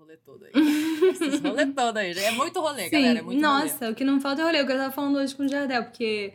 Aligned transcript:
rolê 0.00 0.16
todo 0.16 0.44
aí. 0.44 0.52
Esse 1.10 1.36
rolê 1.38 1.66
todo 1.72 1.96
aí. 1.98 2.18
É 2.18 2.30
muito 2.30 2.58
rolê, 2.60 2.84
Sim, 2.84 2.90
galera. 2.90 3.18
É 3.18 3.22
muito 3.22 3.40
nossa, 3.40 3.78
rolê. 3.80 3.92
o 3.92 3.94
que 3.94 4.04
não 4.04 4.20
falta 4.20 4.40
é 4.40 4.44
rolê. 4.44 4.62
O 4.62 4.66
que 4.66 4.72
eu 4.72 4.76
tava 4.78 4.92
falando 4.92 5.16
hoje 5.16 5.34
com 5.34 5.44
o 5.44 5.48
Jardel, 5.48 5.84
porque 5.84 6.32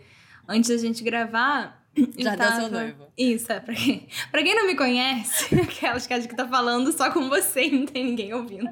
antes 0.48 0.70
da 0.70 0.78
gente 0.78 1.04
gravar. 1.04 1.84
Jardel, 2.18 2.48
tava... 2.48 2.62
seu 2.62 2.72
noivo. 2.72 3.08
Isso, 3.18 3.52
é. 3.52 3.60
Pra 3.60 3.74
quem, 3.74 4.08
pra 4.32 4.44
quem 4.44 4.56
não 4.56 4.68
me 4.68 4.76
conhece, 4.76 5.56
aquelas 5.60 6.06
que 6.06 6.14
acha 6.14 6.28
que 6.28 6.36
tá 6.36 6.48
falando 6.48 6.92
só 6.92 7.12
com 7.12 7.28
você 7.28 7.64
e 7.66 7.72
não 7.72 7.86
tem 7.86 8.06
ninguém 8.06 8.34
ouvindo. 8.34 8.70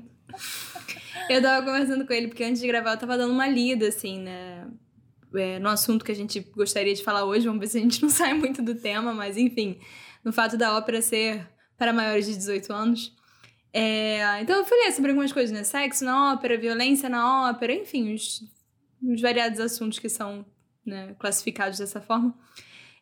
Eu 1.30 1.42
tava 1.42 1.66
conversando 1.66 2.06
com 2.06 2.14
ele, 2.14 2.28
porque 2.28 2.44
antes 2.44 2.62
de 2.62 2.68
gravar 2.68 2.92
eu 2.92 2.98
tava 2.98 3.18
dando 3.18 3.34
uma 3.34 3.48
lida, 3.48 3.88
assim, 3.88 4.20
né? 4.20 4.68
É, 5.36 5.58
no 5.58 5.70
assunto 5.70 6.06
que 6.06 6.12
a 6.12 6.16
gente 6.16 6.40
gostaria 6.56 6.94
de 6.94 7.04
falar 7.04 7.26
hoje. 7.26 7.48
Vamos 7.48 7.62
ver 7.62 7.68
se 7.68 7.78
a 7.80 7.82
gente 7.82 8.02
não 8.02 8.10
sai 8.12 8.34
muito 8.36 8.62
do 8.62 8.76
tema, 8.76 9.14
mas 9.14 9.38
enfim, 9.38 9.80
no 10.24 10.32
fato 10.32 10.56
da 10.56 10.78
ópera 10.78 11.02
ser 11.02 11.50
para 11.78 11.92
maiores 11.92 12.28
de 12.28 12.36
18 12.38 12.72
anos. 12.72 13.23
É, 13.74 14.40
então 14.42 14.56
eu 14.56 14.66
falei 14.66 14.92
sobre 14.92 15.10
algumas 15.12 15.34
coisas, 15.34 15.52
né? 15.52 15.64
Sexo 15.64 16.06
na 16.06 16.34
ópera, 16.34 16.58
violência 16.58 17.10
na 17.10 17.50
ópera, 17.50 17.74
enfim, 17.74 18.14
os, 18.14 18.42
os 19.02 19.20
variados 19.20 19.60
assuntos 19.60 19.98
que 19.98 20.08
são 20.08 20.46
né, 20.86 21.16
classificados 21.20 21.80
dessa 21.80 22.00
forma. 22.00 22.38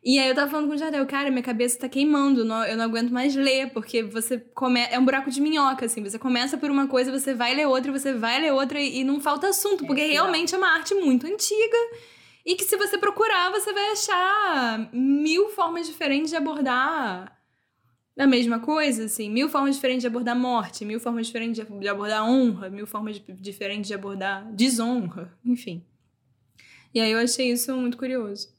E 0.04 0.18
aí 0.18 0.30
eu 0.30 0.34
tava 0.34 0.50
falando 0.50 0.68
com 0.68 0.74
o 0.74 0.78
Jardel, 0.78 1.06
cara, 1.06 1.30
minha 1.30 1.44
cabeça 1.44 1.78
tá 1.78 1.88
queimando, 1.90 2.44
não- 2.44 2.64
eu 2.66 2.76
não 2.76 2.86
aguento 2.86 3.12
mais 3.12 3.36
ler, 3.36 3.70
porque 3.72 4.02
você 4.02 4.40
come... 4.40 4.80
é 4.90 4.98
um 4.98 5.06
buraco 5.06 5.30
de 5.30 5.40
minhoca, 5.40 5.86
assim, 5.86 6.02
você 6.02 6.18
começa 6.18 6.58
por 6.58 6.72
uma 6.72 6.88
coisa, 6.88 7.12
você 7.12 7.36
vai 7.36 7.54
ler 7.54 7.68
outra, 7.68 7.92
você 7.92 8.14
vai 8.14 8.42
ler 8.42 8.52
outra 8.52 8.80
e, 8.80 9.00
e 9.02 9.04
não 9.04 9.20
falta 9.20 9.50
assunto, 9.50 9.86
porque 9.86 10.02
real. 10.02 10.24
realmente 10.24 10.56
é 10.56 10.58
uma 10.58 10.74
arte 10.74 10.96
muito 10.96 11.28
antiga 11.28 11.78
e 12.44 12.56
que 12.56 12.64
se 12.64 12.76
você 12.78 12.98
procurar, 12.98 13.52
você 13.52 13.72
vai 13.72 13.92
achar 13.92 14.90
mil 14.92 15.50
formas 15.50 15.86
diferentes 15.86 16.32
de 16.32 16.36
abordar 16.36 17.38
a 18.18 18.28
mesma 18.28 18.60
coisa, 18.60 19.06
assim, 19.06 19.30
mil 19.30 19.50
formas 19.50 19.76
diferentes 19.76 20.02
de 20.02 20.08
abordar 20.08 20.38
morte, 20.38 20.84
mil 20.86 21.00
formas 21.00 21.28
diferentes 21.28 21.66
de 21.80 21.88
abordar 21.88 22.24
honra, 22.30 22.70
mil 22.70 22.86
formas 22.86 23.16
de- 23.16 23.34
diferentes 23.34 23.88
de 23.88 23.94
abordar 23.94 24.52
desonra, 24.54 25.34
enfim. 25.44 25.84
E 26.94 27.00
aí 27.00 27.12
eu 27.12 27.20
achei 27.20 27.52
isso 27.52 27.76
muito 27.76 27.98
curioso. 27.98 28.50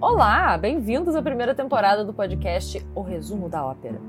Olá, 0.00 0.56
bem-vindos 0.56 1.14
à 1.16 1.22
primeira 1.22 1.54
temporada 1.54 2.04
do 2.04 2.12
podcast 2.12 2.84
O 2.94 3.02
Resumo 3.02 3.48
da 3.48 3.64
Ópera. 3.64 4.00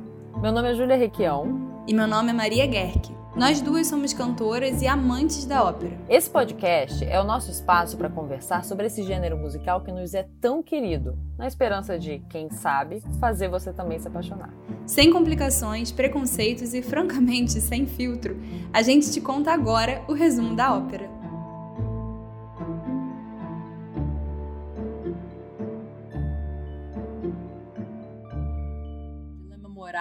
Meu 0.41 0.51
nome 0.51 0.71
é 0.71 0.73
Júlia 0.75 0.95
Requião. 0.95 1.83
E 1.87 1.93
meu 1.93 2.07
nome 2.07 2.29
é 2.29 2.33
Maria 2.33 2.69
Gerck. 2.69 3.16
Nós 3.37 3.61
duas 3.61 3.85
somos 3.85 4.13
cantoras 4.13 4.81
e 4.81 4.87
amantes 4.87 5.45
da 5.45 5.63
ópera. 5.63 5.95
Esse 6.09 6.27
podcast 6.27 7.05
é 7.05 7.21
o 7.21 7.23
nosso 7.23 7.51
espaço 7.51 7.95
para 7.95 8.09
conversar 8.09 8.65
sobre 8.65 8.87
esse 8.87 9.03
gênero 9.03 9.37
musical 9.37 9.81
que 9.81 9.91
nos 9.91 10.15
é 10.15 10.27
tão 10.41 10.63
querido, 10.63 11.15
na 11.37 11.45
esperança 11.45 11.99
de, 11.99 12.17
quem 12.31 12.49
sabe, 12.49 12.99
fazer 13.19 13.47
você 13.47 13.71
também 13.71 13.99
se 13.99 14.07
apaixonar. 14.07 14.51
Sem 14.87 15.13
complicações, 15.13 15.91
preconceitos 15.91 16.73
e, 16.73 16.81
francamente, 16.81 17.61
sem 17.61 17.85
filtro, 17.85 18.35
a 18.73 18.81
gente 18.81 19.11
te 19.11 19.21
conta 19.21 19.53
agora 19.53 20.03
o 20.07 20.13
resumo 20.13 20.55
da 20.55 20.75
ópera. 20.75 21.07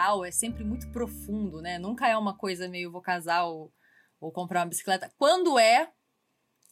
Moral 0.06 0.24
é 0.24 0.30
sempre 0.30 0.64
muito 0.64 0.88
profundo, 0.90 1.60
né? 1.60 1.78
Nunca 1.78 2.08
é 2.08 2.16
uma 2.16 2.36
coisa 2.36 2.68
meio 2.68 2.90
vou 2.92 3.00
casar 3.00 3.44
ou, 3.44 3.72
ou 4.20 4.30
comprar 4.32 4.60
uma 4.60 4.66
bicicleta. 4.66 5.12
Quando 5.18 5.58
é, 5.58 5.90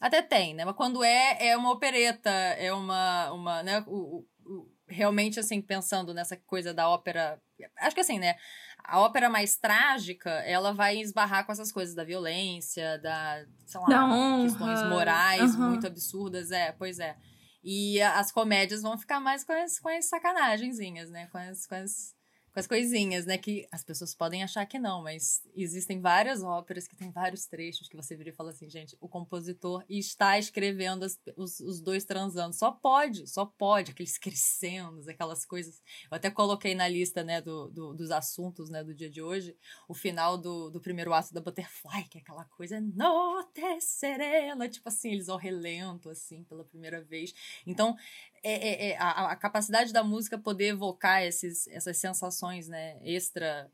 até 0.00 0.22
tem, 0.22 0.54
né? 0.54 0.64
Mas 0.64 0.76
quando 0.76 1.02
é, 1.02 1.48
é 1.48 1.56
uma 1.56 1.72
opereta, 1.72 2.30
é 2.30 2.72
uma, 2.72 3.32
uma 3.32 3.62
né? 3.62 3.84
O, 3.86 4.24
o- 4.44 4.74
realmente, 4.86 5.40
assim, 5.40 5.62
pensando 5.62 6.12
nessa 6.12 6.36
coisa 6.36 6.72
da 6.74 6.88
ópera... 6.88 7.40
Acho 7.78 7.94
que 7.94 8.00
assim, 8.02 8.18
né? 8.18 8.36
A 8.84 9.00
ópera 9.00 9.30
mais 9.30 9.56
trágica, 9.56 10.30
ela 10.30 10.72
vai 10.72 10.98
esbarrar 11.00 11.46
com 11.46 11.52
essas 11.52 11.72
coisas 11.72 11.94
da 11.94 12.04
violência, 12.04 12.98
da, 12.98 13.46
sei 13.64 13.80
lá, 13.80 13.86
Da 13.88 14.42
questões 14.42 14.82
morais 14.84 15.56
Aham. 15.56 15.68
muito 15.70 15.86
absurdas. 15.86 16.50
É, 16.50 16.72
pois 16.72 16.98
é. 16.98 17.16
E 17.62 18.00
as 18.02 18.30
comédias 18.30 18.82
vão 18.82 18.98
ficar 18.98 19.20
mais 19.20 19.42
com 19.42 19.52
as, 19.52 19.80
com 19.80 19.88
as 19.88 20.04
sacanagenzinhas, 20.04 21.10
né? 21.10 21.28
Com 21.28 21.38
as, 21.38 21.66
com, 21.66 21.74
as, 21.76 22.13
com 22.54 22.60
as 22.60 22.68
coisinhas, 22.68 23.26
né? 23.26 23.36
Que 23.36 23.66
as 23.72 23.82
pessoas 23.82 24.14
podem 24.14 24.44
achar 24.44 24.64
que 24.64 24.78
não, 24.78 25.02
mas 25.02 25.42
existem 25.56 26.00
várias 26.00 26.40
óperas 26.40 26.86
que 26.86 26.94
tem 26.94 27.10
vários 27.10 27.46
trechos 27.46 27.88
que 27.88 27.96
você 27.96 28.16
vira 28.16 28.30
e 28.30 28.32
fala 28.32 28.50
assim, 28.50 28.70
gente, 28.70 28.96
o 29.00 29.08
compositor 29.08 29.84
está 29.88 30.38
escrevendo 30.38 31.04
as- 31.04 31.18
os, 31.36 31.58
os 31.58 31.80
dois 31.80 32.04
transando. 32.04 32.54
Só 32.54 32.70
pode, 32.70 33.26
só 33.26 33.44
pode. 33.44 33.90
Aqueles 33.90 34.16
crescendos, 34.16 35.08
aquelas 35.08 35.44
coisas. 35.44 35.82
Eu 36.08 36.16
até 36.16 36.30
coloquei 36.30 36.76
na 36.76 36.86
lista, 36.86 37.24
né, 37.24 37.40
do, 37.42 37.68
do- 37.70 37.92
dos 37.92 38.12
assuntos, 38.12 38.70
né, 38.70 38.84
do 38.84 38.94
dia 38.94 39.10
de 39.10 39.20
hoje, 39.20 39.56
o 39.88 39.94
final 39.94 40.38
do, 40.38 40.70
do 40.70 40.80
primeiro 40.80 41.12
ato 41.12 41.34
da 41.34 41.40
Butterfly, 41.40 42.04
que 42.08 42.18
é 42.18 42.20
aquela 42.20 42.44
coisa, 42.44 42.80
note 42.80 43.80
serena, 43.80 44.68
tipo 44.68 44.88
assim, 44.88 45.10
eles 45.10 45.28
ao 45.28 45.36
relento, 45.38 46.08
assim, 46.08 46.44
pela 46.44 46.64
primeira 46.64 47.02
vez. 47.02 47.34
Então, 47.66 47.96
é, 48.44 48.68
é- 48.68 48.90
é 48.90 48.96
a, 48.98 49.30
a 49.32 49.36
capacidade 49.36 49.92
da 49.92 50.04
música 50.04 50.38
poder 50.38 50.66
evocar 50.68 51.22
esses, 51.22 51.66
essas 51.68 51.96
sensações, 51.98 52.68
né, 52.68 52.98
extra, 53.02 53.70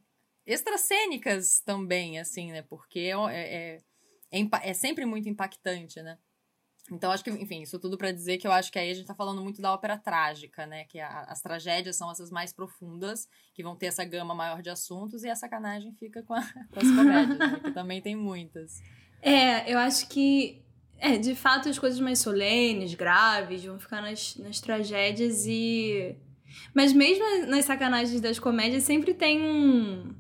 extracênicas 0.47 1.61
também, 1.61 2.19
assim, 2.19 2.53
né, 2.53 2.63
porque 2.63 3.01
é, 3.01 3.15
é, 3.33 3.81
é, 4.31 4.39
impa- 4.39 4.61
é 4.63 4.73
sempre 4.75 5.05
muito 5.05 5.29
impactante, 5.29 6.01
né. 6.03 6.19
Então, 6.91 7.13
acho 7.13 7.23
que, 7.23 7.31
enfim, 7.31 7.63
isso 7.63 7.79
tudo 7.79 7.97
pra 7.97 8.11
dizer 8.11 8.39
que 8.39 8.47
eu 8.49 8.51
acho 8.53 8.73
que 8.73 8.79
aí 8.79 8.91
a 8.91 8.95
gente 8.95 9.07
tá 9.07 9.15
falando 9.15 9.41
muito 9.43 9.63
da 9.63 9.73
ópera 9.73 9.97
trágica, 9.97 10.67
né? 10.67 10.85
Que 10.87 10.99
a- 10.99 11.23
as 11.29 11.41
tragédias 11.41 11.95
são 11.95 12.11
essas 12.11 12.33
mais 12.33 12.53
profundas, 12.53 13.29
que 13.55 13.63
vão 13.63 13.77
ter 13.77 13.87
essa 13.87 14.03
gama 14.05 14.35
maior 14.35 14.61
de 14.61 14.71
assuntos, 14.71 15.23
e 15.23 15.29
a 15.29 15.37
sacanagem 15.37 15.95
fica 15.95 16.21
com, 16.25 16.35
a- 16.35 16.41
com 16.73 16.81
as 16.81 16.91
comédias, 16.91 17.39
né? 17.39 17.61
Que 17.63 17.71
também 17.71 18.01
tem 18.03 18.17
muitas. 18.17 18.81
É, 19.23 19.73
eu 19.73 19.79
acho 19.79 20.09
que, 20.09 20.65
é, 21.01 21.17
de 21.19 21.35
fato, 21.35 21.69
as 21.69 21.79
coisas 21.79 21.99
mais 22.01 22.19
solenes, 22.19 22.95
graves, 22.95 23.65
vão 23.65 23.79
ficar 23.79 24.01
nas, 24.03 24.37
nas 24.37 24.61
tragédias 24.61 25.45
e. 25.47 26.15
Mas 26.75 26.93
mesmo 26.93 27.25
nas 27.47 27.65
sacanagens 27.65 28.21
das 28.21 28.39
comédias, 28.39 28.83
sempre 28.85 29.15
tem 29.15 29.41
um, 29.41 30.13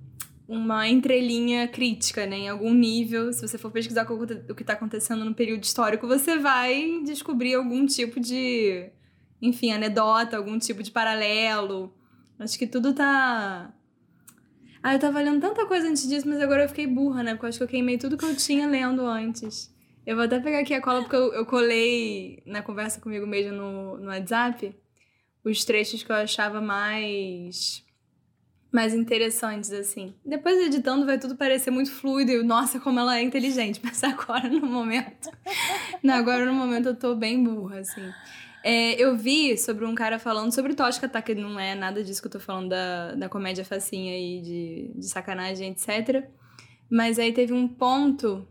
uma 0.48 0.88
entrelinha 0.88 1.66
crítica, 1.68 2.26
né? 2.26 2.38
Em 2.38 2.48
algum 2.48 2.72
nível. 2.72 3.32
Se 3.32 3.46
você 3.46 3.58
for 3.58 3.70
pesquisar 3.70 4.10
o 4.10 4.26
que- 4.26 4.52
o 4.52 4.54
que 4.54 4.64
tá 4.64 4.72
acontecendo 4.74 5.24
no 5.24 5.34
período 5.34 5.64
histórico, 5.64 6.06
você 6.06 6.38
vai 6.38 7.00
descobrir 7.04 7.54
algum 7.54 7.84
tipo 7.86 8.18
de. 8.20 8.90
Enfim, 9.42 9.72
anedota, 9.72 10.36
algum 10.36 10.58
tipo 10.58 10.82
de 10.82 10.90
paralelo. 10.90 11.94
Acho 12.38 12.58
que 12.58 12.66
tudo 12.66 12.92
tá. 12.94 13.72
Ah, 14.82 14.94
eu 14.94 14.98
tava 14.98 15.20
lendo 15.20 15.40
tanta 15.40 15.66
coisa 15.66 15.88
antes 15.88 16.08
disso, 16.08 16.26
mas 16.28 16.40
agora 16.40 16.64
eu 16.64 16.68
fiquei 16.68 16.86
burra, 16.86 17.22
né? 17.22 17.32
Porque 17.34 17.44
eu 17.44 17.48
acho 17.50 17.58
que 17.58 17.64
eu 17.64 17.68
queimei 17.68 17.98
tudo 17.98 18.16
que 18.16 18.24
eu 18.24 18.34
tinha 18.34 18.66
lendo 18.66 19.04
antes. 19.06 19.70
Eu 20.06 20.16
vou 20.16 20.24
até 20.24 20.40
pegar 20.40 20.60
aqui 20.60 20.74
a 20.74 20.80
cola, 20.80 21.02
porque 21.02 21.16
eu, 21.16 21.32
eu 21.32 21.46
colei 21.46 22.42
na 22.46 22.62
conversa 22.62 23.00
comigo 23.00 23.26
mesmo 23.26 23.52
no, 23.52 23.98
no 23.98 24.06
WhatsApp 24.06 24.74
os 25.44 25.64
trechos 25.64 26.02
que 26.02 26.10
eu 26.10 26.16
achava 26.16 26.60
mais. 26.60 27.84
mais 28.72 28.94
interessantes, 28.94 29.72
assim. 29.72 30.14
Depois 30.24 30.58
editando 30.58 31.06
vai 31.06 31.18
tudo 31.18 31.36
parecer 31.36 31.70
muito 31.70 31.90
fluido 31.90 32.30
e, 32.30 32.42
nossa, 32.42 32.78
como 32.80 33.00
ela 33.00 33.18
é 33.18 33.22
inteligente. 33.22 33.80
Mas 33.84 34.02
agora 34.04 34.48
no 34.48 34.66
momento. 34.66 35.30
Não, 36.02 36.14
agora 36.14 36.44
no 36.44 36.54
momento 36.54 36.90
eu 36.90 36.96
tô 36.96 37.14
bem 37.14 37.42
burra, 37.42 37.80
assim. 37.80 38.10
É, 38.62 38.92
eu 39.00 39.16
vi 39.16 39.56
sobre 39.56 39.86
um 39.86 39.94
cara 39.94 40.18
falando 40.18 40.54
sobre 40.54 40.74
Tosca, 40.74 41.08
tá? 41.08 41.22
Que 41.22 41.34
não 41.34 41.58
é 41.58 41.74
nada 41.74 42.04
disso 42.04 42.20
que 42.20 42.28
eu 42.28 42.32
tô 42.32 42.40
falando 42.40 42.68
da, 42.68 43.14
da 43.14 43.28
comédia 43.28 43.64
facinha 43.64 44.12
aí, 44.12 44.42
de, 44.42 44.92
de 44.94 45.08
sacanagem, 45.08 45.70
etc. 45.70 46.26
Mas 46.90 47.18
aí 47.18 47.32
teve 47.32 47.54
um 47.54 47.66
ponto 47.66 48.46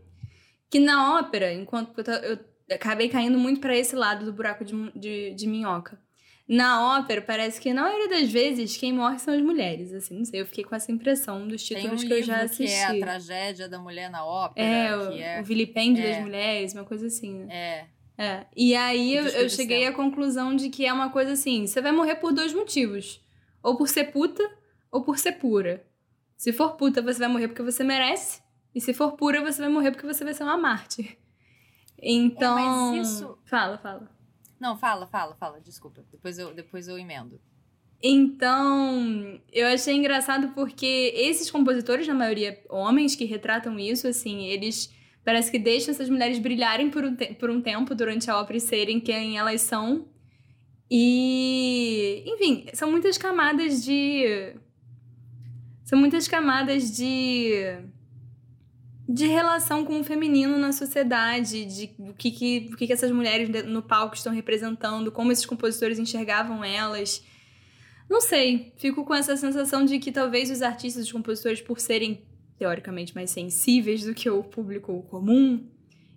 que 0.70 0.80
na 0.80 1.18
ópera, 1.20 1.54
enquanto 1.54 1.98
eu, 2.10 2.40
acabei 2.72 3.10
caindo 3.10 3.38
muito 3.38 3.60
pra 3.60 3.76
esse 3.76 3.96
lado 3.96 4.26
do 4.26 4.34
buraco 4.34 4.64
de, 4.64 4.92
de, 4.96 5.34
de 5.34 5.48
minhoca. 5.48 6.00
Na 6.48 6.98
ópera, 6.98 7.22
parece 7.22 7.62
que 7.62 7.72
na 7.72 7.84
maioria 7.84 8.10
das 8.10 8.32
vezes 8.32 8.76
quem 8.76 8.92
morre 8.92 9.20
são 9.20 9.34
as 9.36 9.42
mulheres, 9.42 9.94
assim, 9.94 10.18
não 10.18 10.26
sei, 10.26 10.42
eu 10.42 10.48
fiquei 10.48 10.64
com 10.64 10.76
essa 10.76 10.92
impressão 10.92 11.48
dos 11.48 11.68
Tem 11.68 11.78
um 11.78 11.82
títulos 11.82 12.04
que 12.04 12.14
eu 12.14 12.24
já 12.24 12.42
assisti. 12.42 12.64
que 12.66 12.72
é 12.72 12.86
a 12.86 13.00
tragédia 13.00 13.70
da 13.70 13.78
mulher 13.78 14.10
na 14.10 14.26
ópera, 14.26 14.68
É, 14.68 14.96
o, 14.98 15.12
que 15.12 15.22
é... 15.22 15.42
o 15.42 15.44
vilipêndio 15.44 16.04
é. 16.04 16.10
das 16.10 16.22
mulheres, 16.22 16.74
uma 16.74 16.86
coisa 16.86 17.06
assim, 17.06 17.44
né? 17.44 17.54
É, 17.54 17.88
É. 18.18 18.46
E 18.56 18.76
aí 18.76 19.16
eu, 19.16 19.26
eu 19.28 19.50
cheguei 19.50 19.86
à 19.86 19.94
conclusão 19.94 20.56
de 20.56 20.70
que 20.70 20.86
é 20.86 20.92
uma 20.92 21.12
coisa 21.12 21.34
assim: 21.34 21.68
você 21.68 21.82
vai 21.82 21.92
morrer 21.92 22.16
por 22.16 22.34
dois 22.34 22.54
motivos. 22.54 23.22
Ou 23.62 23.78
por 23.78 23.88
ser 23.88 24.06
puta, 24.06 24.44
ou 24.92 25.04
por 25.04 25.18
ser 25.20 25.34
pura. 25.34 25.86
Se 26.36 26.52
for 26.52 26.76
puta, 26.78 27.02
você 27.02 27.20
vai 27.20 27.28
morrer 27.28 27.48
porque 27.48 27.62
você 27.62 27.84
merece. 27.84 28.42
E 28.74 28.80
se 28.82 28.94
for 28.94 29.14
pura, 29.14 29.42
você 29.42 29.62
vai 29.62 29.70
morrer 29.72 29.92
porque 29.92 30.06
você 30.06 30.24
vai 30.24 30.34
ser 30.34 30.44
uma 30.44 30.58
mártir. 30.58 31.18
Então. 32.02 32.58
É, 32.58 32.96
mas 32.96 33.08
isso- 33.08 33.38
Fala, 33.46 33.78
fala. 33.78 34.10
Não, 34.60 34.78
fala, 34.78 35.08
fala, 35.08 35.36
fala, 35.36 35.60
desculpa. 35.60 36.04
Depois 36.12 36.38
eu, 36.38 36.54
depois 36.54 36.88
eu 36.88 36.98
emendo. 36.98 37.40
Então, 38.02 39.40
eu 39.52 39.68
achei 39.68 39.94
engraçado 39.96 40.50
porque 40.54 41.12
esses 41.16 41.52
compositores, 41.52 42.08
na 42.08 42.14
maioria 42.14 42.62
homens 42.70 43.16
que 43.16 43.26
retratam 43.26 43.78
isso, 43.78 44.08
assim, 44.08 44.46
eles 44.46 44.94
parece 45.26 45.52
que 45.52 45.60
deixam 45.60 45.92
essas 45.94 46.10
mulheres 46.10 46.40
brilharem 46.40 46.90
por 46.90 47.04
um, 47.04 47.16
por 47.16 47.50
um 47.50 47.62
tempo 47.62 47.94
durante 47.94 48.32
a 48.32 48.40
ópera 48.40 48.58
e 48.58 48.62
serem 48.62 49.00
quem 49.00 49.38
elas 49.38 49.62
são. 49.62 50.08
E, 50.90 52.24
enfim, 52.26 52.66
são 52.74 52.90
muitas 52.90 53.18
camadas 53.18 53.84
de. 53.84 54.56
São 55.84 56.00
muitas 56.00 56.28
camadas 56.28 56.96
de. 56.96 57.52
De 59.12 59.26
relação 59.26 59.84
com 59.84 60.00
o 60.00 60.04
feminino 60.04 60.56
na 60.60 60.72
sociedade, 60.72 61.66
de 61.66 61.90
o 61.98 62.14
que, 62.14 62.30
que, 62.30 62.70
o 62.72 62.78
que, 62.78 62.86
que 62.86 62.94
essas 62.94 63.10
mulheres 63.12 63.50
no 63.66 63.82
palco 63.82 64.16
estão 64.16 64.32
representando, 64.32 65.12
como 65.12 65.32
esses 65.32 65.48
compositores 65.48 65.98
enxergavam 65.98 66.64
elas. 66.64 67.26
Não 68.08 68.22
sei, 68.22 68.72
fico 68.78 69.04
com 69.04 69.16
essa 69.16 69.36
sensação 69.36 69.84
de 69.84 69.98
que 69.98 70.12
talvez 70.12 70.52
os 70.52 70.62
artistas, 70.62 71.06
os 71.06 71.12
compositores, 71.12 71.60
por 71.60 71.80
serem 71.80 72.22
teoricamente 72.60 73.16
mais 73.16 73.32
sensíveis 73.32 74.04
do 74.04 74.14
que 74.14 74.30
o 74.30 74.44
público 74.44 75.02
comum 75.10 75.68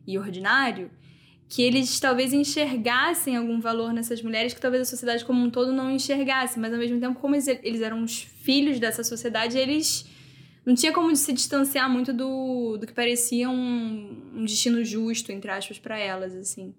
e 0.06 0.18
ordinário, 0.18 0.90
que 1.48 1.62
eles 1.62 1.98
talvez 1.98 2.34
enxergassem 2.34 3.38
algum 3.38 3.58
valor 3.58 3.94
nessas 3.94 4.20
mulheres 4.20 4.52
que 4.52 4.60
talvez 4.60 4.82
a 4.82 4.84
sociedade 4.84 5.24
como 5.24 5.42
um 5.42 5.48
todo 5.48 5.72
não 5.72 5.90
enxergasse, 5.90 6.60
mas 6.60 6.74
ao 6.74 6.78
mesmo 6.78 7.00
tempo, 7.00 7.18
como 7.18 7.34
eles, 7.34 7.48
eles 7.48 7.80
eram 7.80 8.02
os 8.02 8.20
filhos 8.20 8.78
dessa 8.78 9.02
sociedade, 9.02 9.56
eles 9.56 10.04
não 10.64 10.74
tinha 10.74 10.92
como 10.92 11.14
se 11.16 11.32
distanciar 11.32 11.90
muito 11.90 12.12
do, 12.12 12.76
do 12.78 12.86
que 12.86 12.92
parecia 12.92 13.50
um, 13.50 14.32
um 14.34 14.44
destino 14.44 14.84
justo, 14.84 15.32
entre 15.32 15.50
aspas, 15.50 15.78
para 15.78 15.98
elas, 15.98 16.34
assim. 16.34 16.74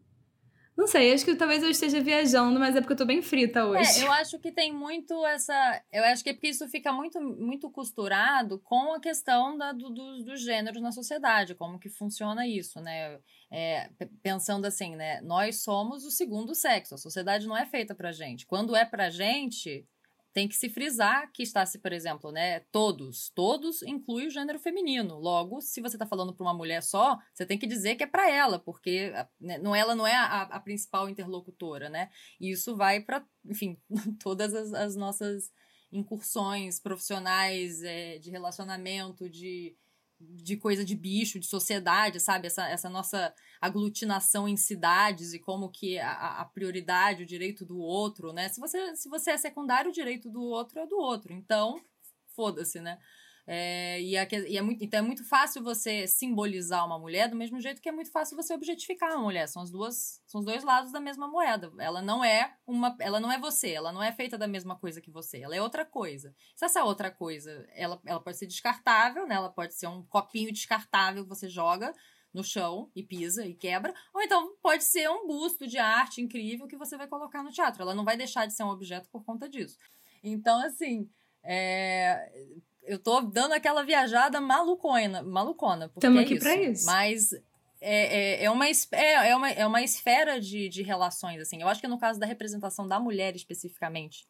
Não 0.76 0.88
sei, 0.88 1.14
acho 1.14 1.24
que 1.24 1.36
talvez 1.36 1.62
eu 1.62 1.70
esteja 1.70 2.02
viajando, 2.02 2.60
mas 2.60 2.76
é 2.76 2.82
porque 2.82 2.94
eu 2.94 2.98
tô 2.98 3.06
bem 3.06 3.22
frita 3.22 3.64
hoje. 3.64 4.02
É, 4.02 4.06
eu 4.06 4.12
acho 4.14 4.40
que 4.40 4.52
tem 4.52 4.74
muito 4.74 5.24
essa. 5.28 5.84
Eu 5.92 6.04
acho 6.06 6.24
que 6.24 6.32
é 6.32 6.34
porque 6.34 6.48
isso 6.48 6.68
fica 6.68 6.92
muito, 6.92 7.22
muito 7.22 7.70
costurado 7.70 8.58
com 8.58 8.94
a 8.94 9.00
questão 9.00 9.56
da, 9.56 9.72
do, 9.72 9.92
do, 9.92 10.24
dos 10.24 10.42
gêneros 10.42 10.82
na 10.82 10.92
sociedade, 10.92 11.54
como 11.54 11.78
que 11.78 11.90
funciona 11.90 12.48
isso, 12.48 12.82
né? 12.82 13.20
É, 13.52 13.88
pensando 14.24 14.66
assim, 14.66 14.96
né? 14.96 15.22
Nós 15.22 15.62
somos 15.62 16.06
o 16.06 16.12
segundo 16.12 16.56
sexo, 16.56 16.96
a 16.96 16.98
sociedade 16.98 17.46
não 17.46 17.56
é 17.56 17.68
feita 17.68 17.94
pra 17.94 18.12
gente. 18.12 18.48
Quando 18.48 18.76
é 18.76 18.84
pra 18.84 19.12
gente, 19.12 19.86
tem 20.34 20.48
que 20.48 20.56
se 20.56 20.68
frisar 20.68 21.32
que 21.32 21.44
está-se, 21.44 21.78
por 21.78 21.94
exemplo, 21.94 22.32
né, 22.32 22.62
todos, 22.72 23.30
todos 23.30 23.84
inclui 23.84 24.26
o 24.26 24.30
gênero 24.32 24.60
feminino. 24.60 25.20
Logo, 25.20 25.62
se 25.62 25.80
você 25.80 25.96
está 25.96 26.08
falando 26.08 26.34
para 26.34 26.44
uma 26.44 26.54
mulher 26.54 26.82
só, 26.82 27.20
você 27.34 27.46
tem 27.46 27.58
que 27.58 27.68
dizer 27.68 27.96
que 27.96 28.04
é 28.04 28.08
para 28.08 28.30
ela, 28.30 28.58
porque 28.58 29.14
né, 29.40 29.60
não, 29.60 29.76
ela 29.76 29.96
não 29.96 30.08
é 30.08 30.16
a, 30.16 30.42
a, 30.42 30.60
principal 30.60 31.08
interlocutora, 31.08 31.88
né? 31.88 32.10
E 32.40 32.50
isso 32.50 32.76
vai 32.76 33.00
para, 33.00 33.24
enfim, 33.46 33.80
todas 34.20 34.56
as, 34.56 34.74
as, 34.74 34.96
nossas 34.96 35.52
incursões 35.92 36.80
profissionais, 36.80 37.84
é, 37.84 38.18
de 38.18 38.32
relacionamento, 38.32 39.30
de 39.30 39.78
de 40.30 40.58
coisa 40.58 40.84
de 40.84 40.96
bicho, 40.96 41.40
de 41.40 41.46
sociedade, 41.46 42.20
sabe? 42.20 42.48
Essa, 42.48 42.68
essa 42.68 42.90
nossa 42.90 43.34
aglutinação 43.62 44.48
em 44.48 44.58
cidades 44.58 45.34
e 45.34 45.40
como 45.40 45.70
que 45.70 45.98
a, 46.00 46.42
a 46.42 46.46
prioridade, 46.46 47.24
o 47.24 47.26
direito 47.26 47.66
do 47.66 47.78
outro, 47.78 48.34
né? 48.34 48.50
Se 48.50 48.60
você, 48.60 48.96
se 48.96 49.10
você 49.10 49.32
é 49.32 49.38
secundário, 49.38 49.92
o 49.92 49.94
direito 49.94 50.30
do 50.30 50.42
outro 50.42 50.80
é 50.80 50.88
do 50.88 50.98
outro. 50.98 51.34
Então, 51.34 51.80
foda-se, 52.36 52.80
né? 52.80 53.00
É, 53.46 54.02
e, 54.02 54.16
é, 54.16 54.28
e 54.48 54.58
é 54.58 54.62
muito, 54.62 54.84
então 54.84 55.00
é 55.00 55.02
muito 55.02 55.28
fácil 55.28 55.62
você 55.62 56.08
simbolizar 56.08 56.86
uma 56.86 56.98
mulher 56.98 57.30
do 57.30 57.36
mesmo 57.36 57.60
jeito 57.60 57.82
que 57.82 57.90
é 57.90 57.92
muito 57.92 58.10
fácil 58.10 58.38
você 58.38 58.54
objetificar 58.54 59.12
uma 59.12 59.22
mulher. 59.24 59.48
São 59.48 59.62
as 59.62 59.70
duas, 59.70 60.22
são 60.26 60.40
os 60.40 60.46
dois 60.46 60.64
lados 60.64 60.92
da 60.92 61.00
mesma 61.00 61.28
moeda. 61.28 61.72
Ela 61.78 62.02
não 62.02 62.24
é 62.24 62.56
uma, 62.66 62.96
ela 63.00 63.20
não 63.20 63.32
é 63.32 63.38
você, 63.38 63.72
ela 63.72 63.92
não 63.92 64.02
é 64.02 64.12
feita 64.14 64.38
da 64.38 64.48
mesma 64.48 64.78
coisa 64.78 65.02
que 65.02 65.12
você, 65.12 65.42
ela 65.42 65.56
é 65.56 65.62
outra 65.62 65.86
coisa. 65.86 66.34
Se 66.56 66.64
essa 66.64 66.84
outra 66.84 67.12
coisa, 67.12 67.68
ela, 67.74 68.02
ela 68.06 68.22
pode 68.22 68.38
ser 68.38 68.48
descartável, 68.48 69.28
né? 69.28 69.36
Ela 69.36 69.50
pode 69.50 69.74
ser 69.74 69.88
um 69.88 70.04
copinho 70.04 70.52
descartável 70.52 71.24
que 71.24 71.30
você 71.30 71.50
joga 71.50 71.94
no 72.34 72.44
chão 72.44 72.90
e 72.96 73.04
pisa 73.04 73.46
e 73.46 73.54
quebra, 73.54 73.94
ou 74.12 74.22
então 74.22 74.56
pode 74.60 74.84
ser 74.84 75.08
um 75.08 75.28
busto 75.28 75.68
de 75.68 75.78
arte 75.78 76.20
incrível 76.20 76.66
que 76.66 76.76
você 76.76 76.98
vai 76.98 77.08
colocar 77.08 77.44
no 77.44 77.52
teatro. 77.52 77.84
Ela 77.84 77.94
não 77.94 78.04
vai 78.04 78.18
deixar 78.18 78.48
de 78.48 78.56
ser 78.56 78.64
um 78.64 78.70
objeto 78.70 79.08
por 79.10 79.24
conta 79.24 79.48
disso. 79.48 79.78
Então, 80.24 80.60
assim, 80.66 81.08
é, 81.44 82.32
eu 82.86 83.00
tô 83.00 83.22
dando 83.22 83.54
aquela 83.54 83.84
viajada 83.84 84.40
malucona, 84.42 85.24
malucona. 85.24 85.92
Estamos 85.96 86.20
é 86.20 86.24
aqui 86.24 86.34
isso. 86.36 86.44
pra 86.44 86.56
isso. 86.56 86.86
Mas 86.86 87.34
é, 87.82 88.42
é, 88.42 88.44
é, 88.46 88.50
uma, 88.50 88.66
é, 88.68 89.30
é, 89.30 89.36
uma, 89.36 89.50
é 89.50 89.68
uma 89.68 89.82
esfera 89.82 90.40
de, 90.40 90.70
de 90.70 90.82
relações, 90.82 91.42
assim. 91.42 91.62
Eu 91.62 91.68
acho 91.68 91.82
que 91.82 91.88
no 91.88 92.00
caso 92.00 92.20
da 92.20 92.26
representação 92.26 92.88
da 92.88 93.00
mulher 93.00 93.36
especificamente 93.36 94.26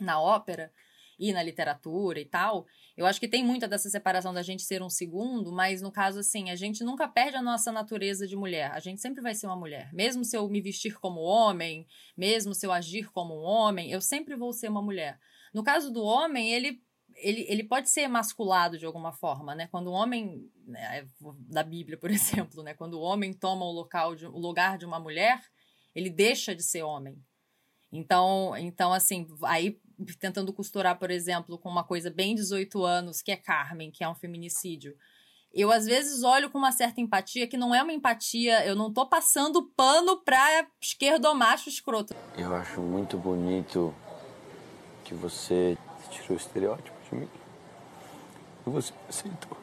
na 0.00 0.20
ópera 0.20 0.72
e 1.18 1.32
na 1.32 1.42
literatura 1.42 2.18
e 2.18 2.24
tal, 2.24 2.66
eu 2.96 3.04
acho 3.04 3.20
que 3.20 3.28
tem 3.28 3.44
muita 3.44 3.68
dessa 3.68 3.90
separação 3.90 4.32
da 4.32 4.42
gente 4.42 4.62
ser 4.62 4.82
um 4.82 4.88
segundo, 4.88 5.52
mas 5.52 5.82
no 5.82 5.92
caso, 5.92 6.20
assim, 6.20 6.50
a 6.50 6.56
gente 6.56 6.82
nunca 6.82 7.06
perde 7.06 7.36
a 7.36 7.42
nossa 7.42 7.70
natureza 7.70 8.26
de 8.26 8.34
mulher. 8.34 8.70
A 8.72 8.80
gente 8.80 9.02
sempre 9.02 9.20
vai 9.20 9.34
ser 9.34 9.46
uma 9.46 9.56
mulher. 9.56 9.92
Mesmo 9.92 10.24
se 10.24 10.34
eu 10.34 10.48
me 10.48 10.62
vestir 10.62 10.98
como 10.98 11.20
homem, 11.20 11.86
mesmo 12.16 12.54
se 12.54 12.66
eu 12.66 12.72
agir 12.72 13.10
como 13.12 13.34
um 13.34 13.42
homem, 13.42 13.90
eu 13.90 14.00
sempre 14.00 14.34
vou 14.34 14.54
ser 14.54 14.70
uma 14.70 14.80
mulher. 14.80 15.18
No 15.52 15.62
caso 15.62 15.90
do 15.92 16.02
homem, 16.02 16.50
ele 16.52 16.82
ele, 17.22 17.46
ele 17.48 17.64
pode 17.64 17.88
ser 17.88 18.08
masculado 18.08 18.78
de 18.78 18.86
alguma 18.86 19.12
forma, 19.12 19.54
né? 19.54 19.68
Quando 19.70 19.88
o 19.88 19.92
homem, 19.92 20.50
né, 20.66 21.06
da 21.48 21.62
Bíblia, 21.62 21.98
por 21.98 22.10
exemplo, 22.10 22.62
né? 22.62 22.74
Quando 22.74 22.94
o 22.94 23.00
homem 23.00 23.32
toma 23.32 23.64
o, 23.64 23.72
local 23.72 24.14
de, 24.14 24.26
o 24.26 24.38
lugar 24.38 24.78
de 24.78 24.84
uma 24.84 24.98
mulher, 24.98 25.40
ele 25.94 26.10
deixa 26.10 26.54
de 26.54 26.62
ser 26.62 26.82
homem. 26.82 27.22
Então, 27.92 28.56
então 28.56 28.92
assim, 28.92 29.26
aí 29.42 29.80
tentando 30.18 30.52
costurar, 30.52 30.98
por 30.98 31.10
exemplo, 31.10 31.58
com 31.58 31.68
uma 31.68 31.84
coisa 31.84 32.10
bem 32.10 32.34
18 32.34 32.84
anos, 32.84 33.20
que 33.20 33.32
é 33.32 33.36
Carmen, 33.36 33.90
que 33.90 34.02
é 34.02 34.08
um 34.08 34.14
feminicídio. 34.14 34.96
Eu 35.52 35.72
às 35.72 35.84
vezes 35.84 36.22
olho 36.22 36.48
com 36.48 36.58
uma 36.58 36.70
certa 36.70 37.00
empatia, 37.00 37.48
que 37.48 37.56
não 37.56 37.74
é 37.74 37.82
uma 37.82 37.92
empatia, 37.92 38.64
eu 38.64 38.76
não 38.76 38.92
tô 38.92 39.04
passando 39.06 39.64
pano 39.76 40.22
pra 40.22 40.66
esquerdomacho 40.80 41.68
escroto. 41.68 42.14
Eu 42.38 42.54
acho 42.54 42.80
muito 42.80 43.18
bonito 43.18 43.92
que 45.04 45.12
você 45.12 45.76
tirou 46.08 46.36
o 46.38 46.40
estereótipo 46.40 46.99
E 47.12 48.70
você 48.70 48.92
aceitou. 49.08 49.56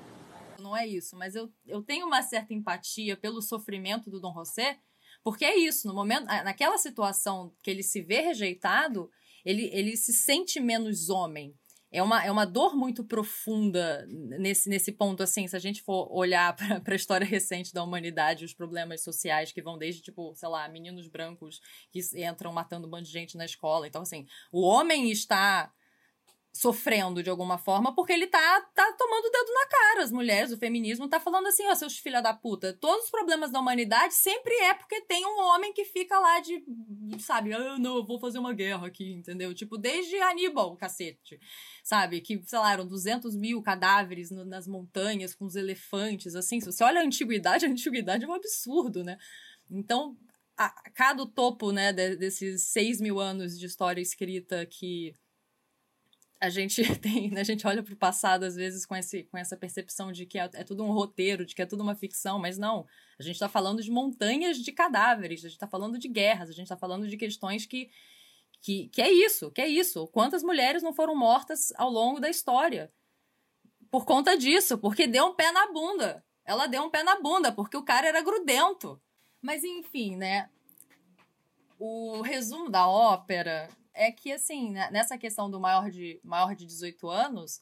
Não 0.60 0.76
é 0.76 0.86
isso, 0.86 1.16
mas 1.16 1.36
eu, 1.36 1.52
eu 1.66 1.82
tenho 1.82 2.08
uma 2.08 2.22
certa 2.22 2.54
empatia 2.54 3.16
pelo 3.16 3.42
sofrimento 3.42 4.10
do 4.10 4.20
Dom 4.20 4.34
José, 4.34 4.80
porque 5.24 5.46
é 5.46 5.56
isso, 5.56 5.88
no 5.88 5.94
momento, 5.94 6.26
naquela 6.26 6.78
situação 6.78 7.54
que 7.62 7.70
ele 7.70 7.84
se 7.84 8.02
vê 8.02 8.22
rejeitado, 8.22 9.10
ele, 9.46 9.70
ele 9.74 9.96
se 9.96 10.14
sente 10.14 10.60
menos 10.60 11.10
homem. 11.10 11.56
É 11.90 12.04
uma, 12.04 12.24
é 12.24 12.30
uma 12.30 12.46
dor 12.46 12.76
muito 12.76 13.06
profunda 13.06 14.06
nesse, 14.08 14.68
nesse 14.68 14.92
ponto, 14.92 15.24
assim, 15.24 15.48
se 15.48 15.56
a 15.56 15.60
gente 15.60 15.82
for 15.82 16.10
olhar 16.12 16.54
para 16.84 16.94
a 16.94 16.96
história 16.96 17.26
recente 17.26 17.74
da 17.74 17.82
humanidade, 17.82 18.44
os 18.44 18.54
problemas 18.54 19.04
sociais 19.04 19.54
que 19.54 19.62
vão 19.62 19.78
desde, 19.78 20.02
tipo, 20.02 20.36
sei 20.36 20.50
lá, 20.50 20.68
meninos 20.68 21.08
brancos 21.08 21.62
que 21.90 22.02
entram 22.16 22.52
matando 22.52 22.88
um 22.88 22.92
monte 22.92 23.06
de 23.06 23.12
gente 23.12 23.38
na 23.38 23.46
escola. 23.46 23.88
Então, 23.88 24.02
assim, 24.02 24.26
o 24.52 24.62
homem 24.62 25.10
está 25.10 25.72
sofrendo 26.54 27.22
de 27.22 27.30
alguma 27.30 27.58
forma, 27.58 27.94
porque 27.94 28.12
ele 28.12 28.26
tá, 28.26 28.62
tá 28.74 28.92
tomando 28.98 29.26
o 29.26 29.32
dedo 29.32 29.54
na 29.54 29.68
cara. 29.68 30.04
As 30.04 30.12
mulheres, 30.12 30.52
o 30.52 30.58
feminismo 30.58 31.08
tá 31.08 31.20
falando 31.20 31.48
assim, 31.48 31.68
ó, 31.68 31.76
seus 31.76 31.98
filha 31.98 32.20
da 32.20 32.34
puta, 32.34 32.74
todos 32.74 33.06
os 33.06 33.12
problemas 33.12 33.52
da 33.52 33.60
humanidade 33.60 34.16
sempre 34.16 34.54
é 34.56 34.74
porque 34.74 35.02
tem 35.02 35.24
um 35.26 35.40
homem 35.40 35.72
que 35.72 35.86
fica 35.86 36.18
lá 36.18 36.40
de, 36.40 36.64
sabe, 37.20 37.54
ah, 37.54 37.78
não, 37.78 38.06
vou 38.06 38.20
fazer 38.20 38.40
uma 38.40 38.54
guerra 38.54 38.88
aqui, 38.88 39.12
entendeu? 39.12 39.54
Tipo, 39.54 39.78
desde 39.78 40.18
Aníbal, 40.20 40.76
cacete, 40.76 41.40
sabe? 41.84 42.22
Que, 42.22 42.42
sei 42.46 42.60
lá, 42.60 42.74
eram 42.74 42.88
200 42.88 43.36
mil 43.36 43.62
cadáveres 43.62 44.32
no, 44.32 44.44
nas 44.44 44.68
montanhas 44.68 45.36
com 45.36 45.46
os 45.46 45.56
elefantes, 45.56 46.36
assim. 46.36 46.60
Se 46.60 46.72
você 46.72 46.84
olha 46.84 47.02
a 47.02 47.06
antiguidade, 47.06 47.66
a 47.66 47.70
antiguidade 47.70 48.26
é 48.26 48.28
um 48.28 48.34
absurdo, 48.34 49.04
né? 49.04 49.18
Então, 49.70 50.18
a, 50.58 50.70
cada 50.92 51.26
topo, 51.28 51.72
né, 51.72 51.94
de, 51.94 52.16
desses 52.16 52.64
6 52.64 53.00
mil 53.00 53.20
anos 53.20 53.58
de 53.60 53.66
história 53.68 54.02
escrita 54.02 54.66
que 54.66 55.14
a 56.40 56.50
gente 56.50 56.82
tem, 57.00 57.32
né, 57.32 57.42
a 57.42 57.44
gente 57.44 57.66
olha 57.66 57.84
para 57.84 57.94
o 57.94 57.98
passado 57.98 58.44
às 58.44 58.56
vezes 58.56 58.86
com, 58.86 58.96
esse, 58.96 59.24
com 59.24 59.38
essa 59.38 59.58
percepção 59.58 60.12
de 60.12 60.26
que 60.26 60.38
é, 60.38 60.50
é, 60.54 60.64
tudo 60.64 60.84
um 60.84 60.92
roteiro, 60.92 61.46
de 61.46 61.56
que 61.56 61.62
é 61.62 61.66
tudo 61.66 61.84
uma 61.84 61.96
ficção, 61.96 62.40
mas 62.40 62.58
não. 62.58 62.86
A 63.20 63.24
gente 63.24 63.36
está 63.36 63.50
falando 63.50 63.82
de 63.82 63.92
montanhas 63.92 64.58
de 64.58 64.72
cadáveres, 64.72 65.40
a 65.40 65.48
gente 65.48 65.58
está 65.58 65.68
falando 65.68 65.98
de 65.98 66.08
guerras, 66.08 66.50
a 66.50 66.54
gente 66.54 66.64
está 66.64 66.78
falando 66.78 67.08
de 67.08 67.18
questões 67.18 67.66
que, 67.66 67.90
que, 68.62 68.88
que 68.90 69.02
é 69.02 69.12
isso, 69.12 69.52
que 69.52 69.62
é 69.62 69.68
isso. 69.68 70.08
Quantas 70.08 70.44
mulheres 70.44 70.84
não 70.84 70.94
foram 70.94 71.16
mortas 71.16 71.74
ao 71.76 71.90
longo 71.90 72.20
da 72.20 72.30
história? 72.30 72.92
Por 73.90 74.06
conta 74.06 74.38
disso, 74.38 74.78
porque 74.78 75.08
deu 75.08 75.28
um 75.28 75.36
pé 75.36 75.52
na 75.52 75.72
bunda. 75.72 76.24
Ela 76.46 76.68
deu 76.68 76.84
um 76.84 76.90
pé 76.90 77.04
na 77.04 77.20
bunda, 77.20 77.52
porque 77.52 77.76
o 77.76 77.84
cara 77.84 78.08
era 78.08 78.22
grudento. 78.22 79.02
Mas 79.42 79.64
enfim, 79.64 80.16
né? 80.16 80.50
O 81.80 82.22
resumo 82.22 82.70
da 82.70 82.88
ópera 82.88 83.70
é 83.98 84.12
que, 84.12 84.32
assim, 84.32 84.72
né, 84.72 84.90
nessa 84.92 85.18
questão 85.18 85.50
do 85.50 85.60
maior 85.60 85.90
de, 85.90 86.20
maior 86.24 86.56
de 86.56 86.66
18 86.66 87.10
anos, 87.10 87.62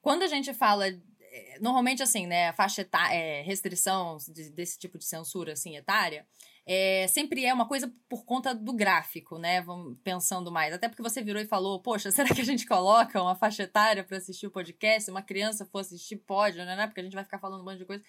quando 0.00 0.22
a 0.22 0.28
gente 0.28 0.52
fala 0.54 0.88
eh, 0.88 1.58
normalmente 1.60 2.02
assim, 2.02 2.26
né, 2.26 2.52
faixa 2.52 2.82
etária, 2.82 3.14
é, 3.14 3.42
restrição 3.42 4.18
de, 4.28 4.50
desse 4.50 4.78
tipo 4.78 4.98
de 4.98 5.04
censura 5.04 5.52
assim 5.52 5.76
etária, 5.76 6.26
é, 6.66 7.06
sempre 7.08 7.44
é 7.44 7.54
uma 7.54 7.68
coisa 7.68 7.92
por 8.08 8.24
conta 8.24 8.52
do 8.52 8.72
gráfico, 8.72 9.38
né? 9.38 9.62
Vamos 9.62 9.96
pensando 10.02 10.50
mais. 10.50 10.74
Até 10.74 10.88
porque 10.88 11.02
você 11.02 11.22
virou 11.22 11.40
e 11.40 11.46
falou, 11.46 11.80
poxa, 11.80 12.10
será 12.12 12.34
que 12.34 12.40
a 12.40 12.44
gente 12.44 12.66
coloca 12.66 13.22
uma 13.22 13.36
faixa 13.36 13.62
etária 13.62 14.02
para 14.02 14.16
assistir 14.16 14.48
o 14.48 14.50
podcast? 14.50 15.04
Se 15.04 15.10
uma 15.10 15.22
criança 15.22 15.64
for 15.64 15.78
assistir, 15.78 16.16
pode, 16.16 16.58
né? 16.58 16.86
Porque 16.88 17.00
a 17.00 17.04
gente 17.04 17.14
vai 17.14 17.22
ficar 17.24 17.38
falando 17.38 17.60
um 17.60 17.64
monte 17.64 17.78
de 17.78 17.84
coisa. 17.84 18.02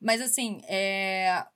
Mas 0.00 0.20
assim, 0.20 0.60
é, 0.68 1.46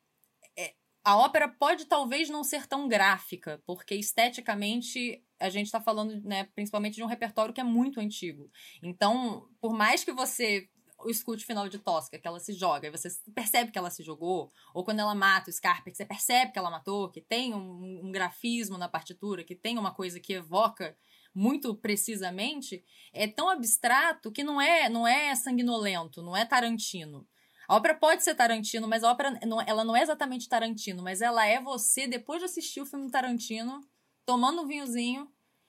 a 1.05 1.17
ópera 1.17 1.49
pode 1.49 1.87
talvez 1.87 2.29
não 2.29 2.45
ser 2.45 2.67
tão 2.67 2.89
gráfica, 2.89 3.63
porque 3.67 3.95
esteticamente 3.95 5.23
a 5.41 5.49
gente 5.49 5.67
está 5.67 5.81
falando, 5.81 6.21
né, 6.23 6.45
principalmente 6.55 6.97
de 6.97 7.03
um 7.03 7.07
repertório 7.07 7.55
que 7.55 7.61
é 7.61 7.65
muito 7.65 8.01
antigo. 8.01 8.51
Então, 8.83 9.49
por 9.61 9.73
mais 9.73 10.05
que 10.05 10.13
você 10.13 10.69
escute 11.07 11.45
o 11.45 11.47
final 11.47 11.69
de 11.69 11.79
Tosca, 11.79 12.19
que 12.19 12.27
ela 12.27 12.41
se 12.41 12.53
joga, 12.53 12.89
e 12.89 12.91
você 12.91 13.09
percebe 13.35 13.71
que 13.71 13.79
ela 13.79 13.91
se 13.91 14.03
jogou, 14.03 14.53
ou 14.75 14.85
quando 14.85 14.99
ela 14.99 15.15
mata 15.15 15.49
o 15.49 15.53
Scarpa, 15.53 15.91
que 15.91 15.97
você 15.97 16.05
percebe 16.05 16.53
que 16.53 16.59
ela 16.59 16.71
matou, 16.71 17.11
que 17.11 17.21
tem 17.21 17.55
um, 17.55 18.07
um 18.07 18.11
grafismo 18.11 18.77
na 18.77 18.89
partitura, 18.89 19.45
que 19.45 19.55
tem 19.55 19.79
uma 19.79 19.95
coisa 19.95 20.19
que 20.19 20.33
evoca 20.33 20.97
muito 21.35 21.75
precisamente, 21.77 22.85
é 23.13 23.29
tão 23.29 23.49
abstrato 23.49 24.33
que 24.33 24.43
não 24.43 24.61
é, 24.61 24.89
não 24.89 25.07
é 25.07 25.35
sanguinolento, 25.37 26.21
não 26.23 26.37
é 26.37 26.45
Tarantino. 26.45 27.27
A 27.69 27.77
ópera 27.77 27.95
pode 27.95 28.25
ser 28.25 28.35
Tarantino, 28.35 28.89
mas 28.89 29.05
a 29.05 29.11
ópera 29.11 29.39
não, 29.47 29.61
ela 29.61 29.85
não 29.85 29.95
é 29.95 30.03
exatamente 30.03 30.49
Tarantino, 30.49 31.03
mas 31.03 31.21
ela 31.21 31.47
é 31.47 31.61
você 31.61 32.09
depois 32.09 32.39
de 32.41 32.47
assistir 32.47 32.81
o 32.81 32.87
filme 32.87 33.11
Tarantino, 33.11 33.81
tomando 34.25 34.63
um 34.63 34.67
vinhozinho 34.67 35.29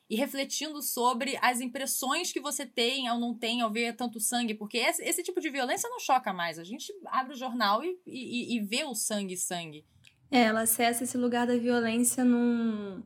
e 0.09 0.15
refletindo 0.15 0.81
sobre 0.81 1.37
as 1.41 1.61
impressões 1.61 2.31
que 2.31 2.39
você 2.39 2.65
tem 2.65 3.09
ou 3.11 3.19
não 3.19 3.37
tem 3.37 3.61
ao 3.61 3.71
ver 3.71 3.95
tanto 3.95 4.19
sangue, 4.19 4.55
porque 4.55 4.77
esse, 4.77 5.03
esse 5.03 5.21
tipo 5.21 5.39
de 5.39 5.49
violência 5.49 5.89
não 5.89 5.99
choca 5.99 6.33
mais. 6.33 6.57
A 6.57 6.63
gente 6.63 6.91
abre 7.05 7.33
o 7.33 7.37
jornal 7.37 7.83
e, 7.83 7.99
e, 8.07 8.55
e 8.55 8.59
vê 8.61 8.85
o 8.85 8.95
sangue 8.95 9.37
sangue. 9.37 9.85
É, 10.31 10.43
ela 10.43 10.61
acessa 10.61 11.03
esse 11.03 11.17
lugar 11.17 11.45
da 11.45 11.57
violência 11.57 12.23
num, 12.23 13.03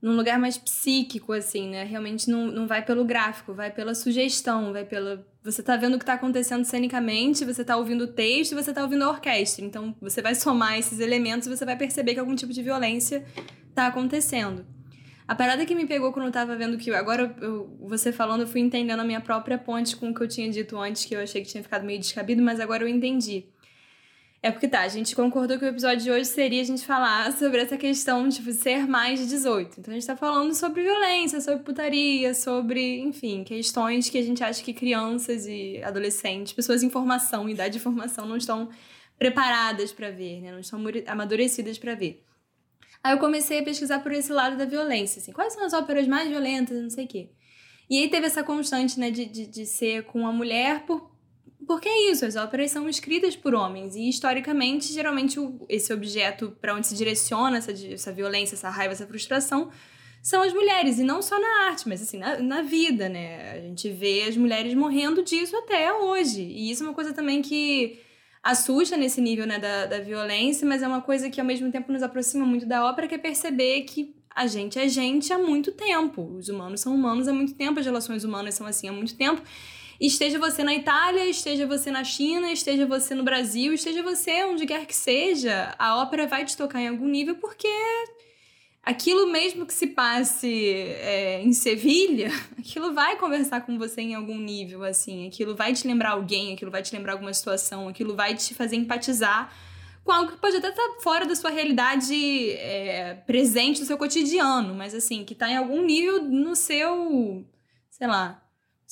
num 0.00 0.16
lugar 0.16 0.38
mais 0.38 0.56
psíquico, 0.56 1.32
assim, 1.32 1.68
né? 1.68 1.84
Realmente 1.84 2.30
não, 2.30 2.46
não 2.46 2.66
vai 2.66 2.84
pelo 2.84 3.04
gráfico, 3.04 3.52
vai 3.52 3.70
pela 3.70 3.94
sugestão, 3.94 4.72
vai 4.72 4.84
pela. 4.84 5.26
Você 5.42 5.62
tá 5.62 5.74
vendo 5.76 5.94
o 5.94 5.98
que 5.98 6.04
tá 6.04 6.12
acontecendo 6.14 6.64
cenicamente, 6.64 7.46
você 7.46 7.64
tá 7.64 7.76
ouvindo 7.76 8.04
o 8.04 8.08
texto 8.08 8.54
você 8.54 8.74
tá 8.74 8.82
ouvindo 8.82 9.04
a 9.04 9.10
orquestra. 9.10 9.64
Então 9.64 9.96
você 10.00 10.20
vai 10.20 10.34
somar 10.34 10.78
esses 10.78 11.00
elementos 11.00 11.46
e 11.46 11.50
você 11.50 11.64
vai 11.64 11.76
perceber 11.76 12.14
que 12.14 12.20
algum 12.20 12.34
tipo 12.34 12.52
de 12.52 12.62
violência 12.62 13.24
tá 13.74 13.86
acontecendo. 13.86 14.66
A 15.26 15.34
parada 15.34 15.64
que 15.64 15.76
me 15.76 15.86
pegou 15.86 16.12
quando 16.12 16.26
eu 16.26 16.32
tava 16.32 16.56
vendo 16.56 16.76
que. 16.76 16.92
Agora, 16.92 17.34
eu, 17.40 17.76
você 17.80 18.10
falando, 18.12 18.40
eu 18.40 18.48
fui 18.48 18.60
entendendo 18.60 18.98
a 18.98 19.04
minha 19.04 19.20
própria 19.20 19.56
ponte 19.56 19.96
com 19.96 20.10
o 20.10 20.14
que 20.14 20.20
eu 20.20 20.26
tinha 20.26 20.50
dito 20.50 20.76
antes, 20.76 21.04
que 21.04 21.14
eu 21.14 21.20
achei 21.20 21.40
que 21.40 21.48
tinha 21.48 21.62
ficado 21.62 21.86
meio 21.86 22.00
descabido, 22.00 22.42
mas 22.42 22.58
agora 22.58 22.82
eu 22.82 22.88
entendi. 22.88 23.44
É 24.42 24.50
porque 24.50 24.66
tá, 24.66 24.80
a 24.80 24.88
gente 24.88 25.14
concordou 25.14 25.58
que 25.58 25.66
o 25.66 25.68
episódio 25.68 26.02
de 26.02 26.10
hoje 26.10 26.24
seria 26.24 26.62
a 26.62 26.64
gente 26.64 26.86
falar 26.86 27.30
sobre 27.32 27.60
essa 27.60 27.76
questão 27.76 28.26
de 28.26 28.36
tipo, 28.36 28.50
ser 28.52 28.86
mais 28.86 29.20
de 29.20 29.26
18. 29.26 29.80
Então 29.80 29.92
a 29.92 29.94
gente 29.94 30.06
tá 30.06 30.16
falando 30.16 30.54
sobre 30.54 30.82
violência, 30.82 31.42
sobre 31.42 31.62
putaria, 31.62 32.32
sobre, 32.32 33.00
enfim, 33.00 33.44
questões 33.44 34.08
que 34.08 34.16
a 34.16 34.22
gente 34.22 34.42
acha 34.42 34.62
que 34.62 34.72
crianças 34.72 35.46
e 35.46 35.82
adolescentes, 35.84 36.54
pessoas 36.54 36.82
em 36.82 36.88
formação, 36.88 37.50
idade 37.50 37.74
de 37.74 37.80
formação, 37.80 38.26
não 38.26 38.38
estão 38.38 38.70
preparadas 39.18 39.92
para 39.92 40.10
ver, 40.10 40.40
né? 40.40 40.50
Não 40.50 40.60
estão 40.60 40.82
amadurecidas 41.06 41.78
para 41.78 41.94
ver. 41.94 42.24
Aí 43.04 43.12
eu 43.12 43.18
comecei 43.18 43.58
a 43.58 43.62
pesquisar 43.62 43.98
por 43.98 44.12
esse 44.12 44.32
lado 44.32 44.56
da 44.56 44.64
violência, 44.64 45.20
assim, 45.20 45.32
quais 45.32 45.52
são 45.52 45.64
as 45.64 45.74
óperas 45.74 46.08
mais 46.08 46.28
violentas, 46.30 46.80
não 46.80 46.88
sei 46.88 47.04
o 47.04 47.08
quê. 47.08 47.30
E 47.90 47.98
aí 47.98 48.08
teve 48.08 48.26
essa 48.26 48.42
constante, 48.42 48.98
né, 48.98 49.10
de, 49.10 49.26
de, 49.26 49.46
de 49.46 49.66
ser 49.66 50.04
com 50.04 50.26
a 50.26 50.32
mulher, 50.32 50.86
por, 50.86 51.09
porque 51.70 51.88
é 51.88 52.10
isso, 52.10 52.26
as 52.26 52.34
óperas 52.34 52.72
são 52.72 52.88
escritas 52.88 53.36
por 53.36 53.54
homens, 53.54 53.94
e 53.94 54.08
historicamente, 54.08 54.92
geralmente, 54.92 55.38
o, 55.38 55.64
esse 55.68 55.92
objeto 55.92 56.50
para 56.60 56.74
onde 56.74 56.88
se 56.88 56.96
direciona 56.96 57.58
essa, 57.58 57.70
essa 57.70 58.12
violência, 58.12 58.56
essa 58.56 58.68
raiva, 58.68 58.92
essa 58.92 59.06
frustração, 59.06 59.70
são 60.20 60.42
as 60.42 60.52
mulheres, 60.52 60.98
e 60.98 61.04
não 61.04 61.22
só 61.22 61.40
na 61.40 61.68
arte, 61.68 61.88
mas 61.88 62.02
assim, 62.02 62.18
na, 62.18 62.40
na 62.40 62.62
vida, 62.62 63.08
né? 63.08 63.52
A 63.52 63.60
gente 63.60 63.88
vê 63.88 64.24
as 64.28 64.36
mulheres 64.36 64.74
morrendo 64.74 65.22
disso 65.22 65.56
até 65.58 65.92
hoje. 65.92 66.42
E 66.42 66.72
isso 66.72 66.82
é 66.82 66.86
uma 66.88 66.92
coisa 66.92 67.12
também 67.12 67.40
que 67.40 68.00
assusta 68.42 68.96
nesse 68.96 69.20
nível 69.20 69.46
né, 69.46 69.60
da, 69.60 69.86
da 69.86 70.00
violência, 70.00 70.66
mas 70.66 70.82
é 70.82 70.88
uma 70.88 71.00
coisa 71.00 71.30
que 71.30 71.40
ao 71.40 71.46
mesmo 71.46 71.70
tempo 71.70 71.92
nos 71.92 72.02
aproxima 72.02 72.44
muito 72.44 72.66
da 72.66 72.84
ópera, 72.84 73.06
que 73.06 73.14
é 73.14 73.18
perceber 73.18 73.82
que 73.82 74.12
a 74.34 74.48
gente 74.48 74.76
é 74.76 74.88
gente 74.88 75.32
há 75.32 75.38
muito 75.38 75.70
tempo. 75.70 76.34
Os 76.36 76.48
humanos 76.48 76.80
são 76.80 76.92
humanos 76.92 77.28
há 77.28 77.32
muito 77.32 77.54
tempo, 77.54 77.78
as 77.78 77.86
relações 77.86 78.24
humanas 78.24 78.56
são 78.56 78.66
assim 78.66 78.88
há 78.88 78.92
muito 78.92 79.16
tempo. 79.16 79.40
Esteja 80.00 80.38
você 80.38 80.64
na 80.64 80.74
Itália, 80.74 81.26
esteja 81.26 81.66
você 81.66 81.90
na 81.90 82.02
China, 82.02 82.50
esteja 82.50 82.86
você 82.86 83.14
no 83.14 83.22
Brasil, 83.22 83.74
esteja 83.74 84.02
você 84.02 84.44
onde 84.44 84.64
quer 84.64 84.86
que 84.86 84.96
seja, 84.96 85.74
a 85.78 86.00
ópera 86.00 86.26
vai 86.26 86.42
te 86.46 86.56
tocar 86.56 86.80
em 86.80 86.88
algum 86.88 87.06
nível 87.06 87.34
porque 87.34 87.68
aquilo 88.82 89.30
mesmo 89.30 89.66
que 89.66 89.74
se 89.74 89.88
passe 89.88 90.72
é, 90.72 91.42
em 91.42 91.52
Sevilha, 91.52 92.30
aquilo 92.58 92.94
vai 92.94 93.16
conversar 93.16 93.60
com 93.60 93.76
você 93.76 94.00
em 94.00 94.14
algum 94.14 94.38
nível, 94.38 94.84
assim. 94.84 95.28
Aquilo 95.28 95.54
vai 95.54 95.74
te 95.74 95.86
lembrar 95.86 96.12
alguém, 96.12 96.54
aquilo 96.54 96.70
vai 96.70 96.80
te 96.80 96.96
lembrar 96.96 97.12
alguma 97.12 97.34
situação, 97.34 97.86
aquilo 97.86 98.16
vai 98.16 98.34
te 98.34 98.54
fazer 98.54 98.76
empatizar 98.76 99.52
com 100.02 100.12
algo 100.12 100.32
que 100.32 100.38
pode 100.38 100.56
até 100.56 100.70
estar 100.70 100.82
tá 100.82 101.00
fora 101.02 101.26
da 101.26 101.36
sua 101.36 101.50
realidade 101.50 102.52
é, 102.52 103.22
presente, 103.26 103.80
do 103.80 103.86
seu 103.86 103.98
cotidiano, 103.98 104.74
mas 104.74 104.94
assim, 104.94 105.26
que 105.26 105.34
está 105.34 105.50
em 105.50 105.58
algum 105.58 105.84
nível 105.84 106.22
no 106.22 106.56
seu, 106.56 107.44
sei 107.90 108.06
lá, 108.06 108.42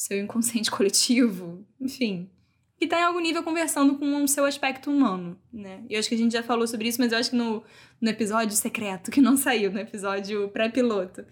seu 0.00 0.18
inconsciente 0.18 0.70
coletivo, 0.72 1.66
enfim 1.80 2.30
que 2.78 2.84
está 2.84 3.00
em 3.00 3.02
algum 3.02 3.18
nível 3.18 3.42
conversando 3.42 3.96
com 3.96 4.22
o 4.22 4.28
seu 4.28 4.44
aspecto 4.44 4.88
humano, 4.88 5.36
né? 5.52 5.82
E 5.90 5.94
eu 5.94 5.98
acho 5.98 6.08
que 6.08 6.14
a 6.14 6.18
gente 6.18 6.32
já 6.32 6.44
falou 6.44 6.64
sobre 6.66 6.88
isso, 6.88 7.00
mas 7.00 7.10
eu 7.10 7.18
acho 7.18 7.30
que 7.30 7.36
no, 7.36 7.62
no 8.00 8.08
episódio 8.08 8.56
secreto, 8.56 9.10
que 9.10 9.20
não 9.20 9.36
saiu, 9.36 9.72
no 9.72 9.80
episódio 9.80 10.48
pré-piloto. 10.50 11.24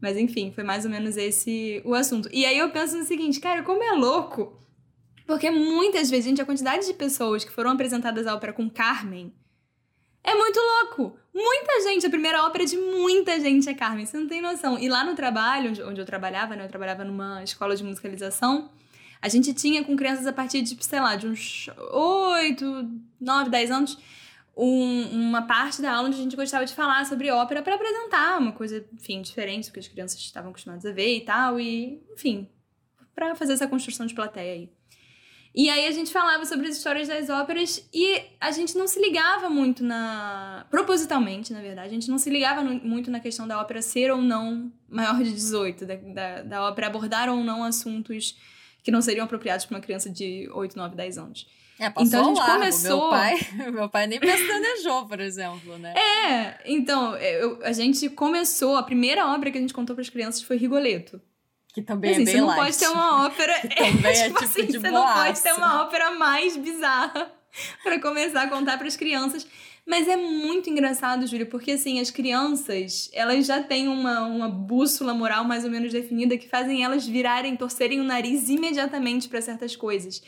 Mas 0.00 0.16
enfim, 0.16 0.50
foi 0.50 0.64
mais 0.64 0.84
ou 0.84 0.90
menos 0.90 1.16
esse 1.16 1.80
o 1.84 1.94
assunto. 1.94 2.28
E 2.32 2.44
aí 2.44 2.58
eu 2.58 2.70
penso 2.70 2.98
no 2.98 3.04
seguinte, 3.04 3.38
cara, 3.38 3.62
como 3.62 3.84
é 3.84 3.92
louco, 3.92 4.58
porque 5.28 5.48
muitas 5.48 6.10
vezes, 6.10 6.24
gente, 6.24 6.42
a 6.42 6.44
quantidade 6.44 6.84
de 6.84 6.94
pessoas 6.94 7.44
que 7.44 7.52
foram 7.52 7.70
apresentadas 7.70 8.26
à 8.26 8.34
ópera 8.34 8.52
com 8.52 8.68
Carmen 8.68 9.32
é 10.22 10.34
muito 10.34 10.58
louco. 10.58 11.18
Muita 11.32 11.80
gente, 11.82 12.06
a 12.06 12.10
primeira 12.10 12.44
ópera 12.44 12.64
de 12.64 12.76
muita 12.76 13.38
gente 13.40 13.68
é 13.68 13.74
Carmen, 13.74 14.04
você 14.04 14.18
não 14.18 14.26
tem 14.26 14.42
noção. 14.42 14.78
E 14.78 14.88
lá 14.88 15.04
no 15.04 15.14
trabalho, 15.14 15.70
onde 15.86 16.00
eu 16.00 16.04
trabalhava, 16.04 16.56
né? 16.56 16.64
Eu 16.64 16.68
trabalhava 16.68 17.04
numa 17.04 17.42
escola 17.42 17.76
de 17.76 17.84
musicalização. 17.84 18.70
A 19.22 19.28
gente 19.28 19.52
tinha 19.54 19.84
com 19.84 19.96
crianças 19.96 20.26
a 20.26 20.32
partir 20.32 20.62
de, 20.62 20.76
sei 20.82 21.00
lá, 21.00 21.14
de 21.14 21.26
uns 21.26 21.68
8, 21.92 22.90
9, 23.20 23.50
10 23.50 23.70
anos, 23.70 23.98
um, 24.56 25.28
uma 25.28 25.42
parte 25.42 25.80
da 25.80 25.92
aula 25.92 26.08
onde 26.08 26.18
a 26.18 26.22
gente 26.22 26.36
gostava 26.36 26.64
de 26.64 26.74
falar 26.74 27.04
sobre 27.06 27.30
ópera 27.30 27.62
para 27.62 27.74
apresentar 27.74 28.38
uma 28.38 28.52
coisa, 28.52 28.84
enfim, 28.92 29.22
diferente 29.22 29.68
do 29.68 29.72
que 29.72 29.80
as 29.80 29.88
crianças 29.88 30.18
estavam 30.18 30.50
acostumadas 30.50 30.84
a 30.84 30.92
ver 30.92 31.16
e 31.16 31.20
tal, 31.20 31.60
e, 31.60 32.02
enfim, 32.12 32.48
para 33.14 33.34
fazer 33.34 33.52
essa 33.52 33.68
construção 33.68 34.06
de 34.06 34.14
plateia 34.14 34.52
aí. 34.52 34.79
E 35.54 35.68
aí 35.68 35.86
a 35.86 35.90
gente 35.90 36.12
falava 36.12 36.44
sobre 36.44 36.68
as 36.68 36.76
histórias 36.76 37.08
das 37.08 37.28
óperas 37.28 37.88
e 37.92 38.22
a 38.40 38.52
gente 38.52 38.78
não 38.78 38.86
se 38.86 39.00
ligava 39.00 39.50
muito 39.50 39.82
na. 39.82 40.64
propositalmente, 40.70 41.52
na 41.52 41.60
verdade, 41.60 41.88
a 41.88 41.92
gente 41.92 42.08
não 42.08 42.18
se 42.18 42.30
ligava 42.30 42.62
no, 42.62 42.74
muito 42.74 43.10
na 43.10 43.18
questão 43.18 43.48
da 43.48 43.60
ópera 43.60 43.82
ser 43.82 44.12
ou 44.12 44.22
não 44.22 44.72
maior 44.88 45.16
de 45.22 45.32
18, 45.32 45.86
da, 45.86 45.94
da, 45.96 46.42
da 46.42 46.68
ópera 46.68 46.86
abordar 46.86 47.28
ou 47.28 47.42
não 47.42 47.64
assuntos 47.64 48.36
que 48.82 48.90
não 48.90 49.02
seriam 49.02 49.24
apropriados 49.24 49.66
para 49.66 49.76
uma 49.76 49.82
criança 49.82 50.08
de 50.08 50.48
8, 50.52 50.76
9, 50.76 50.96
10 50.96 51.18
anos. 51.18 51.46
É, 51.80 51.86
então 51.86 52.20
a 52.20 52.28
gente 52.28 52.38
largo. 52.38 52.52
começou. 52.54 53.00
Meu 53.00 53.10
pai, 53.10 53.38
meu 53.72 53.88
pai 53.88 54.06
nem 54.06 54.20
pestanejou, 54.20 55.06
por 55.06 55.18
exemplo, 55.18 55.78
né? 55.78 55.94
É, 55.96 56.60
então, 56.66 57.16
eu, 57.16 57.58
a 57.64 57.72
gente 57.72 58.08
começou, 58.10 58.76
a 58.76 58.82
primeira 58.82 59.26
obra 59.26 59.50
que 59.50 59.58
a 59.58 59.60
gente 59.60 59.74
contou 59.74 59.96
para 59.96 60.02
as 60.02 60.10
crianças 60.10 60.42
foi 60.42 60.56
Rigoletto. 60.56 61.20
Que 61.72 61.82
também 61.82 62.12
assim, 62.12 62.22
é 62.22 62.24
bem 62.24 62.34
Você 62.34 62.40
não 62.40 62.46
light. 62.48 62.60
pode 62.64 62.78
ter 62.78 62.88
uma 62.88 63.26
ópera. 63.26 63.60
também 63.76 64.04
é, 64.10 64.24
tipo, 64.24 64.38
tipo 64.40 64.44
assim, 64.44 64.66
Você 64.66 64.78
boaço. 64.78 64.92
não 64.92 65.24
pode 65.24 65.40
ter 65.42 65.52
uma 65.52 65.82
ópera 65.82 66.10
mais 66.12 66.56
bizarra 66.56 67.32
para 67.82 68.00
começar 68.00 68.42
a 68.42 68.48
contar 68.48 68.76
para 68.78 68.86
as 68.86 68.96
crianças. 68.96 69.46
Mas 69.86 70.06
é 70.06 70.16
muito 70.16 70.68
engraçado, 70.68 71.26
Júlia, 71.26 71.46
porque 71.46 71.72
assim, 71.72 72.00
as 72.00 72.10
crianças, 72.10 73.10
elas 73.12 73.46
já 73.46 73.62
têm 73.62 73.88
uma, 73.88 74.20
uma 74.26 74.48
bússola 74.48 75.14
moral 75.14 75.42
mais 75.44 75.64
ou 75.64 75.70
menos 75.70 75.92
definida 75.92 76.36
que 76.36 76.48
fazem 76.48 76.84
elas 76.84 77.06
virarem, 77.06 77.56
torcerem 77.56 78.00
o 78.00 78.04
nariz 78.04 78.48
imediatamente 78.48 79.28
para 79.28 79.40
certas 79.40 79.74
coisas. 79.74 80.22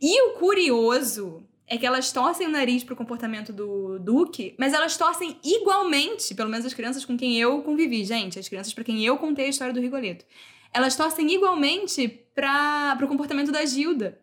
E 0.00 0.22
o 0.28 0.34
curioso 0.34 1.42
é 1.66 1.76
que 1.76 1.86
elas 1.86 2.12
torcem 2.12 2.46
o 2.46 2.50
nariz 2.50 2.84
pro 2.84 2.96
comportamento 2.96 3.52
do 3.52 3.98
Duque, 3.98 4.54
mas 4.58 4.72
elas 4.72 4.96
torcem 4.96 5.36
igualmente, 5.44 6.34
pelo 6.34 6.50
menos 6.50 6.64
as 6.66 6.74
crianças 6.74 7.04
com 7.04 7.16
quem 7.16 7.38
eu 7.38 7.62
convivi, 7.62 8.04
gente, 8.04 8.38
as 8.38 8.48
crianças 8.48 8.72
para 8.72 8.84
quem 8.84 9.04
eu 9.04 9.16
contei 9.16 9.46
a 9.46 9.48
história 9.48 9.74
do 9.74 9.80
Rigoletto. 9.80 10.24
Elas 10.72 10.96
torcem 10.96 11.32
igualmente 11.32 12.08
para 12.34 12.96
pro 12.96 13.08
comportamento 13.08 13.52
da 13.52 13.64
Gilda. 13.64 14.22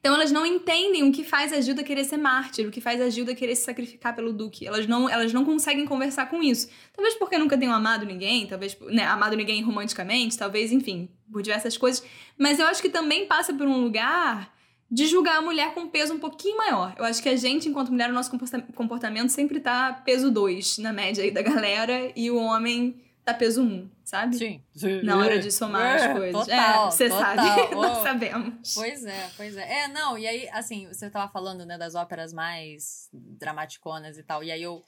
Então 0.00 0.14
elas 0.14 0.30
não 0.30 0.46
entendem 0.46 1.02
o 1.02 1.12
que 1.12 1.24
faz 1.24 1.52
a 1.52 1.60
Gilda 1.60 1.82
querer 1.82 2.04
ser 2.04 2.16
mártir, 2.16 2.68
o 2.68 2.70
que 2.70 2.80
faz 2.80 3.00
a 3.00 3.10
Gilda 3.10 3.34
querer 3.34 3.56
se 3.56 3.64
sacrificar 3.64 4.14
pelo 4.14 4.32
Duque. 4.32 4.66
Elas 4.66 4.86
não, 4.86 5.08
elas 5.08 5.32
não 5.32 5.44
conseguem 5.44 5.84
conversar 5.84 6.26
com 6.26 6.42
isso. 6.42 6.68
Talvez 6.94 7.14
porque 7.16 7.36
nunca 7.36 7.58
tenham 7.58 7.74
amado 7.74 8.06
ninguém, 8.06 8.46
talvez, 8.46 8.76
né, 8.82 9.04
amado 9.04 9.36
ninguém 9.36 9.62
romanticamente, 9.62 10.38
talvez, 10.38 10.70
enfim, 10.70 11.08
por 11.32 11.42
diversas 11.42 11.76
coisas. 11.76 12.04
Mas 12.38 12.60
eu 12.60 12.66
acho 12.66 12.80
que 12.80 12.88
também 12.88 13.26
passa 13.26 13.52
por 13.52 13.66
um 13.66 13.80
lugar 13.80 14.54
de 14.88 15.06
julgar 15.06 15.38
a 15.38 15.42
mulher 15.42 15.74
com 15.74 15.88
peso 15.88 16.14
um 16.14 16.18
pouquinho 16.18 16.56
maior. 16.56 16.94
Eu 16.96 17.04
acho 17.04 17.20
que 17.20 17.28
a 17.28 17.34
gente, 17.34 17.68
enquanto 17.68 17.90
mulher, 17.90 18.08
o 18.08 18.14
nosso 18.14 18.30
comportamento 18.76 19.30
sempre 19.30 19.58
tá 19.58 19.92
peso 20.04 20.30
2 20.30 20.78
na 20.78 20.92
média 20.92 21.24
aí 21.24 21.32
da 21.32 21.42
galera, 21.42 22.12
e 22.14 22.30
o 22.30 22.36
homem 22.36 23.02
tá 23.26 23.34
peso 23.34 23.60
um, 23.60 23.90
sabe? 24.04 24.38
Sim. 24.38 24.62
Na 25.02 25.18
hora 25.18 25.40
de 25.40 25.50
somar 25.50 25.96
as 25.96 26.12
coisas. 26.16 26.46
Total, 26.46 26.86
é, 26.86 26.90
você 26.92 27.10
sabe. 27.10 27.42
Oh. 27.72 27.82
Nós 27.82 27.98
sabemos. 27.98 28.72
Pois 28.72 29.04
é, 29.04 29.30
pois 29.36 29.56
é. 29.56 29.80
É, 29.80 29.88
não, 29.88 30.16
e 30.16 30.28
aí, 30.28 30.48
assim, 30.50 30.86
você 30.86 31.10
tava 31.10 31.30
falando, 31.32 31.66
né, 31.66 31.76
das 31.76 31.96
óperas 31.96 32.32
mais 32.32 33.08
dramaticonas 33.12 34.16
e 34.16 34.22
tal, 34.22 34.44
e 34.44 34.52
aí 34.52 34.62
eu. 34.62 34.80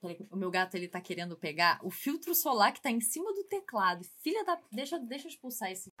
Peraí, 0.00 0.26
o 0.30 0.36
meu 0.36 0.50
gato, 0.50 0.74
ele 0.74 0.88
tá 0.88 0.98
querendo 1.02 1.36
pegar 1.36 1.78
o 1.82 1.90
filtro 1.90 2.34
solar 2.34 2.72
que 2.72 2.80
tá 2.80 2.90
em 2.90 3.02
cima 3.02 3.30
do 3.34 3.44
teclado. 3.44 4.02
Filha 4.22 4.42
da. 4.42 4.58
Deixa, 4.72 4.98
deixa 4.98 5.26
eu 5.26 5.30
expulsar 5.30 5.70
esse. 5.70 5.92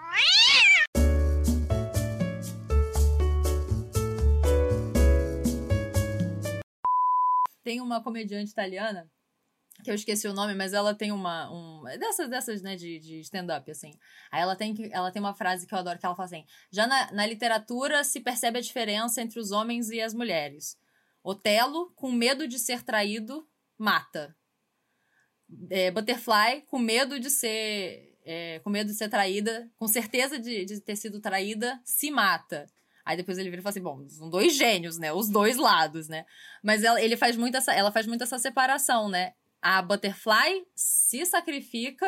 Tem 7.62 7.82
uma 7.82 8.02
comediante 8.02 8.50
italiana 8.50 9.10
que 9.82 9.90
eu 9.90 9.94
esqueci 9.94 10.28
o 10.28 10.32
nome, 10.32 10.54
mas 10.54 10.72
ela 10.72 10.94
tem 10.94 11.12
uma. 11.12 11.50
Um, 11.50 11.82
dessas, 11.98 12.28
dessas, 12.28 12.62
né, 12.62 12.76
de, 12.76 12.98
de 12.98 13.20
stand-up, 13.20 13.70
assim. 13.70 13.92
Aí 14.30 14.42
ela 14.42 14.54
tem, 14.56 14.74
ela 14.92 15.10
tem 15.10 15.20
uma 15.20 15.34
frase 15.34 15.66
que 15.66 15.74
eu 15.74 15.78
adoro, 15.78 15.98
que 15.98 16.06
ela 16.06 16.14
fala 16.14 16.26
assim: 16.26 16.44
já 16.70 16.86
na, 16.86 17.12
na 17.12 17.26
literatura 17.26 18.04
se 18.04 18.20
percebe 18.20 18.58
a 18.58 18.62
diferença 18.62 19.20
entre 19.20 19.40
os 19.40 19.50
homens 19.50 19.90
e 19.90 20.00
as 20.00 20.14
mulheres. 20.14 20.78
Otelo, 21.22 21.90
com 21.96 22.10
medo 22.12 22.46
de 22.48 22.58
ser 22.58 22.82
traído, 22.82 23.46
mata. 23.78 24.34
É, 25.68 25.90
Butterfly, 25.90 26.62
com 26.68 26.78
medo 26.78 27.18
de 27.18 27.30
ser. 27.30 28.16
é, 28.24 28.60
com 28.60 28.70
medo 28.70 28.88
de 28.90 28.96
ser 28.96 29.08
traída, 29.08 29.70
com 29.76 29.88
certeza 29.88 30.38
de, 30.38 30.64
de 30.64 30.80
ter 30.80 30.96
sido 30.96 31.20
traída, 31.20 31.80
se 31.84 32.10
mata. 32.10 32.66
Aí 33.04 33.16
depois 33.16 33.38
ele 33.38 33.50
vira 33.50 33.60
e 33.60 33.62
fala 33.62 33.70
assim: 33.70 33.82
bom, 33.82 34.08
são 34.08 34.30
dois 34.30 34.56
gênios, 34.56 34.98
né? 34.98 35.12
Os 35.12 35.28
dois 35.28 35.56
lados, 35.56 36.08
né? 36.08 36.24
Mas 36.62 36.84
ela, 36.84 37.02
ele 37.02 37.16
faz 37.16 37.36
muito 37.36 37.56
essa, 37.56 37.72
ela 37.72 37.90
faz 37.90 38.06
muito 38.06 38.22
essa 38.22 38.38
separação, 38.38 39.08
né? 39.08 39.32
A 39.62 39.82
Butterfly 39.82 40.66
se 40.74 41.24
sacrifica 41.26 42.06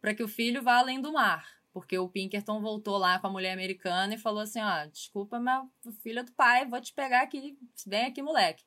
para 0.00 0.14
que 0.14 0.22
o 0.22 0.28
filho 0.28 0.62
vá 0.62 0.78
além 0.78 1.00
do 1.00 1.12
mar. 1.12 1.46
Porque 1.72 1.96
o 1.96 2.08
Pinkerton 2.08 2.60
voltou 2.60 2.98
lá 2.98 3.18
com 3.18 3.28
a 3.28 3.30
mulher 3.30 3.52
americana 3.52 4.14
e 4.14 4.18
falou 4.18 4.40
assim: 4.40 4.60
ó, 4.60 4.86
desculpa, 4.86 5.38
meu 5.38 5.70
filho 6.02 6.24
do 6.24 6.32
pai, 6.32 6.66
vou 6.66 6.80
te 6.80 6.92
pegar 6.92 7.22
aqui, 7.22 7.56
vem 7.86 8.06
aqui, 8.06 8.20
moleque. 8.20 8.64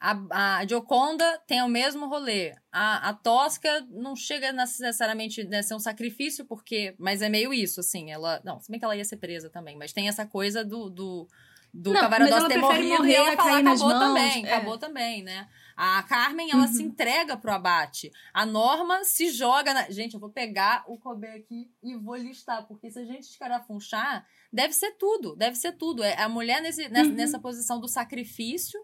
A, 0.00 0.58
a 0.58 0.66
Gioconda 0.66 1.40
tem 1.46 1.62
o 1.62 1.68
mesmo 1.68 2.08
rolê. 2.08 2.54
A, 2.72 3.08
a 3.10 3.14
Tosca 3.14 3.86
não 3.88 4.16
chega 4.16 4.52
necessariamente 4.52 5.40
a 5.54 5.62
ser 5.62 5.74
um 5.74 5.80
sacrifício, 5.80 6.44
porque. 6.44 6.94
Mas 6.98 7.22
é 7.22 7.28
meio 7.28 7.52
isso, 7.52 7.80
assim. 7.80 8.10
Ela. 8.10 8.40
Não, 8.44 8.58
se 8.60 8.70
bem 8.70 8.80
que 8.80 8.84
ela 8.84 8.96
ia 8.96 9.04
ser 9.04 9.16
presa 9.16 9.48
também, 9.48 9.76
mas 9.76 9.92
tem 9.92 10.08
essa 10.08 10.26
coisa 10.26 10.64
do. 10.64 10.90
do 10.90 11.28
do 11.74 11.90
Cavaradós 11.94 12.30
mas 12.30 12.38
ela 12.38 12.48
ter 12.50 12.58
morrido 12.58 12.98
morrer 12.98 13.12
e 13.12 13.14
ela 13.14 13.34
falar, 13.34 13.58
acabou 13.60 13.88
mãos, 13.88 13.98
também, 13.98 14.44
é. 14.44 14.52
acabou 14.52 14.76
também, 14.76 15.22
né? 15.22 15.48
A 15.76 16.02
Carmen, 16.02 16.50
ela 16.50 16.66
se 16.68 16.82
entrega 16.82 17.36
pro 17.36 17.52
abate. 17.52 18.10
A 18.32 18.44
Norma 18.46 19.04
se 19.04 19.30
joga 19.30 19.72
na... 19.74 19.90
Gente, 19.90 20.14
eu 20.14 20.20
vou 20.20 20.30
pegar 20.30 20.84
o 20.86 20.98
Kobe 20.98 21.26
aqui 21.26 21.70
e 21.82 21.96
vou 21.96 22.16
listar, 22.16 22.66
porque 22.66 22.90
se 22.90 22.98
a 22.98 23.04
gente 23.04 23.24
escarafunchar, 23.24 24.26
deve 24.52 24.72
ser 24.74 24.92
tudo, 24.92 25.34
deve 25.36 25.56
ser 25.56 25.72
tudo. 25.72 26.02
É 26.02 26.20
a 26.22 26.28
mulher 26.28 26.60
nesse, 26.62 26.88
nessa, 26.88 27.08
Uhum. 27.10 27.14
nessa 27.16 27.38
posição 27.38 27.80
do 27.80 27.88
sacrifício. 27.88 28.78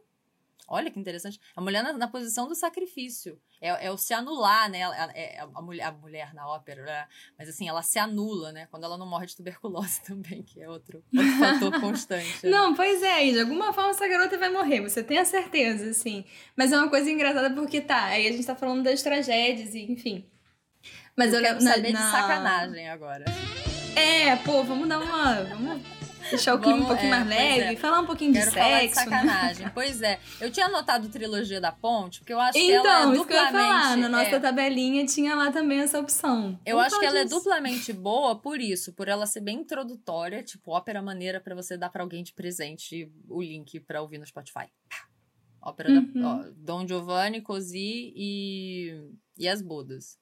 Olha 0.69 0.91
que 0.91 0.99
interessante. 1.01 1.41
A 1.57 1.61
mulher 1.63 1.83
na, 1.83 1.93
na 1.95 2.07
posição 2.09 2.47
do 2.47 2.55
sacrifício. 2.55 3.41
É, 3.61 3.87
é 3.87 3.91
o 3.91 3.97
se 3.97 4.13
anular, 4.15 4.71
né? 4.71 4.85
A, 4.85 5.11
é 5.15 5.41
a, 5.41 5.63
mulher, 5.63 5.85
a 5.85 5.93
mulher 5.93 6.35
na 6.35 6.47
ópera, 6.47 6.85
né? 6.85 7.07
mas 7.39 7.49
assim, 7.49 7.69
ela 7.69 7.83
se 7.83 7.99
anula, 7.99 8.53
né? 8.53 8.67
Quando 8.71 8.85
ela 8.85 8.97
não 8.99 9.07
morre 9.07 9.27
de 9.27 9.35
tuberculose 9.35 10.01
também, 10.07 10.43
que 10.43 10.61
é 10.61 10.69
outro, 10.69 11.03
outro 11.17 11.33
fator 11.39 11.73
constante. 11.81 12.45
né? 12.45 12.51
Não, 12.51 12.75
pois 12.75 13.03
é, 13.03 13.27
e 13.27 13.33
de 13.33 13.41
alguma 13.41 13.73
forma 13.73 13.91
essa 13.91 14.07
garota 14.07 14.37
vai 14.39 14.51
morrer, 14.51 14.81
você 14.83 15.03
tem 15.03 15.19
a 15.19 15.25
certeza, 15.25 15.91
assim. 15.91 16.25
Mas 16.57 16.71
é 16.73 16.77
uma 16.77 16.89
coisa 16.91 17.11
engraçada 17.11 17.51
porque 17.55 17.81
tá, 17.81 18.05
aí 18.05 18.29
a 18.29 18.33
gente 18.33 18.47
tá 18.47 18.55
falando 18.55 18.83
das 18.85 19.03
tragédias 19.03 19.75
e 19.75 19.81
enfim. 19.91 20.25
Mas 21.17 21.33
eu 21.33 21.39
eu, 21.41 21.43
quero 21.45 21.65
na- 21.65 21.73
saber 21.75 21.87
de 21.89 21.93
na- 21.95 22.11
sacanagem 22.13 22.89
agora. 22.91 23.25
É, 23.97 24.37
pô, 24.37 24.63
vamos 24.63 24.89
dar 24.89 25.01
uma. 25.01 25.43
Vamos 25.43 25.83
deixar 26.31 26.55
o 26.55 26.59
clima 26.61 26.77
um 26.77 26.81
Vamos, 26.81 26.89
pouquinho 26.89 27.15
é, 27.15 27.19
mais 27.19 27.29
leve, 27.29 27.61
é. 27.75 27.77
falar 27.77 28.01
um 28.01 28.07
pouquinho 28.07 28.33
Quero 28.33 28.51
de 28.51 28.57
falar 28.57 28.81
de 28.81 28.89
sexo. 28.95 28.99
né? 28.99 29.05
sacanagem. 29.19 29.71
Pois 29.75 30.03
é. 30.03 30.19
Eu 30.41 30.51
tinha 30.51 30.67
anotado 30.67 31.09
Trilogia 31.09 31.61
da 31.61 31.73
Ponte, 31.73 32.21
porque 32.21 32.33
eu 32.33 32.41
acho 32.41 32.53
que 32.59 32.71
ela 32.73 32.81
Então, 32.81 33.13
é 33.13 33.15
isso 33.17 33.27
que 33.27 33.33
eu 33.33 33.37
ia 33.37 33.45
duplamente... 33.45 33.69
falar, 33.83 33.97
na 33.97 34.09
nossa 34.09 34.37
é, 34.37 34.41
tabelinha 34.41 35.07
tinha 35.07 35.35
lá 35.35 35.51
também 35.51 35.81
essa 35.81 35.99
opção. 35.99 36.59
eu 36.65 36.77
Vamos 36.77 36.87
acho 36.93 37.01
que 37.01 37.07
falar 37.07 37.17
ela 37.17 37.19
é 37.21 37.25
disso. 37.25 37.37
duplamente 37.37 37.93
boa 37.93 38.37
por 38.37 38.61
isso, 38.61 38.93
por 38.93 39.09
ela 39.09 39.27
ser 39.27 39.41
bem 39.41 39.59
introdutória, 39.61 40.43
tipo, 40.43 40.71
ópera 40.73 41.01
maneira 41.03 41.41
pra 41.41 41.55
você 41.55 41.77
dar 41.77 41.91
pra 41.91 42.03
alguém 42.03 42.23
de 42.23 42.33
presente 42.33 43.11
o 43.29 43.43
link 43.43 43.81
pra 43.81 44.01
ouvir 44.03 44.19
no 44.19 44.27
Spotify. 44.27 44.67
Ópera 45.61 45.91
Uhum. 45.91 46.13
da 46.15 46.29
ó, 46.29 46.45
Dom 46.57 46.87
Giovanni, 46.87 47.41
Così 47.43 48.13
e, 48.15 48.95
e 49.37 49.49
As 49.49 49.61
Bodas. 49.61 50.17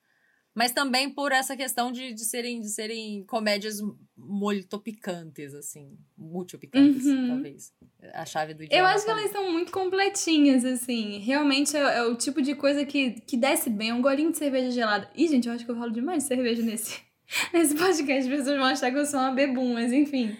Mas 0.56 0.72
também 0.72 1.10
por 1.10 1.32
essa 1.32 1.54
questão 1.54 1.92
de, 1.92 2.14
de, 2.14 2.24
serem, 2.24 2.62
de 2.62 2.70
serem 2.70 3.22
comédias 3.24 3.76
muito 4.16 4.78
picantes, 4.80 5.52
assim. 5.54 5.98
Muito 6.16 6.58
picantes, 6.58 7.04
Uhum. 7.04 7.28
talvez. 7.28 7.72
A 8.14 8.24
chave 8.24 8.54
do 8.54 8.62
Eu 8.62 8.66
idioma 8.66 8.88
acho 8.88 9.04
que 9.04 9.10
elas 9.10 9.30
são 9.30 9.52
muito 9.52 9.70
completinhas, 9.70 10.64
assim. 10.64 11.18
Realmente 11.18 11.76
é, 11.76 11.98
é 11.98 12.02
o 12.04 12.16
tipo 12.16 12.40
de 12.40 12.54
coisa 12.54 12.86
que, 12.86 13.20
que 13.20 13.36
desce 13.36 13.68
bem. 13.68 13.92
Um 13.92 14.00
golinho 14.00 14.32
de 14.32 14.38
cerveja 14.38 14.70
gelada. 14.70 15.10
Ih, 15.14 15.28
gente, 15.28 15.46
eu 15.46 15.52
acho 15.52 15.64
que 15.66 15.70
eu 15.70 15.76
falo 15.76 15.92
demais 15.92 16.22
de 16.22 16.28
cerveja 16.28 16.62
nesse, 16.62 17.00
nesse 17.52 17.74
podcast. 17.74 18.32
As 18.32 18.38
pessoas 18.38 18.56
vão 18.56 18.64
achar 18.66 18.90
que 18.90 18.98
eu 18.98 19.04
sou 19.04 19.20
uma 19.20 19.32
bebum, 19.32 19.74
mas 19.74 19.92
enfim. 19.92 20.34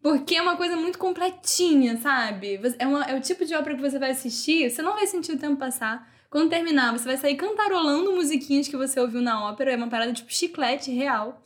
Porque 0.00 0.36
é 0.36 0.42
uma 0.42 0.56
coisa 0.56 0.74
muito 0.76 0.98
completinha, 0.98 1.98
sabe? 1.98 2.58
É, 2.78 2.86
uma- 2.86 3.04
é 3.04 3.14
o 3.14 3.20
tipo 3.20 3.44
de 3.44 3.54
ópera 3.54 3.74
que 3.76 3.82
você 3.82 3.98
vai 3.98 4.10
assistir, 4.12 4.70
você 4.70 4.80
não 4.80 4.94
vai 4.94 5.06
sentir 5.06 5.32
o 5.32 5.38
tempo 5.38 5.56
passar. 5.56 6.13
Quando 6.34 6.50
terminar, 6.50 6.90
você 6.90 7.04
vai 7.04 7.16
sair 7.16 7.36
cantarolando 7.36 8.10
musiquinhas 8.10 8.66
que 8.66 8.76
você 8.76 8.98
ouviu 8.98 9.22
na 9.22 9.48
ópera. 9.48 9.70
É 9.70 9.76
uma 9.76 9.86
parada 9.86 10.12
tipo 10.12 10.34
chiclete 10.34 10.90
real. 10.90 11.40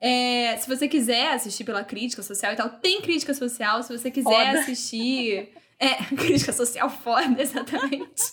É, 0.00 0.56
se 0.56 0.66
você 0.68 0.88
quiser 0.88 1.34
assistir 1.34 1.62
pela 1.62 1.84
crítica 1.84 2.20
social 2.20 2.52
e 2.52 2.56
tal, 2.56 2.68
tem 2.68 3.00
crítica 3.00 3.32
social. 3.32 3.80
Se 3.84 3.96
você 3.96 4.10
quiser 4.10 4.46
Foda. 4.46 4.58
assistir. 4.58 5.52
É, 5.78 5.94
crítica 6.18 6.52
social 6.52 6.90
foda, 6.90 7.40
exatamente. 7.40 8.24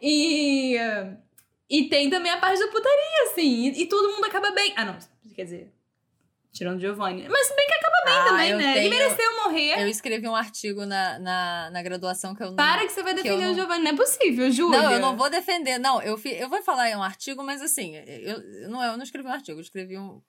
e. 0.00 0.76
E 1.68 1.88
tem 1.88 2.08
também 2.08 2.30
a 2.30 2.36
parte 2.36 2.60
da 2.60 2.68
putaria, 2.68 3.32
assim. 3.32 3.70
E, 3.70 3.82
e 3.82 3.86
todo 3.86 4.14
mundo 4.14 4.26
acaba 4.26 4.52
bem. 4.52 4.74
Ah, 4.76 4.84
não. 4.84 4.96
Quer 5.34 5.42
dizer. 5.42 5.72
Tirando 6.52 6.78
Giovanni. 6.78 7.28
Mas 7.28 7.48
se 7.48 7.56
bem 7.56 7.66
que 7.66 7.74
bem 8.16 8.22
Ah, 8.22 8.30
também, 8.30 8.54
né? 8.54 8.72
tenho- 8.74 8.86
Ele 8.86 8.88
mereceu 8.96 9.36
morrer. 9.44 9.80
Eu 9.82 9.88
escrevi 9.88 10.28
um 10.28 10.36
artigo 10.36 10.84
na, 10.86 11.18
na, 11.18 11.70
na 11.70 11.82
graduação 11.82 12.34
que 12.34 12.42
eu 12.42 12.48
não. 12.48 12.56
Para 12.56 12.86
que 12.86 12.92
você 12.92 13.02
vai 13.02 13.14
defender 13.14 13.44
não- 13.44 13.52
o 13.52 13.54
Giovanni. 13.54 13.84
Não 13.84 13.90
é 13.92 13.96
possível, 13.96 14.50
Júlia. 14.50 14.82
Não, 14.82 14.92
eu 14.92 15.00
não 15.00 15.16
vou 15.16 15.28
defender. 15.30 15.78
Não, 15.78 16.00
eu, 16.02 16.16
fi, 16.18 16.34
eu 16.34 16.48
vou 16.48 16.62
falar 16.62 16.90
em 16.90 16.96
um 16.96 17.02
artigo, 17.02 17.42
mas 17.42 17.60
assim, 17.62 17.94
eu 17.96 18.68
não, 18.70 18.82
eu 18.82 18.96
não 18.96 19.04
escrevi 19.04 19.28
um 19.28 19.32
artigo, 19.32 19.58
eu 19.58 19.62
escrevi 19.62 19.98
um. 19.98 20.20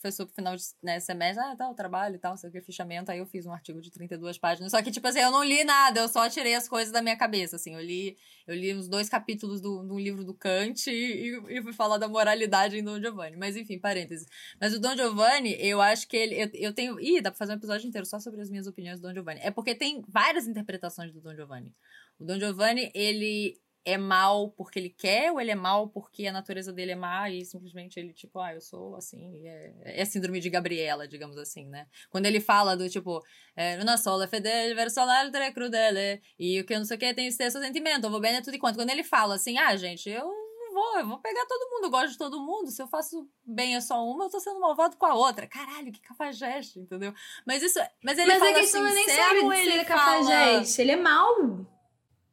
Professor 0.00 0.26
pro 0.26 0.34
final 0.34 0.56
de 0.56 0.62
né, 0.82 1.00
semestre, 1.00 1.42
ah, 1.44 1.56
tá, 1.56 1.68
o 1.68 1.74
trabalho 1.74 2.16
e 2.16 2.18
tal, 2.18 2.36
sei 2.36 2.50
o 2.50 2.52
que, 2.52 2.60
fichamento. 2.60 3.10
Aí 3.10 3.18
eu 3.18 3.26
fiz 3.26 3.46
um 3.46 3.52
artigo 3.52 3.80
de 3.80 3.90
32 3.90 4.38
páginas. 4.38 4.70
Só 4.70 4.82
que, 4.82 4.90
tipo 4.90 5.06
assim, 5.06 5.20
eu 5.20 5.30
não 5.30 5.42
li 5.42 5.64
nada, 5.64 6.00
eu 6.00 6.08
só 6.08 6.28
tirei 6.28 6.54
as 6.54 6.68
coisas 6.68 6.92
da 6.92 7.02
minha 7.02 7.16
cabeça, 7.16 7.56
assim. 7.56 7.74
Eu 7.74 7.80
li, 7.80 8.16
eu 8.46 8.54
li 8.54 8.74
uns 8.74 8.88
dois 8.88 9.08
capítulos 9.08 9.60
do, 9.60 9.82
do 9.82 9.98
livro 9.98 10.24
do 10.24 10.34
Kant 10.34 10.90
e, 10.90 11.40
e 11.48 11.62
fui 11.62 11.72
falar 11.72 11.98
da 11.98 12.08
moralidade 12.08 12.78
em 12.78 12.84
Dom 12.84 13.00
Giovanni. 13.00 13.36
Mas 13.36 13.56
enfim, 13.56 13.78
parênteses. 13.78 14.26
Mas 14.60 14.74
o 14.74 14.80
Dom 14.80 14.96
Giovanni, 14.96 15.56
eu 15.58 15.80
acho 15.80 16.06
que 16.08 16.16
ele. 16.16 16.34
Eu, 16.34 16.50
eu 16.54 16.72
tenho. 16.72 17.00
Ih, 17.00 17.20
dá 17.20 17.30
pra 17.30 17.38
fazer 17.38 17.52
um 17.52 17.56
episódio 17.56 17.88
inteiro 17.88 18.06
só 18.06 18.18
sobre 18.20 18.40
as 18.40 18.50
minhas 18.50 18.66
opiniões 18.66 19.00
do 19.00 19.08
Dom 19.08 19.14
Giovanni. 19.14 19.40
É 19.42 19.50
porque 19.50 19.74
tem 19.74 20.02
várias 20.06 20.46
interpretações 20.46 21.12
do 21.12 21.20
Dom 21.20 21.34
Giovanni. 21.34 21.74
O 22.18 22.24
Dom 22.24 22.38
Giovanni, 22.38 22.90
ele 22.94 23.58
é 23.86 23.96
mal 23.96 24.50
porque 24.50 24.80
ele 24.80 24.90
quer 24.90 25.30
ou 25.30 25.40
ele 25.40 25.52
é 25.52 25.54
mal 25.54 25.88
porque 25.88 26.26
a 26.26 26.32
natureza 26.32 26.72
dele 26.72 26.90
é 26.90 26.96
má 26.96 27.30
e 27.30 27.44
simplesmente 27.44 28.00
ele, 28.00 28.12
tipo, 28.12 28.40
ah, 28.40 28.52
eu 28.52 28.60
sou 28.60 28.96
assim. 28.96 29.46
É, 29.46 29.72
é 29.84 30.02
a 30.02 30.06
síndrome 30.06 30.40
de 30.40 30.50
Gabriela, 30.50 31.06
digamos 31.06 31.38
assim, 31.38 31.68
né? 31.68 31.86
Quando 32.10 32.26
ele 32.26 32.40
fala 32.40 32.76
do 32.76 32.90
tipo, 32.90 33.22
é, 33.54 33.80
una 33.80 33.96
sola 33.96 34.26
fedele 34.26 34.74
verso 34.74 34.98
l'altra 35.04 35.52
crudele 35.52 36.20
e 36.36 36.60
o 36.60 36.66
que 36.66 36.74
eu 36.74 36.78
não 36.78 36.84
sei 36.84 36.96
o 36.96 37.00
que 37.00 37.14
tem 37.14 37.30
stesso 37.30 37.60
sentimento, 37.60 38.04
eu 38.04 38.10
vou 38.10 38.18
bem 38.20 38.34
é 38.34 38.42
tudo 38.42 38.56
e 38.56 38.58
quanto. 38.58 38.74
Quando 38.74 38.90
ele 38.90 39.04
fala 39.04 39.36
assim, 39.36 39.56
ah, 39.56 39.76
gente, 39.76 40.10
eu 40.10 40.24
não 40.24 40.74
vou, 40.74 40.98
eu 40.98 41.06
vou 41.06 41.18
pegar 41.20 41.46
todo 41.46 41.70
mundo, 41.70 41.84
eu 41.84 41.90
gosto 41.90 42.10
de 42.10 42.18
todo 42.18 42.40
mundo, 42.40 42.72
se 42.72 42.82
eu 42.82 42.88
faço 42.88 43.30
bem 43.46 43.76
é 43.76 43.80
só 43.80 44.04
uma, 44.04 44.24
eu 44.24 44.30
tô 44.30 44.40
sendo 44.40 44.58
malvado 44.58 44.96
com 44.96 45.06
a 45.06 45.14
outra. 45.14 45.46
Caralho, 45.46 45.92
que 45.92 46.00
cafajeste, 46.00 46.80
entendeu? 46.80 47.14
Mas 47.46 47.62
isso, 47.62 47.78
mas 48.02 48.18
ele 48.18 48.26
Mas 48.26 48.38
fala 48.40 48.50
a 48.50 48.54
questão 48.54 48.82
não 48.82 48.90
é 48.90 48.94
nem 48.94 49.08
sobre 49.08 49.58
ele 49.60 49.78
ser 49.78 49.84
fala... 49.84 50.24
cafajeste. 50.24 50.80
Ele 50.80 50.90
é 50.90 50.96
mau. 50.96 51.75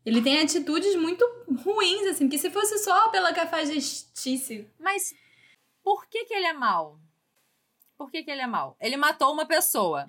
Ele 0.06 0.22
tem 0.22 0.42
atitudes 0.42 0.96
muito 0.96 1.26
ruins, 1.64 2.08
assim. 2.08 2.26
Porque 2.26 2.38
se 2.38 2.50
fosse 2.50 2.78
só 2.80 3.10
pela 3.10 3.34
cafajestice... 3.34 4.68
Mas 4.80 5.14
por 5.84 6.08
que 6.08 6.26
que 6.26 6.34
ele 6.34 6.48
é 6.48 6.54
mal? 6.54 7.00
Por 7.98 8.12
que 8.12 8.24
que 8.24 8.32
ele 8.32 8.42
é 8.42 8.48
mal? 8.48 8.76
Ele 8.80 8.98
matou 8.98 9.32
uma 9.34 9.46
pessoa. 9.46 10.06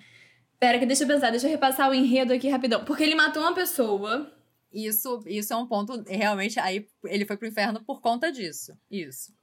Pera, 0.59 0.79
que 0.79 0.85
deixa 0.85 1.03
eu 1.03 1.07
pensar. 1.07 1.29
Deixa 1.31 1.47
eu 1.47 1.51
repassar 1.51 1.89
o 1.89 1.93
enredo 1.93 2.33
aqui 2.33 2.49
rapidão. 2.49 2.83
Porque 2.85 3.03
ele 3.03 3.15
matou 3.15 3.41
uma 3.41 3.53
pessoa... 3.53 4.31
Isso, 4.73 5.23
isso 5.25 5.53
é 5.53 5.55
um 5.55 5.65
ponto, 5.65 6.03
realmente, 6.05 6.59
aí 6.59 6.85
ele 7.05 7.25
foi 7.25 7.37
pro 7.37 7.47
inferno 7.47 7.81
por 7.85 8.01
conta 8.01 8.29
disso. 8.29 8.77
Isso. 8.91 9.33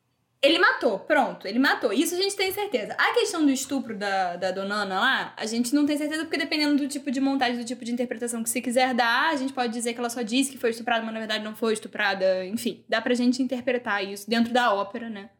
Ele 0.42 0.58
matou, 0.58 0.98
pronto, 0.98 1.46
ele 1.46 1.60
matou. 1.60 1.92
Isso 1.92 2.16
a 2.16 2.18
gente 2.18 2.34
tem 2.34 2.50
certeza. 2.50 2.94
A 2.98 3.14
questão 3.14 3.44
do 3.46 3.50
estupro 3.52 3.96
da, 3.96 4.34
da 4.34 4.50
Donana 4.50 4.98
lá, 4.98 5.34
a 5.36 5.46
gente 5.46 5.72
não 5.72 5.86
tem 5.86 5.96
certeza, 5.96 6.24
porque 6.24 6.36
dependendo 6.36 6.76
do 6.76 6.88
tipo 6.88 7.12
de 7.12 7.20
montagem, 7.20 7.56
do 7.56 7.64
tipo 7.64 7.84
de 7.84 7.92
interpretação 7.92 8.42
que 8.42 8.50
se 8.50 8.60
quiser 8.60 8.92
dar, 8.92 9.30
a 9.30 9.36
gente 9.36 9.52
pode 9.52 9.72
dizer 9.72 9.92
que 9.92 10.00
ela 10.00 10.10
só 10.10 10.20
disse 10.20 10.50
que 10.50 10.58
foi 10.58 10.70
estuprada, 10.70 11.04
mas 11.04 11.14
na 11.14 11.20
verdade 11.20 11.44
não 11.44 11.54
foi 11.54 11.74
estuprada. 11.74 12.44
Enfim, 12.44 12.84
dá 12.88 13.00
pra 13.00 13.14
gente 13.14 13.40
interpretar 13.40 14.04
isso 14.04 14.28
dentro 14.28 14.52
da 14.52 14.74
ópera, 14.74 15.08
né? 15.08 15.30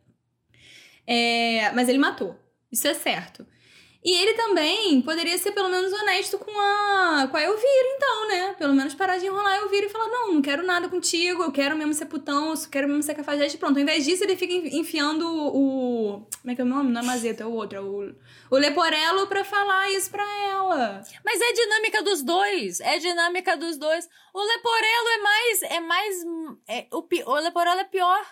É, 1.05 1.73
mas 1.73 1.88
ele 1.88 1.99
matou. 1.99 2.38
Isso 2.71 2.87
é 2.87 2.95
certo. 2.95 3.45
E 4.05 4.12
ele 4.12 4.35
também 4.35 5.01
poderia 5.01 5.38
ser 5.38 5.53
pelo 5.53 5.69
menos 5.69 5.93
honesto 5.93 6.37
com 6.37 6.51
a, 6.51 7.29
com 7.31 7.37
a 7.37 7.43
Elvira, 7.43 7.88
então, 7.97 8.29
né? 8.29 8.55
Pelo 8.59 8.75
menos 8.75 8.95
parar 8.95 9.17
de 9.19 9.27
enrolar 9.27 9.53
a 9.53 9.57
Elvira 9.59 9.87
e 9.87 9.88
falar: 9.88 10.09
não, 10.09 10.35
não 10.35 10.43
quero 10.43 10.67
nada 10.67 10.88
contigo, 10.88 11.45
eu 11.45 11.53
quero 11.53 11.77
mesmo 11.77 11.95
ser 11.95 12.07
putão, 12.07 12.51
eu 12.51 12.57
quero 12.69 12.88
mesmo 12.88 13.03
ser 13.05 13.15
cafajeste. 13.15 13.59
Pronto, 13.59 13.77
ao 13.77 13.83
invés 13.83 14.05
disso, 14.05 14.25
ele 14.25 14.37
fica 14.37 14.53
enfiando 14.77 15.25
o. 15.25 16.27
Como 16.41 16.51
é 16.51 16.55
que 16.57 16.61
é 16.61 16.65
o 16.65 16.67
nome? 16.67 16.91
Não 16.91 17.01
é 17.01 17.05
Mazeta, 17.05 17.45
é 17.45 17.47
o 17.47 17.53
outro, 17.53 17.79
é 17.79 17.81
o, 17.81 18.12
o 18.51 18.57
Leporello 18.57 19.29
pra 19.29 19.45
falar 19.45 19.88
isso 19.93 20.11
pra 20.11 20.27
ela. 20.49 21.01
Mas 21.25 21.41
é 21.41 21.53
dinâmica 21.53 22.03
dos 22.03 22.23
dois. 22.23 22.81
É 22.81 22.99
dinâmica 22.99 23.57
dos 23.57 23.77
dois. 23.77 24.09
O 24.35 24.43
Leporello 24.43 25.09
é 25.09 25.19
mais. 25.19 25.62
É 25.62 25.81
mais. 25.81 26.25
É, 26.67 26.87
o, 26.91 27.07
o 27.31 27.35
Leporello 27.37 27.81
é 27.81 27.85
pior. 27.85 28.27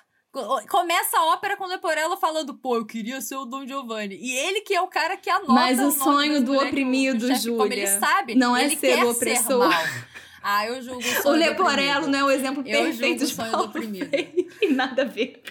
Começa 0.69 1.19
a 1.19 1.25
ópera 1.33 1.57
com 1.57 1.65
o 1.65 1.67
Leporello 1.67 2.17
falando, 2.17 2.55
pô, 2.55 2.77
eu 2.77 2.87
queria 2.87 3.21
ser 3.21 3.35
o 3.35 3.45
Dom 3.45 3.67
Giovanni. 3.67 4.17
E 4.17 4.33
ele 4.37 4.61
que 4.61 4.73
é 4.73 4.81
o 4.81 4.87
cara 4.87 5.17
que 5.17 5.29
anota 5.29 5.53
Mas 5.53 5.81
o, 5.81 5.89
o 5.89 5.91
sonho 5.91 6.45
do 6.45 6.57
oprimido, 6.57 7.35
Júlia. 7.35 7.59
Como 7.59 7.73
ele 7.73 7.87
sabe, 7.87 8.35
não 8.37 8.57
é 8.57 8.69
ser 8.69 9.05
o 9.05 9.11
opressor. 9.11 9.73
Ser 9.73 10.07
ah, 10.43 10.67
eu 10.67 10.81
julgo 10.83 11.01
o 11.01 11.03
sonho 11.03 11.27
O 11.29 11.33
Leporello 11.33 12.07
não 12.07 12.19
é 12.19 12.25
o 12.25 12.31
exemplo 12.31 12.63
eu 12.67 12.85
perfeito 12.85 13.27
de 13.27 13.35
sonho 13.35 13.51
do 13.51 13.65
oprimido. 13.65 14.09
E 14.63 14.69
nada 14.73 15.03
a 15.03 15.05
ver. 15.05 15.43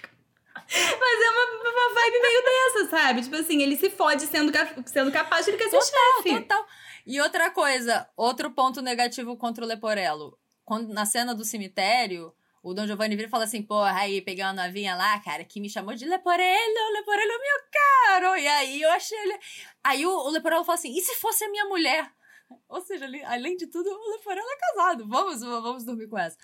Mas 0.71 1.21
é 1.21 1.29
uma, 1.29 1.71
uma 1.71 1.93
vibe 1.95 2.21
meio 2.21 2.43
dessa, 2.43 2.89
sabe? 2.89 3.21
Tipo 3.23 3.35
assim, 3.35 3.61
ele 3.61 3.75
se 3.75 3.89
fode 3.89 4.25
sendo, 4.27 4.51
sendo 4.85 5.11
capaz, 5.11 5.47
ele 5.47 5.57
quer 5.57 5.69
ser 5.69 5.79
total, 5.79 6.23
chefe. 6.23 6.41
Total. 6.41 6.65
E 7.05 7.19
outra 7.19 7.49
coisa, 7.49 8.07
outro 8.15 8.51
ponto 8.51 8.81
negativo 8.81 9.35
contra 9.35 9.65
o 9.65 9.67
Leporello. 9.67 10.37
Quando, 10.63 10.93
na 10.93 11.05
cena 11.05 11.33
do 11.33 11.43
cemitério, 11.43 12.31
o 12.69 12.73
Dom 12.73 12.85
Giovanni 12.85 13.15
vira 13.15 13.27
e 13.27 13.31
fala 13.31 13.45
assim, 13.45 13.63
porra, 13.63 13.99
aí 13.99 14.21
peguei 14.21 14.43
uma 14.43 14.53
novinha 14.53 14.95
lá, 14.95 15.19
cara, 15.19 15.43
que 15.43 15.59
me 15.59 15.69
chamou 15.69 15.95
de 15.95 16.05
Leporello, 16.05 16.93
Leporello 16.93 17.31
é 17.31 17.37
meu 17.37 17.61
caro. 17.71 18.37
E 18.37 18.47
aí 18.47 18.81
eu 18.81 18.91
achei 18.91 19.17
ele... 19.17 19.39
Aí 19.83 20.05
o, 20.05 20.11
o 20.11 20.29
Leporello 20.29 20.63
fala 20.63 20.77
assim, 20.77 20.95
e 20.95 21.01
se 21.01 21.15
fosse 21.15 21.43
a 21.43 21.49
minha 21.49 21.65
mulher? 21.65 22.11
Ou 22.69 22.81
seja, 22.81 23.05
além 23.25 23.57
de 23.57 23.67
tudo, 23.67 23.89
o 23.89 24.11
Leporello 24.11 24.47
é 24.47 24.57
casado. 24.57 25.07
Vamos, 25.07 25.41
vamos 25.41 25.83
dormir 25.83 26.07
com 26.07 26.17
essa. 26.17 26.37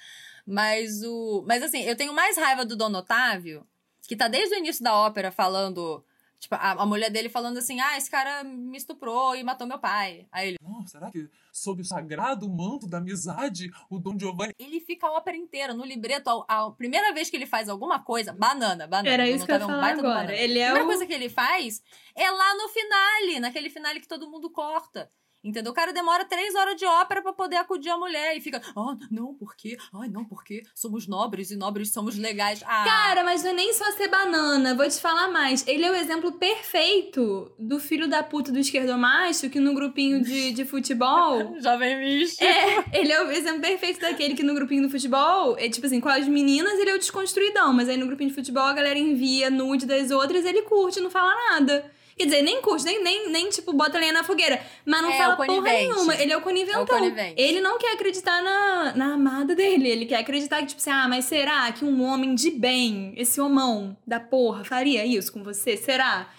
Mas 0.45 1.03
o... 1.03 1.43
Mas 1.47 1.61
assim, 1.61 1.83
eu 1.83 1.95
tenho 1.95 2.13
mais 2.13 2.37
raiva 2.37 2.65
do 2.65 2.75
Dom 2.75 2.93
Otávio, 2.93 3.65
que 4.07 4.15
tá 4.15 4.27
desde 4.27 4.55
o 4.55 4.57
início 4.57 4.83
da 4.83 4.95
ópera 4.95 5.31
falando... 5.31 6.03
Tipo, 6.39 6.55
a, 6.55 6.71
a 6.71 6.85
mulher 6.85 7.09
dele 7.09 7.29
falando 7.29 7.57
assim, 7.57 7.79
ah, 7.79 7.97
esse 7.97 8.09
cara 8.09 8.43
me 8.43 8.77
estuprou 8.77 9.35
e 9.35 9.43
matou 9.43 9.65
meu 9.65 9.79
pai. 9.79 10.27
Aí 10.31 10.49
ele... 10.49 10.57
Oh, 10.63 10.85
será 10.85 11.09
que 11.09 11.29
sob 11.51 11.81
o 11.81 11.85
sagrado 11.85 12.47
manto 12.49 12.87
da 12.87 12.97
amizade, 12.97 13.71
o 13.89 13.97
Dom 13.97 14.19
Giovanni... 14.19 14.53
Ele 14.59 14.79
fica 14.79 15.07
a 15.07 15.11
ópera 15.11 15.37
inteira, 15.37 15.73
no 15.73 15.85
libreto, 15.85 16.29
a, 16.47 16.65
a 16.65 16.71
primeira 16.71 17.13
vez 17.13 17.29
que 17.29 17.35
ele 17.35 17.45
faz 17.45 17.69
alguma 17.69 17.99
coisa, 17.99 18.33
banana, 18.33 18.85
banana. 18.85 19.09
Era 19.09 19.29
isso 19.29 19.45
que 19.45 19.51
eu 19.51 19.59
ia 19.59 19.65
falar 19.65 19.97
agora. 19.97 20.35
Ele 20.35 20.59
é 20.59 20.67
a 20.67 20.71
primeira 20.71 20.85
o... 20.85 20.87
coisa 20.87 21.05
que 21.05 21.13
ele 21.13 21.29
faz 21.29 21.81
é 22.15 22.29
lá 22.29 22.55
no 22.55 22.69
finale, 22.69 23.39
naquele 23.39 23.69
finale 23.69 23.99
que 23.99 24.07
todo 24.07 24.29
mundo 24.29 24.49
corta. 24.49 25.09
Entendeu? 25.45 25.71
O 25.71 25.75
cara 25.75 25.93
demora 25.93 26.25
três 26.25 26.55
horas 26.55 26.75
de 26.75 26.85
ópera 26.85 27.21
para 27.21 27.31
poder 27.31 27.57
acudir 27.57 27.89
a 27.89 27.97
mulher 27.97 28.35
e 28.35 28.41
fica, 28.41 28.59
ah, 28.75 28.97
não, 29.11 29.31
por 29.35 29.55
quê? 29.55 29.77
Ai, 29.93 30.09
não, 30.09 30.25
porque 30.25 30.63
somos 30.73 31.07
nobres 31.07 31.51
e 31.51 31.55
nobres 31.55 31.93
somos 31.93 32.17
legais. 32.17 32.63
Ah. 32.65 32.83
Cara, 32.83 33.23
mas 33.23 33.43
não 33.43 33.51
é 33.51 33.53
nem 33.53 33.71
só 33.71 33.91
ser 33.91 34.07
banana, 34.07 34.73
vou 34.73 34.89
te 34.89 34.99
falar 34.99 35.27
mais. 35.27 35.63
Ele 35.67 35.85
é 35.85 35.91
o 35.91 35.95
exemplo 35.95 36.31
perfeito 36.31 37.53
do 37.59 37.79
filho 37.79 38.07
da 38.07 38.23
puta 38.23 38.51
do 38.51 38.57
esquerdomacho 38.57 39.47
que 39.51 39.59
no 39.59 39.75
grupinho 39.75 40.23
de, 40.23 40.51
de 40.51 40.65
futebol. 40.65 41.55
Jovem 41.61 41.99
misto. 41.99 42.43
É, 42.43 42.83
ele 42.99 43.11
é 43.11 43.21
o 43.21 43.29
exemplo 43.29 43.61
perfeito 43.61 44.01
daquele 44.01 44.33
que 44.33 44.41
no 44.41 44.55
grupinho 44.55 44.81
do 44.81 44.89
futebol, 44.89 45.55
é 45.59 45.69
tipo 45.69 45.85
assim, 45.85 45.99
com 45.99 46.09
as 46.09 46.27
meninas 46.27 46.79
ele 46.79 46.89
é 46.89 46.95
o 46.95 46.99
desconstruidão, 46.99 47.71
mas 47.71 47.87
aí 47.87 47.97
no 47.97 48.07
grupinho 48.07 48.29
de 48.29 48.35
futebol 48.35 48.63
a 48.63 48.73
galera 48.73 48.97
envia 48.97 49.51
nude 49.51 49.85
das 49.85 50.09
outras 50.09 50.43
ele 50.43 50.63
curte, 50.63 50.99
não 50.99 51.11
fala 51.11 51.35
nada. 51.51 51.93
Quer 52.17 52.25
dizer, 52.25 52.41
nem 52.43 52.61
curte, 52.61 52.85
nem, 52.85 53.03
nem, 53.03 53.29
nem 53.29 53.49
tipo, 53.49 53.73
bota 53.73 53.99
lenha 53.99 54.13
na 54.13 54.23
fogueira. 54.23 54.65
Mas 54.85 55.01
não 55.01 55.11
É, 55.11 55.17
fala 55.17 55.35
porra 55.35 55.61
nenhuma. 55.61 56.15
Ele 56.15 56.31
é 56.31 56.37
o 56.37 56.41
coniventão. 56.41 56.79
É 56.79 56.83
o 56.83 56.87
conivente. 56.87 57.41
Ele 57.41 57.59
não 57.59 57.77
quer 57.77 57.93
acreditar 57.93 58.41
na, 58.41 58.93
na 58.95 59.13
amada 59.15 59.53
dele. 59.53 59.89
Ele 59.89 60.05
quer 60.05 60.19
acreditar 60.19 60.61
que, 60.61 60.67
tipo 60.67 60.79
assim, 60.79 60.91
ah, 60.91 61.07
mas 61.09 61.25
será 61.25 61.69
que 61.73 61.83
um 61.83 62.01
homem 62.03 62.33
de 62.33 62.51
bem, 62.51 63.13
esse 63.17 63.41
homão 63.41 63.97
da 64.07 64.19
porra, 64.19 64.63
faria 64.63 65.05
isso 65.05 65.31
com 65.33 65.43
você? 65.43 65.75
Será? 65.75 66.29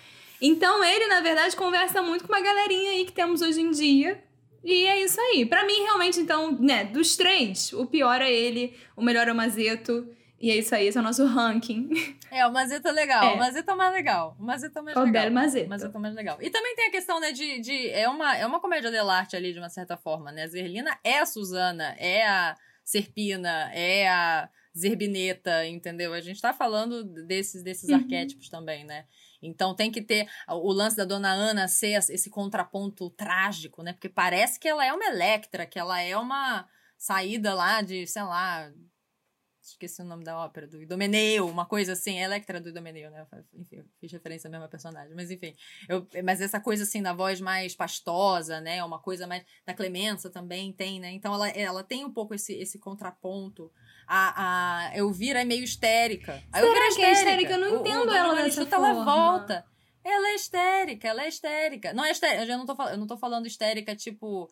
Então 0.40 0.82
ele, 0.82 1.06
na 1.08 1.20
verdade, 1.20 1.54
conversa 1.54 2.00
muito 2.00 2.24
com 2.24 2.32
uma 2.32 2.40
galerinha 2.40 2.92
aí 2.92 3.04
que 3.04 3.12
temos 3.12 3.42
hoje 3.42 3.60
em 3.60 3.70
dia. 3.70 4.22
E 4.64 4.86
é 4.86 5.02
isso 5.04 5.20
aí. 5.20 5.44
Pra 5.44 5.64
mim, 5.66 5.82
realmente, 5.82 6.18
então, 6.18 6.52
né, 6.58 6.84
dos 6.84 7.16
três, 7.16 7.72
o 7.74 7.84
pior 7.86 8.20
é 8.22 8.32
ele, 8.32 8.74
o 8.96 9.02
melhor 9.02 9.28
é 9.28 9.32
o 9.32 9.34
Mazeto. 9.34 10.08
E 10.38 10.50
é 10.50 10.56
isso 10.56 10.74
aí, 10.74 10.86
esse 10.86 10.98
é 10.98 11.00
o 11.00 11.04
nosso 11.04 11.24
ranking. 11.26 11.88
É, 12.30 12.46
o 12.46 12.52
Mazeta 12.52 12.90
é 12.90 12.92
legal. 12.92 13.24
É. 13.24 13.32
O 13.34 13.38
Mazeta 13.38 13.72
é 13.72 13.74
mais 13.74 13.92
legal. 13.94 14.36
O 14.38 14.42
Mazeta 14.44 14.78
é 14.80 14.82
mais 14.82 14.96
O 14.96 15.00
legal. 15.00 15.12
belo. 15.12 15.30
O 15.30 15.34
Mazeta 15.70 15.96
é 15.96 16.00
mais 16.00 16.14
legal. 16.14 16.38
E 16.42 16.50
também 16.50 16.74
tem 16.76 16.88
a 16.88 16.90
questão, 16.90 17.18
né, 17.20 17.32
de... 17.32 17.60
de 17.60 17.88
é, 17.90 18.06
uma, 18.08 18.36
é 18.36 18.44
uma 18.46 18.60
comédia 18.60 18.90
dell'arte 18.90 19.34
ali, 19.34 19.52
de 19.52 19.58
uma 19.58 19.70
certa 19.70 19.96
forma, 19.96 20.30
né? 20.30 20.42
A 20.42 20.46
Zerlina 20.48 20.98
é 21.02 21.18
a 21.20 21.26
Susana, 21.26 21.94
é 21.98 22.26
a 22.26 22.54
Serpina, 22.84 23.70
é 23.72 24.08
a 24.08 24.48
Zerbineta, 24.76 25.66
entendeu? 25.66 26.12
A 26.12 26.20
gente 26.20 26.40
tá 26.40 26.52
falando 26.52 27.02
desses, 27.04 27.62
desses 27.62 27.88
Uhum. 27.88 27.96
arquétipos 27.96 28.48
também, 28.50 28.84
né? 28.84 29.06
Então 29.42 29.74
tem 29.74 29.90
que 29.90 30.02
ter 30.02 30.28
o 30.48 30.72
lance 30.72 30.96
da 30.96 31.04
Dona 31.04 31.30
Ana 31.32 31.66
ser 31.68 31.92
esse 32.10 32.28
contraponto 32.30 33.08
trágico, 33.10 33.82
né? 33.82 33.92
Porque 33.94 34.08
parece 34.08 34.58
que 34.60 34.68
ela 34.68 34.84
é 34.84 34.92
uma 34.92 35.06
Electra, 35.06 35.64
que 35.66 35.78
ela 35.78 36.00
é 36.00 36.16
uma 36.16 36.66
saída 36.98 37.54
lá 37.54 37.80
de, 37.82 38.06
sei 38.06 38.22
lá, 38.22 38.70
esqueci 39.70 40.00
o 40.02 40.04
nome 40.04 40.24
da 40.24 40.38
ópera, 40.38 40.66
do 40.66 40.80
Idomeneu, 40.80 41.48
uma 41.48 41.66
coisa 41.66 41.92
assim, 41.92 42.18
Electra 42.18 42.60
do 42.60 42.68
Idomeneu, 42.68 43.10
né? 43.10 43.26
Enfim, 43.54 43.84
fiz 44.00 44.12
referência 44.12 44.48
à 44.48 44.50
mesma 44.50 44.68
personagem, 44.68 45.14
mas 45.14 45.30
enfim. 45.30 45.54
Eu, 45.88 46.06
mas 46.24 46.40
essa 46.40 46.60
coisa 46.60 46.84
assim, 46.84 47.00
na 47.00 47.12
voz 47.12 47.40
mais 47.40 47.74
pastosa, 47.74 48.60
né? 48.60 48.82
Uma 48.84 48.98
coisa 49.00 49.26
mais. 49.26 49.44
Da 49.66 49.74
Clemença 49.74 50.30
também 50.30 50.72
tem, 50.72 51.00
né? 51.00 51.10
Então 51.12 51.32
ela, 51.34 51.48
ela 51.50 51.82
tem 51.84 52.04
um 52.04 52.12
pouco 52.12 52.34
esse, 52.34 52.52
esse 52.54 52.78
contraponto. 52.78 53.70
A, 54.06 54.86
a 54.90 54.96
Elvira 54.96 55.40
é 55.42 55.44
meio 55.44 55.64
histérica. 55.64 56.42
A 56.52 56.58
Será 56.60 56.66
Elvira 56.68 56.86
é 56.86 56.94
que 56.94 57.02
é 57.02 57.12
histérica? 57.12 57.52
Eu 57.54 57.58
não 57.58 57.68
O- 57.72 57.76
o 57.76 57.80
entendo 57.80 58.06
Dom 58.06 58.14
ela 58.14 58.34
dessa 58.36 58.60
Schuster, 58.60 58.74
ela 58.78 58.94
forma. 58.94 59.04
volta. 59.04 59.64
Ela 60.04 60.28
é 60.28 60.34
histérica, 60.36 61.08
ela 61.08 61.24
é 61.24 61.28
histérica. 61.28 61.92
Não 61.92 62.04
é 62.04 62.12
histérica, 62.12 62.44
eu 62.52 62.58
não 62.58 62.64
tô, 62.66 62.80
eu 62.84 62.96
não 62.96 63.06
tô 63.08 63.16
falando 63.18 63.46
histérica, 63.46 63.96
tipo, 63.96 64.48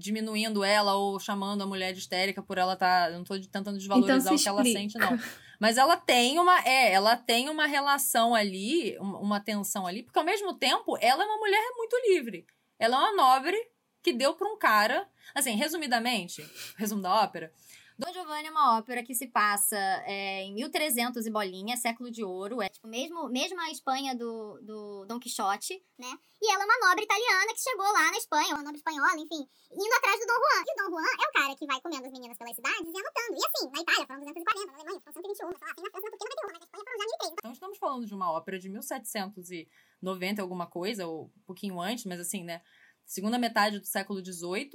diminuindo 0.00 0.64
ela 0.64 0.94
ou 0.96 1.20
chamando 1.20 1.62
a 1.62 1.66
mulher 1.66 1.92
de 1.92 2.00
histérica 2.00 2.42
por 2.42 2.58
ela 2.58 2.74
tá. 2.74 3.10
Não 3.10 3.22
tô 3.22 3.38
tentando 3.40 3.76
desvalorizar 3.78 4.16
Então 4.20 4.34
o 4.34 4.38
que 4.42 4.48
ela 4.48 4.62
sente, 4.72 4.98
não. 4.98 5.18
Mas 5.60 5.76
ela 5.76 5.96
tem 5.96 6.38
uma. 6.38 6.58
É, 6.66 6.92
ela 6.92 7.16
tem 7.16 7.48
uma 7.50 7.66
relação 7.66 8.34
ali, 8.34 8.98
um- 8.98 9.16
uma 9.18 9.38
tensão 9.40 9.86
ali, 9.86 10.02
porque 10.02 10.18
ao 10.18 10.24
mesmo 10.24 10.54
tempo 10.54 10.96
ela 11.00 11.22
é 11.22 11.26
uma 11.26 11.36
mulher 11.36 11.62
muito 11.76 11.96
livre. 12.08 12.46
Ela 12.78 12.96
é 12.96 12.98
uma 12.98 13.14
nobre 13.16 13.56
que 14.02 14.12
deu 14.12 14.32
pra 14.34 14.48
um 14.48 14.56
cara. 14.58 15.06
Assim, 15.34 15.52
resumidamente, 15.54 16.42
resumo 16.76 17.02
da 17.02 17.14
ópera. 17.22 17.52
Dom 18.00 18.14
Giovanni 18.14 18.48
é 18.48 18.50
uma 18.50 18.78
ópera 18.78 19.02
que 19.04 19.14
se 19.14 19.26
passa 19.28 19.76
é, 20.06 20.40
em 20.44 20.54
1300 20.54 21.26
e 21.26 21.30
bolinha, 21.30 21.76
século 21.76 22.10
de 22.10 22.24
ouro. 22.24 22.62
É 22.62 22.68
tipo 22.70 22.88
mesmo, 22.88 23.28
mesmo 23.28 23.60
a 23.60 23.70
Espanha 23.70 24.16
do, 24.16 24.58
do 24.62 25.04
Dom 25.04 25.20
Quixote, 25.20 25.76
né? 25.98 26.08
E 26.40 26.50
ela 26.50 26.62
é 26.62 26.64
uma 26.64 26.88
nobre 26.88 27.04
italiana 27.04 27.52
que 27.52 27.60
chegou 27.60 27.84
lá 27.84 28.10
na 28.10 28.16
Espanha, 28.16 28.54
uma 28.54 28.62
nobre 28.62 28.78
espanhola, 28.78 29.12
enfim, 29.20 29.44
indo 29.70 29.94
atrás 29.98 30.18
do 30.18 30.26
Dom 30.26 30.32
Juan. 30.32 30.64
E 30.66 30.72
o 30.72 30.76
Dom 30.82 30.90
Juan 30.96 31.04
é 31.04 31.28
o 31.28 31.32
cara 31.32 31.54
que 31.54 31.66
vai 31.66 31.78
comendo 31.82 32.06
as 32.06 32.12
meninas 32.12 32.38
pelas 32.38 32.56
cidades 32.56 32.80
e 32.80 32.98
anotando. 32.98 33.36
E 33.36 33.44
assim, 33.44 33.70
na 33.70 33.80
Itália 33.82 34.06
foram 34.06 34.20
240, 34.24 34.66
na 34.66 34.72
Alemanha 34.72 35.00
foram 35.00 35.12
121, 35.12 35.36
sei 35.36 35.44
lá, 35.60 35.70
assim, 35.70 35.82
na 35.82 35.90
França 35.90 36.08
não 36.08 36.18
porque 36.18 36.24
91, 36.24 36.48
mas 36.48 36.58
na 36.58 36.64
Espanha 36.64 36.84
foram 36.88 36.98
já 36.98 37.04
1003. 37.04 37.32
Então 37.36 37.52
estamos 37.52 37.78
falando 37.78 38.06
de 38.06 38.14
uma 38.14 38.32
ópera 38.32 38.58
de 38.58 38.68
1790 38.70 40.40
alguma 40.40 40.66
coisa, 40.66 41.06
ou 41.06 41.26
um 41.26 41.42
pouquinho 41.44 41.78
antes, 41.78 42.06
mas 42.06 42.18
assim, 42.18 42.44
né? 42.44 42.62
Segunda 43.04 43.36
metade 43.38 43.78
do 43.78 43.84
século 43.84 44.24
XVIII, 44.24 44.70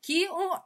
que 0.00 0.30
um- 0.30 0.60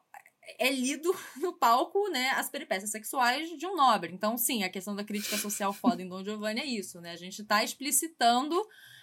é 0.59 0.71
lido 0.71 1.15
no 1.41 1.53
palco, 1.53 2.09
né, 2.11 2.31
as 2.31 2.49
peripécias 2.49 2.91
sexuais 2.91 3.49
de 3.57 3.67
um 3.67 3.77
nobre. 3.77 4.13
Então, 4.13 4.37
sim, 4.37 4.65
a 4.65 4.69
questão 4.69 4.95
da 4.95 5.05
crítica 5.05 5.37
social 5.39 5.73
foda 5.73 6.03
em 6.03 6.09
Dom 6.09 6.23
Giovanni 6.25 6.61
é 6.61 6.67
isso, 6.67 7.01
né? 7.01 7.13
A 7.13 7.17
gente 7.17 7.43
tá 7.45 7.63
explicitando 7.63 8.57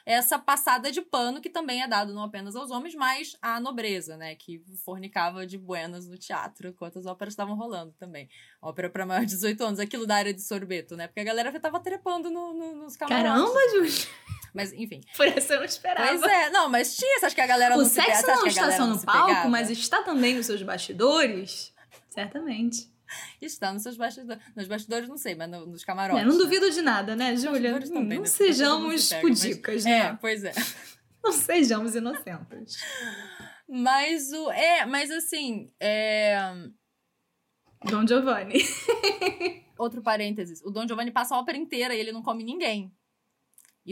essa 0.06 0.40
passada 0.40 0.92
de 0.92 1.02
pano 1.02 1.40
que 1.42 1.50
também 1.50 1.84
é 1.84 1.88
dado 1.88 2.14
não 2.14 2.24
apenas 2.24 2.56
aos 2.56 2.72
homens, 2.72 2.96
mas 2.96 3.36
à 3.42 3.60
nobreza, 3.60 4.18
né? 4.18 4.34
Que 4.36 4.64
fornicava 4.84 5.46
de 5.46 5.58
buenas 5.58 6.08
no 6.08 6.18
teatro, 6.18 6.70
enquanto 6.70 6.98
as 6.98 7.06
óperas 7.06 7.34
estavam 7.34 7.56
rolando 7.56 7.94
também. 8.00 8.28
Ópera 8.62 8.90
para 8.90 9.06
maior 9.06 9.22
de 9.22 9.34
18 9.36 9.64
anos, 9.64 9.80
aquilo 9.80 10.08
da 10.08 10.16
área 10.16 10.34
de 10.34 10.42
sorbeto, 10.42 10.96
né? 10.96 11.06
Porque 11.08 11.20
a 11.20 11.24
galera 11.24 11.52
já 11.52 11.60
tava 11.60 11.80
trepando 11.80 12.32
no, 12.32 12.54
no- 12.54 12.76
nos 12.76 12.96
camarotes. 12.96 13.32
Caramba, 13.54 13.60
Júlia. 13.72 14.08
Mas, 14.54 14.74
enfim. 14.74 15.02
Por 15.16 15.28
essa 15.28 15.54
eu 15.54 15.60
não 15.60 15.66
esperava. 15.66 16.08
Pois 16.08 16.24
é, 16.24 16.50
não, 16.50 16.70
mas 16.70 16.96
tinha, 16.98 17.20
você 17.20 17.26
acha 17.28 17.36
que 17.36 17.42
a 17.42 17.48
galera 17.48 17.76
O 17.76 17.80
não 17.80 17.86
se 17.86 17.96
sexo 17.96 18.22
você 18.22 18.32
acha 18.32 18.40
não 18.42 18.48
está 18.48 18.72
só 18.72 18.88
não 18.88 18.96
no 18.96 19.02
palco, 19.04 19.28
pegava? 19.28 19.50
mas 19.50 19.70
está 19.70 20.02
também 20.04 20.36
nos 20.36 20.46
seus 20.46 20.62
bastidores? 20.64 21.74
Certamente. 22.10 22.90
Está 23.42 23.72
nos 23.74 23.82
seus 23.84 23.98
bastidores. 23.98 24.42
Nos 24.56 24.68
bastidores, 24.68 25.10
não 25.10 25.18
sei, 25.18 25.34
mas 25.36 25.50
no- 25.50 25.66
nos 25.66 25.84
camarotes. 25.84 26.22
É, 26.22 26.26
não 26.26 26.34
né? 26.38 26.44
duvido 26.44 26.70
de 26.70 26.82
nada, 26.82 27.16
né, 27.16 27.36
Júlia? 27.36 27.80
Também, 27.82 28.18
Não 28.18 28.22
né? 28.22 28.26
Sejamos 28.28 29.04
se 29.04 29.16
pega, 29.16 29.28
mas- 29.28 29.40
pudicas, 29.42 29.86
É, 29.86 29.90
né? 30.12 30.18
pois 30.22 30.44
é. 30.44 30.54
Não 31.24 31.34
sejamos 31.34 31.96
inocentes. 31.96 32.78
Mas 33.68 34.32
o. 34.32 34.50
É, 34.52 34.86
mas 34.86 35.12
assim. 35.12 35.70
É... 35.80 36.40
Dom 37.84 38.08
Giovanni. 38.08 38.64
Outro 39.78 40.02
parênteses. 40.02 40.62
O 40.64 40.70
Dom 40.72 40.88
Giovanni 40.88 41.12
passa 41.12 41.36
a 41.36 41.40
ópera 41.40 41.58
inteira 41.58 41.94
e 41.94 42.00
ele 42.00 42.12
não 42.12 42.22
come 42.24 42.44
ninguém. 42.44 42.92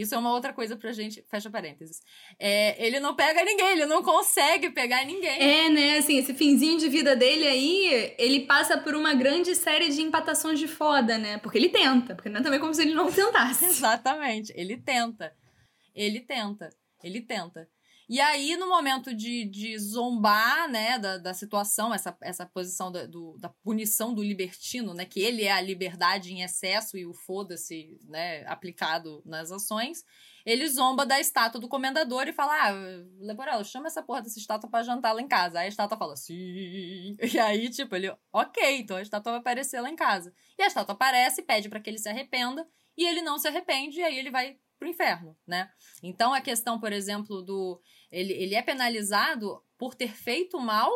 Isso 0.00 0.14
é 0.14 0.18
uma 0.18 0.32
outra 0.32 0.52
coisa 0.52 0.76
pra 0.76 0.92
gente. 0.92 1.24
Fecha 1.28 1.50
parênteses. 1.50 2.00
É, 2.38 2.86
ele 2.86 3.00
não 3.00 3.16
pega 3.16 3.44
ninguém, 3.44 3.72
ele 3.72 3.86
não 3.86 4.02
consegue 4.02 4.70
pegar 4.70 5.04
ninguém. 5.04 5.40
É, 5.40 5.68
né, 5.68 5.98
assim, 5.98 6.18
esse 6.18 6.32
finzinho 6.32 6.78
de 6.78 6.88
vida 6.88 7.16
dele 7.16 7.46
aí, 7.48 8.14
ele 8.16 8.46
passa 8.46 8.78
por 8.78 8.94
uma 8.94 9.12
grande 9.14 9.56
série 9.56 9.88
de 9.88 10.00
empatações 10.00 10.58
de 10.60 10.68
foda, 10.68 11.18
né? 11.18 11.38
Porque 11.38 11.58
ele 11.58 11.68
tenta, 11.68 12.14
porque 12.14 12.28
não 12.28 12.40
é 12.40 12.42
também 12.42 12.60
como 12.60 12.72
se 12.72 12.82
ele 12.82 12.94
não 12.94 13.10
tentasse. 13.10 13.64
Exatamente. 13.66 14.52
Ele 14.54 14.76
tenta. 14.76 15.32
Ele 15.94 16.20
tenta. 16.20 16.70
Ele 17.02 17.20
tenta. 17.20 17.68
E 18.08 18.20
aí, 18.20 18.56
no 18.56 18.68
momento 18.68 19.14
de, 19.14 19.44
de 19.44 19.78
zombar, 19.78 20.66
né, 20.70 20.98
da, 20.98 21.18
da 21.18 21.34
situação, 21.34 21.92
essa, 21.92 22.16
essa 22.22 22.46
posição 22.46 22.90
da, 22.90 23.04
do, 23.04 23.36
da 23.38 23.50
punição 23.50 24.14
do 24.14 24.22
libertino, 24.22 24.94
né, 24.94 25.04
que 25.04 25.20
ele 25.20 25.44
é 25.44 25.52
a 25.52 25.60
liberdade 25.60 26.32
em 26.32 26.42
excesso 26.42 26.96
e 26.96 27.04
o 27.04 27.12
foda-se, 27.12 27.98
né, 28.08 28.46
aplicado 28.46 29.22
nas 29.26 29.52
ações, 29.52 30.04
ele 30.46 30.66
zomba 30.68 31.04
da 31.04 31.20
estátua 31.20 31.60
do 31.60 31.68
comendador 31.68 32.26
e 32.26 32.32
fala, 32.32 32.68
ah, 32.68 32.72
Leporello, 33.20 33.62
chama 33.62 33.88
essa 33.88 34.02
porra 34.02 34.22
dessa 34.22 34.38
estátua 34.38 34.70
pra 34.70 34.82
jantar 34.82 35.12
lá 35.12 35.20
em 35.20 35.28
casa. 35.28 35.58
Aí 35.58 35.66
a 35.66 35.68
estátua 35.68 35.98
fala, 35.98 36.16
sim. 36.16 37.14
E 37.20 37.38
aí, 37.38 37.68
tipo, 37.68 37.94
ele, 37.94 38.10
ok, 38.32 38.78
então 38.78 38.96
a 38.96 39.02
estátua 39.02 39.32
vai 39.32 39.40
aparecer 39.40 39.82
lá 39.82 39.90
em 39.90 39.96
casa. 39.96 40.32
E 40.58 40.62
a 40.62 40.66
estátua 40.66 40.94
aparece, 40.94 41.42
pede 41.42 41.68
para 41.68 41.78
que 41.78 41.90
ele 41.90 41.98
se 41.98 42.08
arrependa, 42.08 42.66
e 42.96 43.06
ele 43.06 43.20
não 43.20 43.38
se 43.38 43.46
arrepende, 43.46 44.00
e 44.00 44.02
aí 44.02 44.18
ele 44.18 44.30
vai 44.30 44.58
pro 44.78 44.88
inferno, 44.88 45.36
né? 45.46 45.70
Então 46.02 46.32
a 46.32 46.40
questão, 46.40 46.80
por 46.80 46.92
exemplo, 46.92 47.42
do 47.42 47.80
ele, 48.10 48.32
ele 48.32 48.54
é 48.54 48.62
penalizado 48.62 49.62
por 49.76 49.94
ter 49.94 50.12
feito 50.14 50.58
mal 50.58 50.90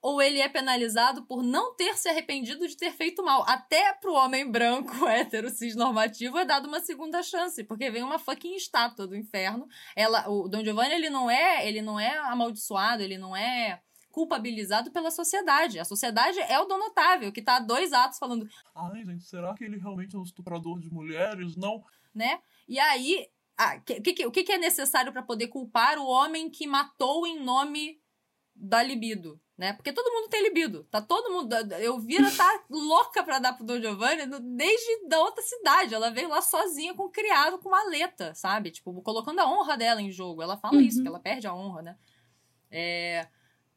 ou 0.00 0.22
ele 0.22 0.40
é 0.40 0.48
penalizado 0.48 1.24
por 1.24 1.42
não 1.42 1.74
ter 1.74 1.96
se 1.96 2.08
arrependido 2.08 2.66
de 2.68 2.76
ter 2.76 2.92
feito 2.92 3.22
mal. 3.22 3.44
Até 3.48 3.92
pro 3.94 4.14
homem 4.14 4.48
branco, 4.48 4.92
hétero, 5.06 5.50
cis 5.50 5.74
normativo, 5.74 6.38
é 6.38 6.44
dado 6.44 6.68
uma 6.68 6.80
segunda 6.80 7.22
chance, 7.22 7.64
porque 7.64 7.90
vem 7.90 8.02
uma 8.02 8.18
fucking 8.18 8.54
estátua 8.54 9.06
do 9.06 9.16
inferno. 9.16 9.66
Ela, 9.96 10.28
o 10.28 10.48
Don 10.48 10.64
Giovanni, 10.64 10.94
ele 10.94 11.10
não 11.10 11.28
é, 11.28 11.66
ele 11.66 11.82
não 11.82 11.98
é 11.98 12.16
amaldiçoado, 12.18 13.02
ele 13.02 13.18
não 13.18 13.36
é 13.36 13.80
culpabilizado 14.10 14.90
pela 14.90 15.10
sociedade. 15.10 15.78
A 15.78 15.84
sociedade 15.84 16.38
é 16.40 16.58
o 16.58 16.64
Dom 16.64 16.86
Otávio, 16.86 17.32
que 17.32 17.42
tá 17.42 17.56
há 17.56 17.60
dois 17.60 17.92
atos 17.92 18.18
falando, 18.18 18.48
Ai, 18.74 19.04
gente, 19.04 19.24
será 19.24 19.54
que 19.54 19.64
ele 19.64 19.78
realmente 19.78 20.14
é 20.14 20.18
um 20.18 20.22
estuprador 20.22 20.80
de 20.80 20.90
mulheres? 20.92 21.56
Não. 21.56 21.84
né? 22.14 22.40
E 22.68 22.78
aí, 22.78 23.26
ah, 23.58 23.78
que- 23.80 24.00
que- 24.00 24.26
o 24.26 24.30
que, 24.30 24.50
é 24.52 24.56
necessário 24.58 25.12
para 25.12 25.22
poder 25.22 25.48
culpar 25.48 25.98
o 25.98 26.06
homem 26.06 26.48
que 26.48 26.66
matou 26.66 27.26
em 27.26 27.38
nome 27.40 28.00
da 28.54 28.82
libido, 28.82 29.40
né? 29.56 29.72
Porque 29.72 29.92
todo 29.92 30.12
mundo 30.12 30.28
tem 30.30 30.42
libido. 30.42 30.84
Tá 30.90 31.00
todo 31.02 31.30
mundo. 31.32 31.52
Eu 31.80 31.98
vira 32.00 32.28
tá 32.30 32.48
louca 32.70 33.22
pra 33.22 33.38
dar 33.38 33.52
pro 33.52 33.64
Don 33.64 33.80
Giovanni 33.80 34.26
desde 34.56 35.06
da 35.08 35.20
outra 35.20 35.42
cidade. 35.42 35.94
Ela 35.94 36.10
veio 36.10 36.28
lá 36.28 36.40
sozinha 36.40 36.94
com 36.94 37.04
o 37.04 37.10
criado, 37.10 37.58
com 37.58 37.68
maleta, 37.70 38.34
sabe? 38.34 38.70
Tipo, 38.70 39.00
colocando 39.02 39.38
a 39.40 39.46
honra 39.50 39.76
dela 39.76 40.00
em 40.02 40.10
jogo. 40.10 40.42
Ela 40.42 40.56
fala 40.56 40.80
isso, 40.82 40.98
Uhum. 40.98 41.02
que 41.02 41.08
ela 41.08 41.20
perde 41.20 41.46
a 41.46 41.54
honra, 41.54 41.82
né? 41.82 41.96
É. 42.70 43.28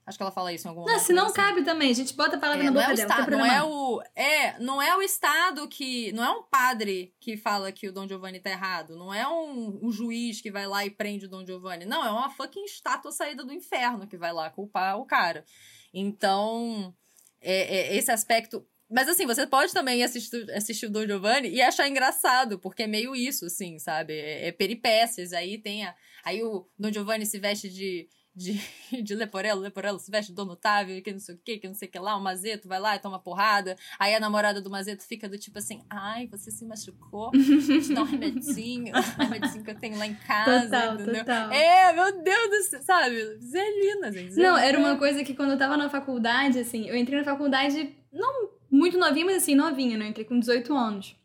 Acho 0.06 0.18
que 0.18 0.24
ela 0.24 0.32
fala 0.32 0.52
isso 0.52 0.68
em 0.68 0.70
algum 0.70 0.82
Não, 0.82 0.88
momento. 0.88 1.06
se 1.06 1.14
não 1.14 1.26
assim. 1.28 1.36
cabe 1.36 1.64
também, 1.64 1.92
a 1.92 1.94
gente 1.94 2.14
bota 2.16 2.36
a 2.36 2.40
palavra 2.40 2.64
É, 2.64 2.66
na 2.66 2.72
não, 2.72 2.82
boca 2.82 2.92
é 2.92 2.94
o 2.94 2.98
dela, 2.98 3.08
não 3.08 3.16
Estado, 3.16 3.32
não 3.32 3.38
problema 3.38 3.56
é 3.56 3.64
o 3.64 4.04
é, 4.16 4.60
não 4.60 4.82
é 4.82 4.98
o 4.98 5.02
Estado 5.02 5.68
que. 5.68 6.12
Não 6.14 6.24
é 6.24 6.32
um 6.32 6.44
padre 6.44 7.14
que 7.20 7.38
fala 7.38 7.72
que 7.72 7.88
o 7.88 7.94
Dom 7.94 8.08
Giovanni 8.08 8.40
tá 8.40 8.50
errado. 8.50 8.98
Não 8.98 9.14
é 9.14 9.28
um, 9.28 9.80
um 9.84 9.92
juiz 9.92 10.42
que 10.42 10.52
vai 10.52 10.66
lá 10.68 10.86
e 10.86 10.90
prende 10.90 11.26
o 11.26 11.30
Dom 11.30 11.46
Giovanni. 11.46 11.86
Não, 11.86 12.06
é 12.06 12.10
uma 12.12 12.30
fucking 12.30 12.64
estátua 12.66 13.12
saída 13.12 13.44
do 13.46 13.54
inferno 13.54 14.08
que 14.08 14.18
vai 14.18 14.34
lá 14.34 14.50
culpar 14.50 14.98
o 15.00 15.06
cara. 15.06 15.46
Então, 15.94 16.94
é, 17.42 17.94
é, 17.94 17.96
esse 17.96 18.12
aspecto. 18.12 18.66
Mas 18.90 19.08
assim, 19.08 19.26
você 19.26 19.48
pode 19.48 19.72
também 19.72 20.04
assistir, 20.04 20.52
assistir 20.52 20.88
o 20.88 20.90
Don 20.90 21.06
Giovanni 21.06 21.48
e 21.50 21.62
achar 21.62 21.88
engraçado, 21.88 22.60
porque 22.60 22.84
é 22.84 22.88
meio 22.88 23.16
isso, 23.16 23.46
assim, 23.46 23.80
sabe? 23.80 24.14
É, 24.14 24.48
é 24.48 24.52
peripécias. 24.52 25.32
Aí 25.32 25.58
tem 25.58 25.86
a. 25.86 25.96
Aí 26.26 26.44
o 26.44 26.68
Don 26.78 26.92
Giovanni 26.92 27.26
se 27.26 27.40
veste 27.40 27.70
de. 27.70 28.10
De, 28.34 28.54
de 29.04 29.14
Leporello, 29.14 29.62
Leporello 29.62 30.00
se 30.00 30.10
veste 30.10 30.32
de 30.32 30.36
Don 30.36 30.48
Otávio, 30.48 31.02
que 31.02 31.12
não 31.12 31.20
sei 31.20 31.36
o 31.36 31.38
que, 31.38 31.58
que 31.58 31.68
não 31.68 31.76
sei 31.76 31.88
o 31.88 31.92
que 31.92 32.00
lá, 32.00 32.16
o 32.16 32.22
Mazeto 32.22 32.68
vai 32.68 32.80
lá 32.80 32.96
e 32.96 33.00
toma 33.00 33.20
porrada. 33.20 33.76
Aí 34.00 34.16
a 34.16 34.20
namorada 34.20 34.62
do 34.62 34.70
Mazeto 34.70 35.04
fica 35.04 35.28
do 35.28 35.38
tipo 35.38 35.58
assim: 35.58 35.82
ai, 35.90 36.28
você 36.28 36.50
se 36.50 36.66
machucou? 36.66 37.32
Te 37.32 37.94
dar 37.94 38.02
um 38.02 38.06
remedinho, 38.06 38.94
um 39.20 39.24
remedinho 39.24 39.64
que 39.64 39.72
eu 39.72 39.80
tenho 39.80 39.98
lá 39.98 40.08
em 40.08 40.16
casa. 40.16 40.64
Total, 40.64 40.94
entendeu? 40.96 41.16
total. 41.16 41.52
É, 41.52 41.94
meu 41.94 42.24
Deus 42.24 42.50
do 42.50 42.64
céu, 42.64 42.82
sabe? 42.84 43.38
Zelina, 43.40 44.12
gente. 44.12 44.36
Não, 44.36 44.56
Zelina. 44.56 44.66
era 44.66 44.80
uma 44.80 44.98
coisa 44.98 45.24
que 45.24 45.34
quando 45.34 45.52
eu 45.52 45.58
tava 45.58 45.76
na 45.76 45.90
faculdade, 45.90 46.60
assim, 46.60 46.88
eu 46.88 46.96
entrei 46.96 47.20
na 47.20 47.26
faculdade, 47.26 47.96
não 48.12 48.50
muito 48.72 48.98
novinha, 48.98 49.26
mas 49.26 49.38
assim, 49.38 49.54
novinha, 49.54 49.98
né? 49.98 50.06
Eu 50.06 50.10
entrei 50.10 50.26
com 50.26 50.40
18 50.40 50.74
anos. 50.74 51.16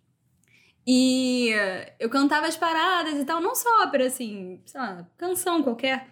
E 0.85 1.51
eu 1.99 2.09
cantava 2.09 2.47
as 2.47 2.57
paradas 2.57 3.15
e 3.15 3.25
tal, 3.25 3.41
não 3.41 3.55
só 3.55 3.83
ópera, 3.83 4.07
assim, 4.07 4.61
sei 4.65 4.81
lá, 4.81 5.07
canção 5.17 5.63
qualquer. 5.63 6.09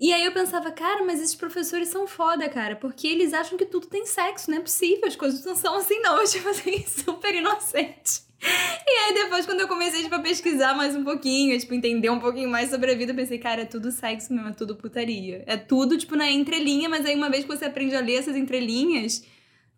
E 0.00 0.14
aí 0.14 0.24
eu 0.24 0.32
pensava, 0.32 0.70
cara, 0.72 1.04
mas 1.04 1.20
esses 1.20 1.34
professores 1.34 1.88
são 1.88 2.06
foda, 2.06 2.48
cara, 2.48 2.74
porque 2.74 3.06
eles 3.06 3.34
acham 3.34 3.58
que 3.58 3.66
tudo 3.66 3.86
tem 3.86 4.06
sexo, 4.06 4.50
não 4.50 4.56
é 4.56 4.60
possível, 4.62 5.06
as 5.06 5.14
coisas 5.14 5.44
não 5.44 5.54
são 5.54 5.74
assim, 5.76 6.00
não. 6.00 6.16
Eu, 6.22 6.26
tipo 6.26 6.48
assim, 6.48 6.82
super 6.86 7.34
inocente. 7.34 8.22
E 8.42 8.90
aí 8.90 9.14
depois, 9.14 9.44
quando 9.44 9.60
eu 9.60 9.68
comecei, 9.68 10.02
tipo, 10.02 10.14
a 10.14 10.20
pesquisar 10.20 10.74
mais 10.74 10.96
um 10.96 11.04
pouquinho, 11.04 11.58
tipo, 11.58 11.74
entender 11.74 12.08
um 12.08 12.18
pouquinho 12.18 12.48
mais 12.48 12.70
sobre 12.70 12.90
a 12.90 12.94
vida, 12.94 13.12
eu 13.12 13.16
pensei, 13.16 13.38
cara, 13.38 13.62
é 13.62 13.64
tudo 13.66 13.92
sexo 13.92 14.32
mesmo, 14.32 14.48
é 14.48 14.52
tudo 14.52 14.74
putaria. 14.74 15.44
É 15.46 15.58
tudo, 15.58 15.98
tipo, 15.98 16.16
na 16.16 16.30
entrelinha, 16.30 16.88
mas 16.88 17.04
aí 17.04 17.14
uma 17.14 17.28
vez 17.28 17.44
que 17.44 17.54
você 17.54 17.66
aprende 17.66 17.94
a 17.94 18.00
ler 18.00 18.14
essas 18.14 18.36
entrelinhas, 18.36 19.22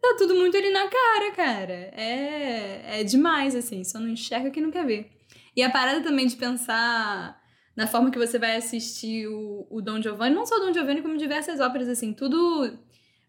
tá 0.00 0.14
tudo 0.16 0.36
muito 0.36 0.56
ali 0.56 0.70
na 0.70 0.88
cara, 0.88 1.32
cara. 1.32 1.74
É, 1.96 3.00
é 3.00 3.04
demais, 3.04 3.56
assim, 3.56 3.82
só 3.82 3.98
não 3.98 4.08
enxerga 4.08 4.50
quem 4.52 4.62
não 4.62 4.70
quer 4.70 4.86
ver. 4.86 5.10
E 5.56 5.62
a 5.62 5.70
parada 5.70 6.00
também 6.00 6.28
de 6.28 6.36
pensar 6.36 7.41
na 7.76 7.86
forma 7.86 8.10
que 8.10 8.18
você 8.18 8.38
vai 8.38 8.56
assistir 8.56 9.26
o, 9.28 9.66
o 9.70 9.80
Don 9.80 10.00
Giovanni, 10.00 10.34
não 10.34 10.44
só 10.46 10.56
o 10.56 10.60
Don 10.60 10.72
Giovanni, 10.72 11.02
como 11.02 11.16
diversas 11.16 11.60
óperas, 11.60 11.88
assim, 11.88 12.12
tudo... 12.12 12.78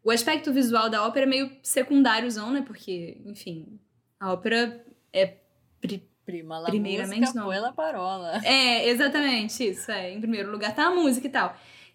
O 0.06 0.12
aspecto 0.12 0.52
visual 0.52 0.90
da 0.90 1.08
ópera 1.08 1.26
é 1.26 1.30
meio 1.30 1.50
secundáriozão, 1.64 2.52
né? 2.52 2.62
Porque, 2.68 3.22
enfim, 3.26 3.80
a 4.20 4.34
ópera 4.34 4.86
é 5.14 5.38
pri- 5.80 6.10
Prima 6.26 6.58
la 6.60 6.70
Primeiramente, 6.70 7.20
música, 7.20 7.38
não. 7.40 7.48
poi 7.48 7.60
la 7.60 7.74
parola. 7.74 8.42
É, 8.46 8.88
exatamente, 8.90 9.62
isso. 9.66 9.92
É. 9.92 10.12
Em 10.14 10.22
primeiro 10.22 10.50
lugar 10.52 10.74
tá 10.74 10.88
a 10.88 10.92
música 10.92 11.28
e 11.28 11.30
tal. 11.30 11.54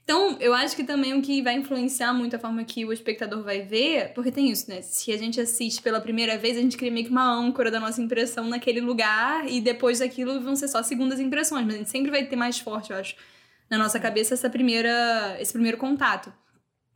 Então, 0.08 0.38
eu 0.40 0.54
acho 0.54 0.74
que 0.74 0.84
também 0.84 1.12
o 1.12 1.20
que 1.20 1.42
vai 1.42 1.52
influenciar 1.52 2.14
muito 2.14 2.34
a 2.34 2.38
forma 2.38 2.64
que 2.64 2.82
o 2.82 2.94
espectador 2.94 3.42
vai 3.42 3.60
ver, 3.60 4.14
porque 4.14 4.32
tem 4.32 4.48
isso, 4.48 4.70
né? 4.70 4.80
Se 4.80 5.12
a 5.12 5.18
gente 5.18 5.38
assiste 5.38 5.82
pela 5.82 6.00
primeira 6.00 6.38
vez, 6.38 6.56
a 6.56 6.62
gente 6.62 6.78
cria 6.78 6.90
meio 6.90 7.04
que 7.04 7.12
uma 7.12 7.30
âncora 7.30 7.70
da 7.70 7.78
nossa 7.78 8.00
impressão 8.00 8.48
naquele 8.48 8.80
lugar, 8.80 9.46
e 9.46 9.60
depois 9.60 9.98
daquilo 9.98 10.40
vão 10.40 10.56
ser 10.56 10.68
só 10.68 10.82
segundas 10.82 11.20
impressões, 11.20 11.66
mas 11.66 11.74
a 11.74 11.76
gente 11.76 11.90
sempre 11.90 12.10
vai 12.10 12.24
ter 12.24 12.36
mais 12.36 12.58
forte, 12.58 12.90
eu 12.90 12.96
acho, 12.96 13.16
na 13.68 13.76
nossa 13.76 14.00
cabeça 14.00 14.32
essa 14.32 14.48
primeira, 14.48 15.36
esse 15.38 15.52
primeiro 15.52 15.76
contato. 15.76 16.32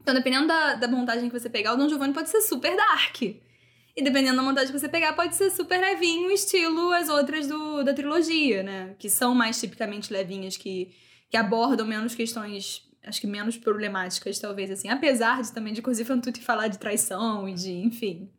Então, 0.01 0.15
dependendo 0.15 0.47
da, 0.47 0.77
da 0.77 0.89
montagem 0.89 1.29
que 1.29 1.39
você 1.39 1.51
pegar, 1.51 1.75
o 1.75 1.77
Don 1.77 1.91
Giovanni 1.91 2.15
pode 2.15 2.31
ser 2.31 2.41
super 2.41 2.75
dark. 2.75 3.21
E 3.21 4.03
dependendo 4.03 4.37
da 4.37 4.43
montagem 4.43 4.73
que 4.73 4.81
você 4.81 4.89
pegar, 4.89 5.13
pode 5.13 5.35
ser 5.35 5.51
super 5.51 5.79
levinho, 5.79 6.31
estilo 6.31 6.91
as 6.93 7.11
outras 7.11 7.47
do, 7.47 7.83
da 7.83 7.93
trilogia, 7.93 8.63
né? 8.63 8.95
Que 8.99 9.11
são 9.11 9.35
mais 9.35 9.61
tipicamente 9.61 10.11
levinhas, 10.11 10.57
que, 10.57 10.95
que 11.31 11.37
abordam 11.37 11.87
menos 11.87 12.15
questões, 12.15 12.91
acho 13.05 13.21
que 13.21 13.27
menos 13.27 13.57
problemáticas, 13.57 14.39
talvez, 14.39 14.71
assim. 14.71 14.89
Apesar 14.89 15.43
de 15.43 15.53
também 15.53 15.73
de 15.73 15.83
Così 15.83 16.05
fan 16.05 16.21
tutte 16.21 16.41
falar 16.41 16.69
de 16.69 16.79
traição 16.79 17.49
e 17.49 17.55
de, 17.55 17.73
enfim, 17.73 18.31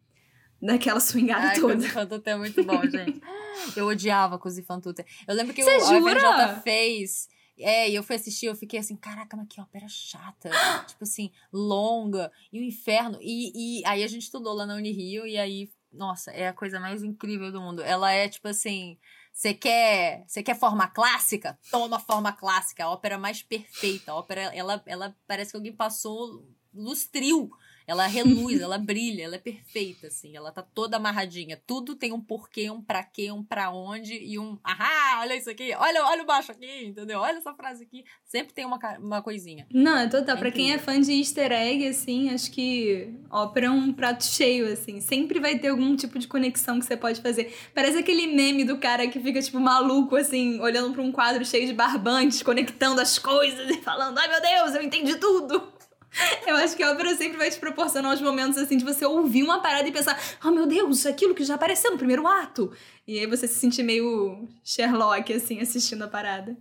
daquela 0.62 1.00
swingada 1.00 1.50
Ai, 1.50 1.60
toda. 1.60 1.76
Cosi 1.76 1.90
fan 1.90 2.08
tutte 2.08 2.30
é 2.30 2.36
muito 2.36 2.64
bom, 2.64 2.82
gente. 2.84 3.22
Eu 3.76 3.88
odiava 3.88 4.40
Cosi 4.40 4.64
fan 4.64 4.80
tutte. 4.80 5.06
Eu 5.28 5.36
lembro 5.36 5.54
que 5.54 5.64
Você 5.64 5.78
o 5.78 6.00
jura? 6.00 6.46
AVJ 6.46 6.62
fez... 6.64 7.28
É, 7.56 7.88
e 7.88 7.94
eu 7.94 8.02
fui 8.02 8.16
assistir, 8.16 8.48
eu 8.48 8.56
fiquei 8.56 8.80
assim, 8.80 8.96
caraca, 8.96 9.38
mas 9.38 9.48
que 9.48 9.62
ópera 9.62 9.86
chata. 9.88 10.50
tipo 10.88 11.04
assim, 11.04 11.32
longa. 11.52 12.32
E 12.52 12.60
o 12.60 12.64
inferno. 12.64 13.20
E, 13.22 13.80
e 13.80 13.86
aí 13.86 14.04
a 14.04 14.08
gente 14.08 14.24
estudou 14.24 14.56
lá 14.56 14.66
na 14.66 14.74
Unirio, 14.74 15.28
e 15.28 15.38
aí, 15.38 15.70
nossa, 15.92 16.32
é 16.32 16.48
a 16.48 16.54
coisa 16.54 16.80
mais 16.80 17.04
incrível 17.04 17.52
do 17.52 17.62
mundo. 17.62 17.84
Ela 17.84 18.12
é, 18.12 18.28
tipo 18.28 18.48
assim... 18.48 18.98
Você 19.34 19.54
quer, 19.54 20.24
você 20.28 20.44
quer 20.44 20.56
forma 20.58 20.88
clássica? 20.88 21.58
Toma 21.72 22.00
forma 22.00 22.32
clássica, 22.32 22.86
a 22.86 22.90
ópera 22.92 23.18
mais 23.18 23.42
perfeita. 23.42 24.12
A 24.12 24.16
ópera, 24.16 24.42
ela, 24.56 24.82
ela 24.86 25.18
parece 25.28 25.52
que 25.52 25.58
alguém 25.58 25.74
passou 25.76 26.48
lustril 26.74 27.50
Ela 27.86 28.08
reluz, 28.08 28.60
ela 28.60 28.78
brilha, 28.78 29.24
ela 29.24 29.36
é 29.36 29.40
perfeita, 29.40 30.08
assim. 30.08 30.36
Ela 30.36 30.52
tá 30.52 30.62
toda 30.62 30.98
amarradinha. 30.98 31.62
Tudo 31.66 31.96
tem 31.96 32.12
um 32.12 32.22
porquê, 32.22 32.70
um 32.70 32.82
pra 32.82 33.04
quê, 33.04 33.32
um 33.32 33.44
pra 33.44 33.72
onde 33.72 34.14
e 34.14 34.40
um. 34.40 34.58
Ah, 34.64 35.20
olha 35.22 35.36
isso 35.36 35.50
aqui, 35.50 35.74
olha, 35.76 36.06
olha 36.06 36.24
o 36.24 36.26
baixo 36.26 36.52
aqui, 36.52 36.86
entendeu? 36.86 37.20
Olha 37.20 37.38
essa 37.38 37.54
frase 37.54 37.84
aqui. 37.84 38.04
Sempre 38.24 38.54
tem 38.54 38.66
uma, 38.66 38.80
uma 39.00 39.22
coisinha. 39.22 39.68
Não, 39.72 39.98
é 39.98 40.08
total. 40.08 40.36
É 40.36 40.40
pra 40.40 40.52
quem 40.52 40.72
é 40.74 40.78
fã 40.78 41.00
de 41.00 41.14
easter 41.14 41.52
egg, 41.52 41.88
assim, 41.88 42.30
acho 42.30 42.52
que 42.52 43.14
ópera 43.30 43.68
é 43.68 43.70
um 43.70 43.92
prato 43.94 44.24
cheio, 44.26 44.72
assim. 44.72 45.02
Sempre 45.02 45.40
vai 45.40 45.58
ter 45.58 45.70
algum 45.70 45.96
tipo 45.96 46.18
de 46.18 46.28
conexão 46.28 46.80
que 46.80 46.86
você 46.86 46.96
pode 46.96 47.22
fazer. 47.22 47.54
Parece 47.74 47.98
aquele 47.98 48.28
meme 48.28 48.64
do 48.64 48.78
cara 48.78 49.08
que 49.08 49.20
fica, 49.20 49.42
tipo, 49.42 49.60
maluco, 49.60 50.16
assim, 50.16 50.60
olhando 50.60 50.94
pra 50.94 51.02
um 51.02 51.12
quadro 51.12 51.46
cheio 51.46 51.68
de 51.68 51.74
barbantes, 51.74 52.42
conectando 52.42 53.02
as 53.02 53.20
coisas 53.20 53.70
e 53.70 53.82
falando, 53.82 54.18
ai 54.18 54.28
meu 54.28 54.42
Deus, 54.42 54.76
eu 54.76 54.84
entendi 54.84 55.16
tudo. 55.16 55.73
Eu 56.48 56.56
acho 56.58 56.76
que 56.76 56.84
a 56.84 56.92
ópera 56.92 57.16
sempre 57.16 57.38
vai 57.38 57.50
te 57.50 57.60
proporcionar 57.60 58.14
os 58.14 58.22
momentos, 58.22 58.58
assim, 58.58 58.78
de 58.78 58.84
você 58.84 59.06
ouvir 59.06 59.44
uma 59.44 59.62
parada 59.62 59.88
e 59.88 59.92
pensar, 59.92 60.20
oh 60.44 60.52
meu 60.52 60.66
Deus, 60.68 61.06
aquilo 61.06 61.34
que 61.34 61.44
já 61.44 61.56
apareceu 61.56 61.92
no 61.92 61.98
primeiro 61.98 62.28
ato. 62.28 62.72
E 63.08 63.20
aí 63.20 63.26
você 63.26 63.48
se 63.48 63.56
sentir 63.56 63.84
meio 63.84 64.48
Sherlock, 64.64 65.34
assim, 65.34 65.60
assistindo 65.60 66.04
a 66.04 66.08
parada. 66.08 66.56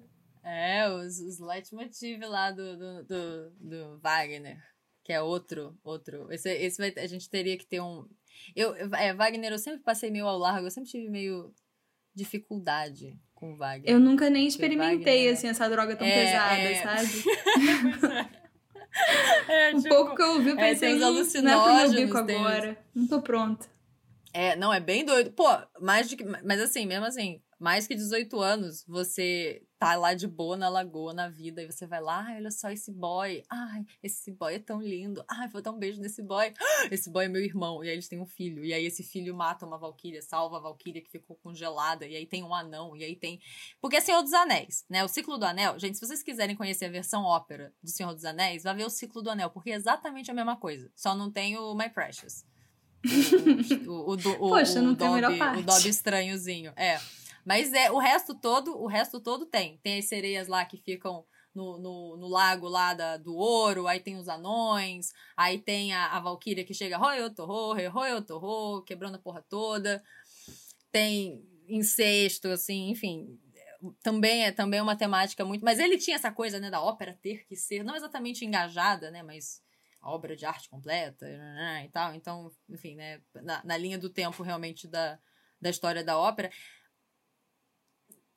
É, 0.44 0.88
os, 0.90 1.20
os 1.20 1.38
leitmotiv 1.38 2.20
lá 2.24 2.50
do, 2.50 2.76
do, 2.76 3.04
do, 3.04 3.50
do 3.60 4.00
Wagner, 4.00 4.58
que 5.04 5.12
é 5.12 5.20
outro, 5.22 5.78
outro. 5.84 6.26
Esse, 6.32 6.50
esse 6.50 6.78
vai, 6.78 6.92
a 6.96 7.06
gente 7.06 7.28
teria 7.30 7.56
que 7.56 7.66
ter 7.66 7.80
um. 7.80 8.06
Eu, 8.56 8.74
é, 8.96 9.14
Wagner, 9.14 9.52
eu 9.52 9.58
sempre 9.58 9.80
passei 9.82 10.10
meio 10.10 10.26
ao 10.26 10.38
largo, 10.38 10.66
eu 10.66 10.70
sempre 10.70 10.90
tive 10.90 11.08
meio 11.08 11.52
dificuldade 12.14 13.16
com 13.34 13.52
o 13.52 13.56
Wagner. 13.56 13.88
Eu 13.90 14.00
nunca 14.00 14.28
nem 14.30 14.46
experimentei, 14.46 15.18
Wagner- 15.18 15.32
assim, 15.32 15.48
essa 15.48 15.68
droga 15.68 15.94
tão 15.96 16.06
É, 16.06 16.24
pesada, 16.24 16.60
é. 16.60 16.82
sabe? 16.82 18.32
É, 19.48 19.74
Um 19.74 19.82
tipo, 19.82 19.94
pouco 19.94 20.14
que 20.16 20.22
eu 20.22 20.30
ouvi, 20.34 20.50
eu 20.50 20.58
é, 20.58 20.70
pensei, 20.70 20.88
tem 20.88 20.96
os 20.96 21.34
"Hum, 21.34 21.42
não 21.42 21.50
é 21.50 21.54
pro 21.54 21.64
meu 21.64 21.72
alucinógenos, 21.80 21.94
bico 22.06 22.26
tem 22.26 22.36
agora. 22.36 22.78
Não 22.94 23.06
tô 23.06 23.20
pronta. 23.22 23.66
É, 24.32 24.56
não, 24.56 24.72
é 24.72 24.80
bem 24.80 25.04
doido. 25.04 25.30
Pô, 25.32 25.46
mais 25.80 26.08
de 26.08 26.16
que. 26.16 26.24
Mas 26.24 26.60
assim, 26.60 26.86
mesmo 26.86 27.04
assim, 27.04 27.40
mais 27.62 27.86
que 27.86 27.94
18 27.94 28.40
anos, 28.40 28.84
você 28.88 29.62
tá 29.78 29.94
lá 29.94 30.14
de 30.14 30.26
boa 30.26 30.56
na 30.56 30.68
lagoa, 30.68 31.14
na 31.14 31.28
vida, 31.28 31.62
e 31.62 31.70
você 31.70 31.86
vai 31.86 32.00
lá, 32.00 32.24
ai, 32.26 32.38
olha 32.38 32.50
só 32.50 32.70
esse 32.70 32.90
boy. 32.90 33.40
Ai, 33.48 33.84
esse 34.02 34.32
boy 34.32 34.56
é 34.56 34.58
tão 34.58 34.82
lindo. 34.82 35.24
Ai, 35.30 35.48
vou 35.48 35.62
dar 35.62 35.70
um 35.70 35.78
beijo 35.78 36.00
nesse 36.00 36.22
boy. 36.22 36.52
Esse 36.90 37.08
boy 37.08 37.26
é 37.26 37.28
meu 37.28 37.40
irmão. 37.40 37.84
E 37.84 37.88
aí 37.88 37.94
eles 37.94 38.08
têm 38.08 38.20
um 38.20 38.26
filho. 38.26 38.64
E 38.64 38.72
aí 38.72 38.84
esse 38.84 39.04
filho 39.04 39.34
mata 39.34 39.64
uma 39.64 39.78
valquíria, 39.78 40.20
salva 40.20 40.56
a 40.56 40.60
valquíria 40.60 41.00
que 41.00 41.10
ficou 41.10 41.36
congelada. 41.36 42.06
E 42.06 42.16
aí 42.16 42.26
tem 42.26 42.42
um 42.42 42.52
anão. 42.52 42.96
E 42.96 43.04
aí 43.04 43.14
tem. 43.14 43.40
Porque 43.80 43.96
é 43.96 44.00
Senhor 44.00 44.22
dos 44.22 44.32
Anéis, 44.32 44.84
né? 44.90 45.04
O 45.04 45.08
ciclo 45.08 45.38
do 45.38 45.44
anel. 45.44 45.78
Gente, 45.78 45.98
se 45.98 46.06
vocês 46.06 46.22
quiserem 46.22 46.56
conhecer 46.56 46.86
a 46.86 46.90
versão 46.90 47.22
ópera 47.22 47.72
de 47.82 47.92
Senhor 47.92 48.12
dos 48.12 48.24
Anéis, 48.24 48.64
vai 48.64 48.74
ver 48.74 48.86
o 48.86 48.90
ciclo 48.90 49.22
do 49.22 49.30
anel, 49.30 49.50
porque 49.50 49.70
é 49.70 49.74
exatamente 49.74 50.30
a 50.30 50.34
mesma 50.34 50.56
coisa. 50.56 50.90
Só 50.96 51.14
não 51.14 51.30
tem 51.30 51.56
o 51.56 51.74
My 51.74 51.88
Precious. 51.88 52.44
O, 53.86 53.90
o, 53.90 54.14
o, 54.14 54.14
o, 54.14 54.48
Poxa, 54.50 54.78
o 54.78 54.82
não 54.82 54.94
tem 54.94 55.06
a 55.06 55.12
melhor 55.12 55.38
parte. 55.38 55.60
O 55.60 55.62
Dobby 55.62 55.88
estranhozinho. 55.88 56.72
É. 56.76 57.00
Mas 57.44 57.72
é, 57.72 57.90
o 57.90 57.98
resto 57.98 58.34
todo, 58.34 58.80
o 58.80 58.86
resto 58.86 59.20
todo 59.20 59.46
tem. 59.46 59.78
Tem 59.78 59.98
as 59.98 60.06
sereias 60.06 60.48
lá 60.48 60.64
que 60.64 60.76
ficam 60.76 61.24
no, 61.54 61.78
no, 61.78 62.16
no 62.16 62.28
lago 62.28 62.68
lá 62.68 62.94
da, 62.94 63.16
do 63.16 63.34
ouro, 63.34 63.86
aí 63.86 64.00
tem 64.00 64.16
os 64.16 64.28
anões, 64.28 65.12
aí 65.36 65.58
tem 65.58 65.92
a, 65.92 66.06
a 66.16 66.20
Valkyria 66.20 66.64
que 66.64 66.74
chega, 66.74 66.96
roi, 66.96 67.28
torro, 67.30 67.74
roi, 67.90 68.22
torro, 68.22 68.82
quebrando 68.82 69.16
a 69.16 69.18
porra 69.18 69.42
toda. 69.48 70.02
Tem 70.90 71.44
incesto, 71.68 72.48
assim, 72.48 72.90
enfim. 72.90 73.38
Também 74.02 74.44
é, 74.44 74.52
também 74.52 74.78
é 74.78 74.82
uma 74.82 74.96
temática 74.96 75.44
muito. 75.44 75.64
Mas 75.64 75.78
ele 75.78 75.98
tinha 75.98 76.16
essa 76.16 76.30
coisa, 76.30 76.58
né, 76.60 76.70
da 76.70 76.80
ópera 76.80 77.18
ter 77.20 77.44
que 77.46 77.56
ser, 77.56 77.82
não 77.84 77.96
exatamente 77.96 78.44
engajada, 78.44 79.10
né, 79.10 79.22
mas 79.22 79.62
a 80.00 80.10
obra 80.10 80.36
de 80.36 80.44
arte 80.44 80.68
completa 80.68 81.26
né, 81.26 81.84
e 81.86 81.88
tal. 81.90 82.14
Então, 82.14 82.50
enfim, 82.68 82.96
né, 82.96 83.20
na, 83.34 83.62
na 83.64 83.76
linha 83.76 83.98
do 83.98 84.08
tempo 84.08 84.42
realmente 84.42 84.86
da, 84.88 85.18
da 85.60 85.70
história 85.70 86.02
da 86.02 86.18
ópera. 86.18 86.50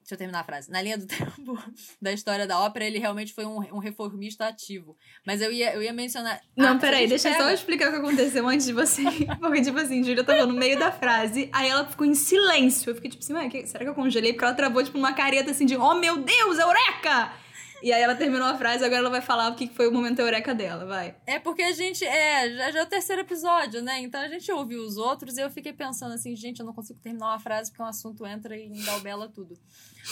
Deixa 0.06 0.14
eu 0.14 0.18
terminar 0.20 0.42
a 0.42 0.44
frase. 0.44 0.70
Na 0.70 0.84
linha 0.84 1.00
do 1.00 1.08
tempo 1.10 1.58
da 2.00 2.14
história 2.14 2.46
da 2.46 2.60
ópera, 2.60 2.86
ele 2.86 3.00
realmente 3.00 3.34
foi 3.34 3.44
um, 3.44 3.58
um 3.74 3.80
reformista 3.80 4.46
ativo. 4.48 4.96
Mas 5.26 5.42
eu 5.42 5.52
ia, 5.52 5.74
eu 5.74 5.82
ia 5.82 5.92
mencionar. 5.92 6.40
Não, 6.56 6.68
Ah, 6.68 6.70
se 6.72 6.76
a 6.78 6.80
peraí, 6.80 7.08
deixa 7.08 7.28
eu 7.30 7.34
só 7.34 7.40
pega- 7.40 7.54
explicar 7.56 7.88
o 7.90 7.92
que 7.92 7.98
aconteceu 7.98 8.48
antes 8.48 8.68
de 8.68 8.74
você. 8.74 9.02
Porque, 9.42 9.62
tipo 9.64 9.80
assim, 9.80 10.04
Júlia 10.04 10.24
tava 10.24 10.46
no 10.46 10.54
meio 10.54 10.78
da 10.78 10.92
frase, 10.92 11.50
aí 11.52 11.68
ela 11.70 11.88
ficou 11.88 12.06
em 12.06 12.14
silêncio. 12.14 12.92
Eu 12.92 12.96
fiquei 12.96 13.10
tipo 13.10 13.24
assim, 13.24 13.66
será 13.66 13.84
que 13.84 13.90
eu 13.90 13.96
congelei? 13.96 14.32
Porque 14.34 14.46
ela 14.46 14.54
travou, 14.54 14.84
tipo, 14.84 14.96
numa 15.00 15.14
careta 15.14 15.50
assim 15.50 15.66
de, 15.66 15.76
oh 15.76 15.96
meu 15.96 16.18
Deus, 16.18 16.60
eureka! 16.60 17.34
E 17.82 17.92
aí 17.92 18.02
ela 18.02 18.16
terminou 18.16 18.48
a 18.48 18.58
frase, 18.58 18.84
agora 18.84 19.02
ela 19.02 19.10
vai 19.10 19.22
falar 19.22 19.52
o 19.52 19.56
que 19.56 19.68
foi 19.68 19.88
o 19.88 19.92
momento 19.92 20.20
eureka 20.20 20.56
dela, 20.56 20.86
vai. 20.86 21.16
É 21.26 21.40
porque 21.40 21.62
a 21.62 21.72
gente. 21.72 22.06
É, 22.06 22.50
já, 22.56 22.72
já 22.72 22.80
é 22.80 22.84
o 22.84 22.88
terceiro 22.88 23.22
episódio, 23.22 23.82
né? 23.82 24.00
Então 24.00 24.22
a 24.22 24.28
gente 24.28 24.52
ouviu 24.52 24.82
os 24.82 24.98
outros 24.98 25.38
e 25.38 25.42
eu 25.42 25.50
fiquei 25.50 25.74
pensando 25.74 26.14
assim, 26.14 26.36
gente, 26.36 26.60
eu 26.60 26.66
não 26.66 26.74
consigo 26.74 27.00
terminar 27.00 27.28
uma 27.28 27.40
frase 27.40 27.70
porque 27.70 27.84
um 27.84 27.88
assunto 27.88 28.26
entra 28.26 28.58
e 28.58 28.68
engabela 28.68 29.28
tudo. 29.28 29.58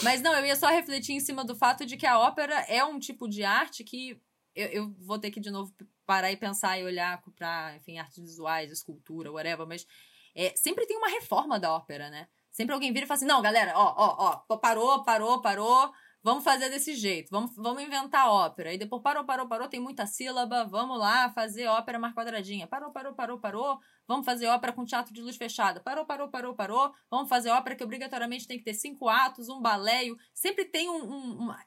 Mas 0.03 0.21
não, 0.21 0.33
eu 0.33 0.45
ia 0.45 0.55
só 0.55 0.67
refletir 0.67 1.13
em 1.13 1.19
cima 1.19 1.43
do 1.43 1.55
fato 1.55 1.85
de 1.85 1.97
que 1.97 2.05
a 2.05 2.19
ópera 2.19 2.59
é 2.67 2.83
um 2.83 2.99
tipo 2.99 3.27
de 3.27 3.43
arte 3.43 3.83
que 3.83 4.21
eu, 4.55 4.67
eu 4.67 4.95
vou 4.99 5.17
ter 5.17 5.31
que 5.31 5.39
de 5.39 5.51
novo 5.51 5.73
parar 6.05 6.31
e 6.31 6.37
pensar 6.37 6.77
e 6.77 6.83
olhar 6.83 7.21
pra, 7.35 7.75
enfim, 7.77 7.97
artes 7.97 8.19
visuais, 8.19 8.71
escultura, 8.71 9.31
whatever, 9.31 9.65
mas 9.65 9.87
é, 10.35 10.53
sempre 10.55 10.85
tem 10.85 10.97
uma 10.97 11.09
reforma 11.09 11.59
da 11.59 11.73
ópera, 11.73 12.09
né? 12.09 12.27
Sempre 12.51 12.73
alguém 12.73 12.93
vira 12.93 13.05
e 13.05 13.07
fala 13.07 13.17
assim: 13.17 13.25
não, 13.25 13.41
galera, 13.41 13.73
ó, 13.75 13.93
ó, 13.97 14.43
ó, 14.47 14.57
parou, 14.57 15.03
parou, 15.03 15.41
parou. 15.41 15.91
Vamos 16.25 16.45
fazer 16.45 16.69
desse 16.69 16.95
jeito, 16.95 17.29
vamos, 17.29 17.53
vamos 17.57 17.83
inventar 17.83 18.29
ópera. 18.29 18.73
E 18.73 18.77
depois 18.77 19.01
parou, 19.03 19.25
parou, 19.25 19.45
parou, 19.45 19.67
tem 19.67 19.79
muita 19.79 20.05
sílaba, 20.07 20.63
vamos 20.63 20.97
lá 20.97 21.29
fazer 21.33 21.67
ópera 21.67 21.99
mais 21.99 22.13
quadradinha. 22.15 22.65
Parou, 22.65 22.91
parou, 22.93 23.13
parou, 23.13 23.37
parou, 23.39 23.77
vamos 24.07 24.25
fazer 24.25 24.47
ópera 24.47 24.71
com 24.71 24.85
teatro 24.85 25.13
de 25.13 25.21
luz 25.21 25.35
fechada. 25.35 25.81
Parou, 25.81 26.05
parou, 26.05 26.29
parou, 26.29 26.55
parou, 26.55 26.93
vamos 27.11 27.27
fazer 27.27 27.49
ópera 27.49 27.75
que 27.75 27.83
obrigatoriamente 27.83 28.47
tem 28.47 28.57
que 28.57 28.63
ter 28.63 28.73
cinco 28.73 29.09
atos, 29.09 29.49
um 29.49 29.61
baléio. 29.61 30.15
Sempre 30.33 30.63
tem 30.65 30.89
um, 30.89 31.03
um- 31.03 31.37
uma. 31.39 31.59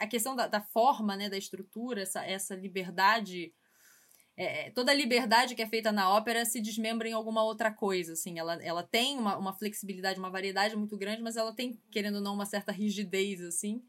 A 0.00 0.06
questão 0.06 0.34
da, 0.34 0.46
da 0.46 0.62
forma, 0.62 1.14
né, 1.16 1.28
da 1.28 1.36
estrutura, 1.36 2.00
essa, 2.02 2.24
essa 2.24 2.54
liberdade. 2.54 3.52
É, 4.42 4.70
toda 4.70 4.92
a 4.92 4.94
liberdade 4.94 5.54
que 5.54 5.62
é 5.62 5.66
feita 5.66 5.92
na 5.92 6.10
ópera 6.10 6.44
se 6.44 6.60
desmembra 6.60 7.08
em 7.08 7.12
alguma 7.12 7.42
outra 7.42 7.70
coisa, 7.70 8.12
assim. 8.14 8.38
Ela, 8.38 8.62
ela 8.62 8.82
tem 8.82 9.18
uma, 9.18 9.36
uma 9.36 9.52
flexibilidade, 9.52 10.18
uma 10.18 10.30
variedade 10.30 10.76
muito 10.76 10.96
grande, 10.96 11.22
mas 11.22 11.36
ela 11.36 11.54
tem, 11.54 11.80
querendo 11.90 12.16
ou 12.16 12.20
não, 12.20 12.34
uma 12.34 12.46
certa 12.46 12.72
rigidez, 12.72 13.40
assim 13.40 13.82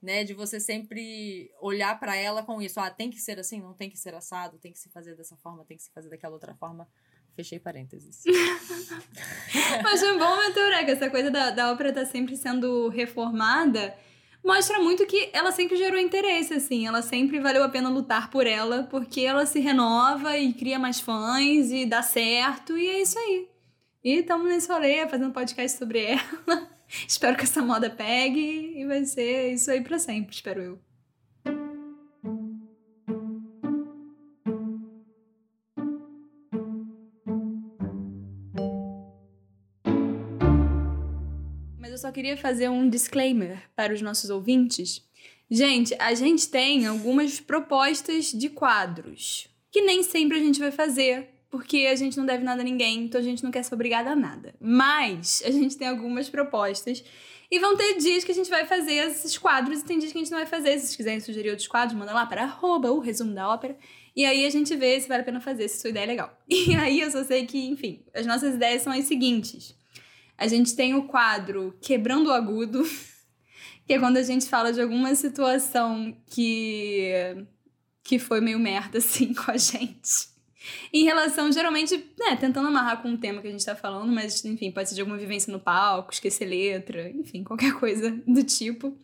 né, 0.00 0.22
de 0.24 0.32
você 0.32 0.60
sempre 0.60 1.50
olhar 1.60 1.98
pra 1.98 2.16
ela 2.16 2.42
com 2.42 2.62
isso, 2.62 2.78
ah, 2.78 2.90
tem 2.90 3.10
que 3.10 3.20
ser 3.20 3.38
assim, 3.38 3.60
não 3.60 3.74
tem 3.74 3.90
que 3.90 3.98
ser 3.98 4.14
assado, 4.14 4.58
tem 4.58 4.72
que 4.72 4.78
se 4.78 4.88
fazer 4.90 5.16
dessa 5.16 5.36
forma, 5.36 5.64
tem 5.64 5.76
que 5.76 5.82
se 5.82 5.90
fazer 5.92 6.08
daquela 6.08 6.34
outra 6.34 6.54
forma. 6.54 6.88
Fechei 7.34 7.60
parênteses. 7.60 8.24
Mas 9.82 10.00
foi 10.00 10.12
um 10.12 10.18
bom 10.18 10.42
eureka. 10.56 10.90
Essa 10.90 11.08
coisa 11.08 11.30
da, 11.30 11.50
da 11.50 11.70
ópera 11.70 11.92
tá 11.92 12.04
sempre 12.04 12.36
sendo 12.36 12.88
reformada 12.88 13.96
mostra 14.44 14.78
muito 14.80 15.06
que 15.06 15.30
ela 15.32 15.52
sempre 15.52 15.76
gerou 15.76 15.98
interesse, 15.98 16.54
assim. 16.54 16.86
Ela 16.86 17.02
sempre 17.02 17.38
valeu 17.38 17.62
a 17.62 17.68
pena 17.68 17.88
lutar 17.88 18.30
por 18.30 18.46
ela, 18.46 18.84
porque 18.84 19.20
ela 19.20 19.46
se 19.46 19.60
renova 19.60 20.36
e 20.36 20.52
cria 20.52 20.78
mais 20.78 21.00
fãs 21.00 21.70
e 21.70 21.84
dá 21.86 22.02
certo, 22.02 22.76
e 22.76 22.86
é 22.86 23.02
isso 23.02 23.18
aí. 23.18 23.48
E 24.02 24.20
estamos 24.20 24.48
nesse 24.48 24.70
rolê, 24.70 25.06
fazendo 25.08 25.32
podcast 25.32 25.78
sobre 25.78 26.04
ela. 26.04 26.70
espero 27.06 27.36
que 27.36 27.44
essa 27.44 27.62
moda 27.62 27.90
pegue 27.90 28.74
e 28.76 28.86
vai 28.86 29.04
ser 29.04 29.52
isso 29.52 29.70
aí 29.70 29.82
pra 29.82 29.98
sempre, 29.98 30.34
espero 30.34 30.62
eu. 30.62 30.87
Eu 41.98 42.02
só 42.02 42.12
queria 42.12 42.36
fazer 42.36 42.68
um 42.68 42.88
disclaimer 42.88 43.60
para 43.74 43.92
os 43.92 44.00
nossos 44.00 44.30
ouvintes. 44.30 45.04
Gente, 45.50 45.96
a 45.98 46.14
gente 46.14 46.48
tem 46.48 46.86
algumas 46.86 47.40
propostas 47.40 48.26
de 48.26 48.48
quadros 48.48 49.48
que 49.70 49.82
nem 49.82 50.04
sempre 50.04 50.38
a 50.38 50.40
gente 50.40 50.60
vai 50.60 50.70
fazer, 50.70 51.28
porque 51.50 51.88
a 51.90 51.96
gente 51.96 52.16
não 52.16 52.24
deve 52.24 52.44
nada 52.44 52.60
a 52.60 52.64
ninguém, 52.64 53.04
então 53.04 53.20
a 53.20 53.24
gente 53.24 53.42
não 53.42 53.50
quer 53.50 53.64
ser 53.64 53.74
obrigada 53.74 54.10
a 54.10 54.16
nada. 54.16 54.54
Mas 54.60 55.42
a 55.44 55.50
gente 55.50 55.76
tem 55.76 55.88
algumas 55.88 56.28
propostas 56.28 57.02
e 57.50 57.58
vão 57.58 57.76
ter 57.76 57.94
dias 57.98 58.22
que 58.22 58.30
a 58.30 58.34
gente 58.34 58.48
vai 58.48 58.64
fazer 58.64 58.94
esses 58.94 59.36
quadros 59.36 59.80
e 59.80 59.84
tem 59.84 59.98
dias 59.98 60.12
que 60.12 60.18
a 60.18 60.22
gente 60.22 60.30
não 60.30 60.38
vai 60.38 60.46
fazer. 60.46 60.74
Se 60.74 60.86
vocês 60.86 60.96
quiserem 60.96 61.20
sugerir 61.20 61.50
outros 61.50 61.66
quadros, 61.66 61.98
manda 61.98 62.12
lá 62.12 62.26
para 62.26 62.44
arroba 62.44 62.92
o 62.92 63.00
resumo 63.00 63.34
da 63.34 63.48
ópera. 63.48 63.76
E 64.14 64.24
aí 64.24 64.46
a 64.46 64.50
gente 64.50 64.74
vê 64.76 65.00
se 65.00 65.08
vale 65.08 65.22
a 65.22 65.24
pena 65.24 65.40
fazer, 65.40 65.68
se 65.68 65.80
sua 65.80 65.90
ideia 65.90 66.04
é 66.04 66.06
legal. 66.06 66.38
E 66.48 66.76
aí 66.76 67.00
eu 67.00 67.10
só 67.10 67.24
sei 67.24 67.44
que, 67.44 67.58
enfim, 67.66 68.04
as 68.14 68.24
nossas 68.24 68.54
ideias 68.54 68.82
são 68.82 68.92
as 68.92 69.04
seguintes. 69.04 69.77
A 70.38 70.46
gente 70.46 70.76
tem 70.76 70.94
o 70.94 71.02
quadro 71.02 71.76
Quebrando 71.82 72.30
o 72.30 72.32
Agudo, 72.32 72.84
que 73.84 73.92
é 73.92 73.98
quando 73.98 74.18
a 74.18 74.22
gente 74.22 74.46
fala 74.46 74.72
de 74.72 74.80
alguma 74.80 75.12
situação 75.16 76.16
que, 76.26 77.12
que 78.04 78.20
foi 78.20 78.40
meio 78.40 78.58
merda, 78.58 78.98
assim, 78.98 79.34
com 79.34 79.50
a 79.50 79.56
gente. 79.56 80.38
Em 80.92 81.04
relação, 81.04 81.50
geralmente, 81.50 81.96
né, 82.18 82.36
tentando 82.36 82.68
amarrar 82.68 83.02
com 83.02 83.12
o 83.12 83.18
tema 83.18 83.40
que 83.40 83.48
a 83.48 83.50
gente 83.50 83.64
tá 83.64 83.74
falando, 83.74 84.12
mas, 84.12 84.44
enfim, 84.44 84.70
pode 84.70 84.88
ser 84.88 84.94
de 84.94 85.00
alguma 85.00 85.18
vivência 85.18 85.52
no 85.52 85.58
palco, 85.58 86.12
esquecer 86.12 86.46
letra, 86.46 87.10
enfim, 87.10 87.42
qualquer 87.42 87.72
coisa 87.80 88.10
do 88.26 88.44
tipo. 88.44 88.96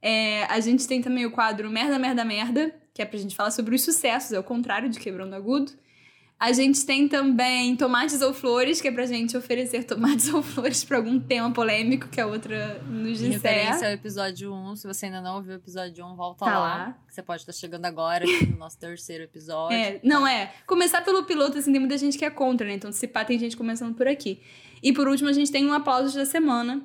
É, 0.00 0.44
a 0.44 0.58
gente 0.60 0.86
tem 0.88 1.02
também 1.02 1.26
o 1.26 1.30
quadro 1.30 1.70
Merda, 1.70 1.98
Merda, 1.98 2.24
Merda, 2.24 2.74
que 2.94 3.02
é 3.02 3.04
pra 3.04 3.18
gente 3.18 3.36
falar 3.36 3.50
sobre 3.50 3.74
os 3.74 3.82
sucessos, 3.82 4.32
é 4.32 4.38
o 4.38 4.44
contrário 4.44 4.88
de 4.88 4.98
Quebrando 4.98 5.34
Agudo. 5.34 5.72
A 6.44 6.50
gente 6.50 6.84
tem 6.84 7.06
também 7.06 7.76
Tomates 7.76 8.20
ou 8.20 8.34
Flores, 8.34 8.80
que 8.80 8.88
é 8.88 8.90
pra 8.90 9.06
gente 9.06 9.36
oferecer 9.36 9.84
tomates 9.84 10.26
ou 10.34 10.42
flores 10.42 10.82
pra 10.82 10.96
algum 10.96 11.20
tema 11.20 11.52
polêmico 11.52 12.08
que 12.08 12.20
a 12.20 12.26
outra 12.26 12.80
nos 12.82 13.22
Em 13.22 13.28
referência 13.30 13.72
disser. 13.74 13.86
ao 13.86 13.94
episódio 13.94 14.52
1, 14.52 14.74
se 14.74 14.86
você 14.88 15.06
ainda 15.06 15.20
não 15.20 15.36
ouviu 15.36 15.52
o 15.52 15.56
episódio 15.56 16.04
1, 16.04 16.16
volta 16.16 16.44
Tá 16.44 16.58
lá. 16.58 16.58
lá. 16.58 16.98
Você 17.08 17.22
pode 17.22 17.42
estar 17.42 17.52
chegando 17.52 17.84
agora 17.84 18.24
aqui 18.24 18.46
no 18.46 18.56
nosso 18.56 18.76
terceiro 18.76 19.22
episódio. 19.22 19.76
É, 19.76 20.00
não 20.02 20.26
é. 20.26 20.52
Começar 20.66 21.02
pelo 21.02 21.22
piloto, 21.22 21.58
assim, 21.58 21.70
tem 21.70 21.78
muita 21.80 21.96
gente 21.96 22.18
que 22.18 22.24
é 22.24 22.30
contra, 22.30 22.66
né? 22.66 22.74
Então, 22.74 22.90
se 22.90 23.06
pá, 23.06 23.24
tem 23.24 23.38
gente 23.38 23.56
começando 23.56 23.94
por 23.94 24.08
aqui. 24.08 24.42
E 24.82 24.92
por 24.92 25.06
último, 25.06 25.28
a 25.28 25.32
gente 25.32 25.52
tem 25.52 25.64
um 25.64 25.72
aplauso 25.72 26.12
da 26.16 26.26
semana. 26.26 26.82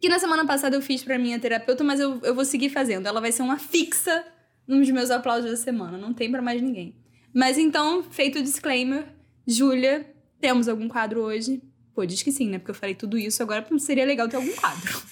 Que 0.00 0.08
na 0.08 0.18
semana 0.18 0.46
passada 0.46 0.74
eu 0.74 0.80
fiz 0.80 1.04
pra 1.04 1.18
minha 1.18 1.38
terapeuta, 1.38 1.84
mas 1.84 2.00
eu, 2.00 2.20
eu 2.22 2.34
vou 2.34 2.44
seguir 2.46 2.70
fazendo. 2.70 3.06
Ela 3.06 3.20
vai 3.20 3.32
ser 3.32 3.42
uma 3.42 3.58
fixa 3.58 4.24
nos 4.66 4.88
meus 4.90 5.10
aplausos 5.10 5.50
da 5.50 5.56
semana. 5.58 5.98
Não 5.98 6.14
tem 6.14 6.30
pra 6.30 6.40
mais 6.40 6.62
ninguém. 6.62 6.96
Mas 7.34 7.58
então, 7.58 8.02
feito 8.02 8.38
o 8.38 8.42
disclaimer, 8.42 9.06
Júlia, 9.46 10.14
temos 10.40 10.68
algum 10.68 10.88
quadro 10.88 11.20
hoje? 11.20 11.62
Pô, 11.94 12.06
diz 12.06 12.22
que 12.22 12.32
sim, 12.32 12.48
né? 12.48 12.58
Porque 12.58 12.70
eu 12.70 12.74
falei 12.74 12.94
tudo 12.94 13.18
isso, 13.18 13.42
agora 13.42 13.66
seria 13.78 14.04
legal 14.04 14.28
ter 14.28 14.36
algum 14.36 14.54
quadro. 14.54 15.02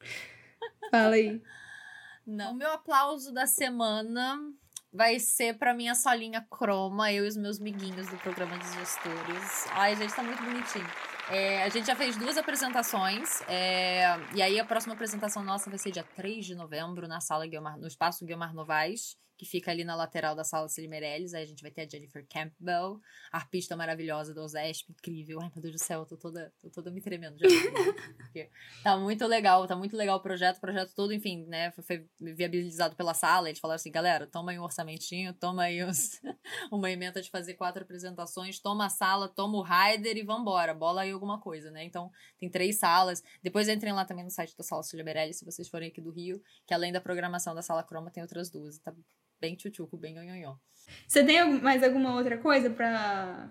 Fala 0.90 1.14
aí. 1.14 1.42
Não. 2.26 2.52
O 2.52 2.54
meu 2.54 2.70
aplauso 2.72 3.32
da 3.32 3.46
semana 3.46 4.38
vai 4.92 5.18
ser 5.18 5.58
pra 5.58 5.74
minha 5.74 5.94
solinha 5.94 6.46
croma, 6.50 7.12
eu 7.12 7.24
e 7.24 7.28
os 7.28 7.36
meus 7.36 7.58
miguinhos 7.58 8.06
do 8.08 8.16
programa 8.18 8.58
dos 8.58 8.72
gestores. 8.74 9.66
Ai, 9.70 9.96
gente, 9.96 10.14
tá 10.14 10.22
muito 10.22 10.42
bonitinho. 10.42 10.86
É, 11.30 11.62
a 11.62 11.68
gente 11.68 11.86
já 11.86 11.94
fez 11.94 12.16
duas 12.16 12.38
apresentações, 12.38 13.42
é, 13.42 14.18
e 14.34 14.40
aí 14.40 14.58
a 14.58 14.64
próxima 14.64 14.94
apresentação 14.94 15.44
nossa 15.44 15.68
vai 15.68 15.78
ser 15.78 15.90
dia 15.90 16.04
3 16.16 16.44
de 16.44 16.54
novembro 16.54 17.06
na 17.06 17.20
sala 17.20 17.46
Guilmar, 17.46 17.78
no 17.78 17.86
espaço 17.86 18.24
Guilmar 18.24 18.54
Novaes, 18.54 19.14
que 19.38 19.46
fica 19.46 19.70
ali 19.70 19.84
na 19.84 19.94
lateral 19.94 20.34
da 20.34 20.42
sala 20.42 20.68
Celi 20.68 20.88
Meirelles. 20.88 21.32
Aí 21.32 21.44
a 21.44 21.46
gente 21.46 21.62
vai 21.62 21.70
ter 21.70 21.82
a 21.82 21.88
Jennifer 21.88 22.26
Campbell, 22.28 23.00
arpista 23.30 23.76
maravilhosa 23.76 24.34
do 24.34 24.42
OSESP, 24.42 24.90
incrível. 24.90 25.38
Ai, 25.40 25.50
meu 25.54 25.62
Deus 25.62 25.76
do 25.76 25.78
céu, 25.78 26.00
eu 26.00 26.06
tô 26.06 26.16
toda, 26.16 26.52
tô 26.60 26.68
toda 26.70 26.90
me 26.90 27.00
tremendo 27.00 27.38
já. 27.38 27.46
Tá 28.82 28.96
muito 28.96 29.26
legal, 29.26 29.66
tá 29.66 29.76
muito 29.76 29.96
legal 29.96 30.18
o 30.18 30.20
projeto. 30.20 30.56
O 30.56 30.60
projeto 30.60 30.92
todo, 30.94 31.12
enfim, 31.12 31.46
né, 31.46 31.70
foi, 31.70 32.04
viabilizado 32.20 32.96
pela 32.96 33.14
sala. 33.14 33.48
Eles 33.48 33.60
falaram 33.60 33.76
assim, 33.76 33.92
galera, 33.92 34.26
toma 34.26 34.50
aí 34.50 34.58
um 34.58 34.64
orçamentinho, 34.64 35.32
toma 35.32 35.62
aí 35.62 35.84
os, 35.84 36.20
uma 36.72 36.90
emenda 36.90 37.22
de 37.22 37.30
fazer 37.30 37.54
quatro 37.54 37.82
apresentações, 37.82 38.58
toma 38.58 38.86
a 38.86 38.88
sala, 38.88 39.28
toma 39.28 39.58
o 39.58 39.62
rider 39.62 40.16
e 40.16 40.22
vambora, 40.22 40.74
bola 40.74 41.02
aí 41.02 41.12
alguma 41.12 41.40
coisa, 41.40 41.70
né? 41.70 41.84
Então, 41.84 42.10
tem 42.38 42.50
três 42.50 42.78
salas. 42.78 43.22
Depois 43.40 43.68
entrem 43.68 43.92
lá 43.92 44.04
também 44.04 44.24
no 44.24 44.30
site 44.30 44.56
da 44.56 44.64
Sala 44.64 44.82
Cília 44.82 45.04
Berelli, 45.04 45.32
se 45.32 45.44
vocês 45.44 45.68
forem 45.68 45.88
aqui 45.88 46.00
do 46.00 46.10
Rio, 46.10 46.42
que 46.66 46.74
além 46.74 46.92
da 46.92 47.00
programação 47.00 47.54
da 47.54 47.62
Sala 47.62 47.84
Croma, 47.84 48.10
tem 48.10 48.22
outras 48.22 48.50
duas. 48.50 48.78
Tá 48.78 48.92
bem 49.40 49.54
tchutchuco, 49.54 49.96
bem 49.96 50.14
nhonhonhon. 50.14 50.54
Você 51.06 51.24
tem 51.24 51.60
mais 51.60 51.82
alguma 51.82 52.14
outra 52.14 52.38
coisa 52.38 52.70
pra 52.70 53.50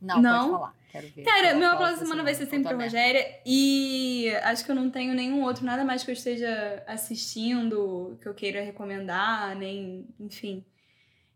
Não, 0.00 0.20
Não. 0.20 0.38
pode 0.40 0.52
falar. 0.52 0.80
Quero 0.90 1.08
ver. 1.08 1.22
Cara, 1.22 1.54
meu 1.54 1.70
aplauso 1.70 2.00
da 2.00 2.02
semana 2.02 2.22
vai 2.24 2.34
ser 2.34 2.46
sempre 2.46 2.74
pra. 2.74 2.84
Rogéria. 2.84 3.24
E 3.46 4.28
acho 4.42 4.64
que 4.64 4.70
eu 4.70 4.74
não 4.74 4.90
tenho 4.90 5.14
nenhum 5.14 5.42
outro, 5.42 5.64
nada 5.64 5.84
mais 5.84 6.02
que 6.02 6.10
eu 6.10 6.14
esteja 6.14 6.82
assistindo, 6.86 8.18
que 8.20 8.26
eu 8.28 8.34
queira 8.34 8.60
recomendar, 8.62 9.54
nem. 9.56 10.06
Enfim. 10.18 10.64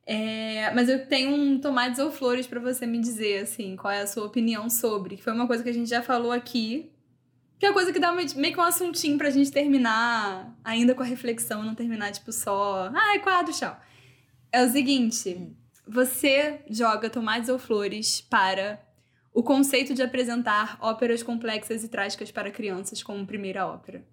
É, 0.07 0.70
mas 0.74 0.89
eu 0.89 1.07
tenho 1.07 1.30
um 1.30 1.59
tomates 1.61 1.99
ou 1.99 2.11
flores 2.11 2.47
pra 2.47 2.61
você 2.61 2.85
me 2.85 3.01
dizer, 3.01 3.43
assim, 3.43 3.74
qual 3.76 3.93
é 3.93 4.03
a 4.03 4.07
sua 4.07 4.26
opinião 4.26 4.68
sobre. 4.68 5.16
Que 5.16 5.22
foi 5.22 5.32
uma 5.32 5.47
coisa 5.47 5.62
que 5.62 5.70
a 5.70 5.72
gente 5.72 5.89
já 5.89 6.03
falou 6.03 6.32
aqui. 6.32 6.91
Que 7.59 7.66
é 7.66 7.68
uma 7.70 7.74
coisa 7.74 7.92
que 7.92 7.98
dá 8.00 8.12
meio 8.12 8.28
que 8.52 8.59
um 8.61 8.62
assuntinho 8.62 9.16
pra 9.16 9.30
gente 9.30 9.50
terminar, 9.50 10.55
ainda 10.64 10.94
com 10.94 11.02
a 11.02 11.07
reflexão, 11.07 11.62
não 11.62 11.74
terminar, 11.74 12.12
tipo, 12.12 12.32
só. 12.32 12.90
Ai, 12.94 13.20
quadro, 13.20 13.52
tchau. 13.52 13.78
É 14.52 14.62
o 14.64 14.70
seguinte: 14.70 15.57
você 15.86 16.64
joga 16.68 17.09
tomates 17.09 17.48
ou 17.48 17.59
flores 17.59 18.20
para 18.20 18.80
o 19.32 19.42
conceito 19.42 19.94
de 19.94 20.02
apresentar 20.02 20.78
óperas 20.80 21.22
complexas 21.22 21.82
e 21.84 21.88
trágicas 21.88 22.30
para 22.30 22.50
crianças 22.50 23.02
como 23.02 23.26
primeira 23.26 23.66
ópera. 23.66 24.05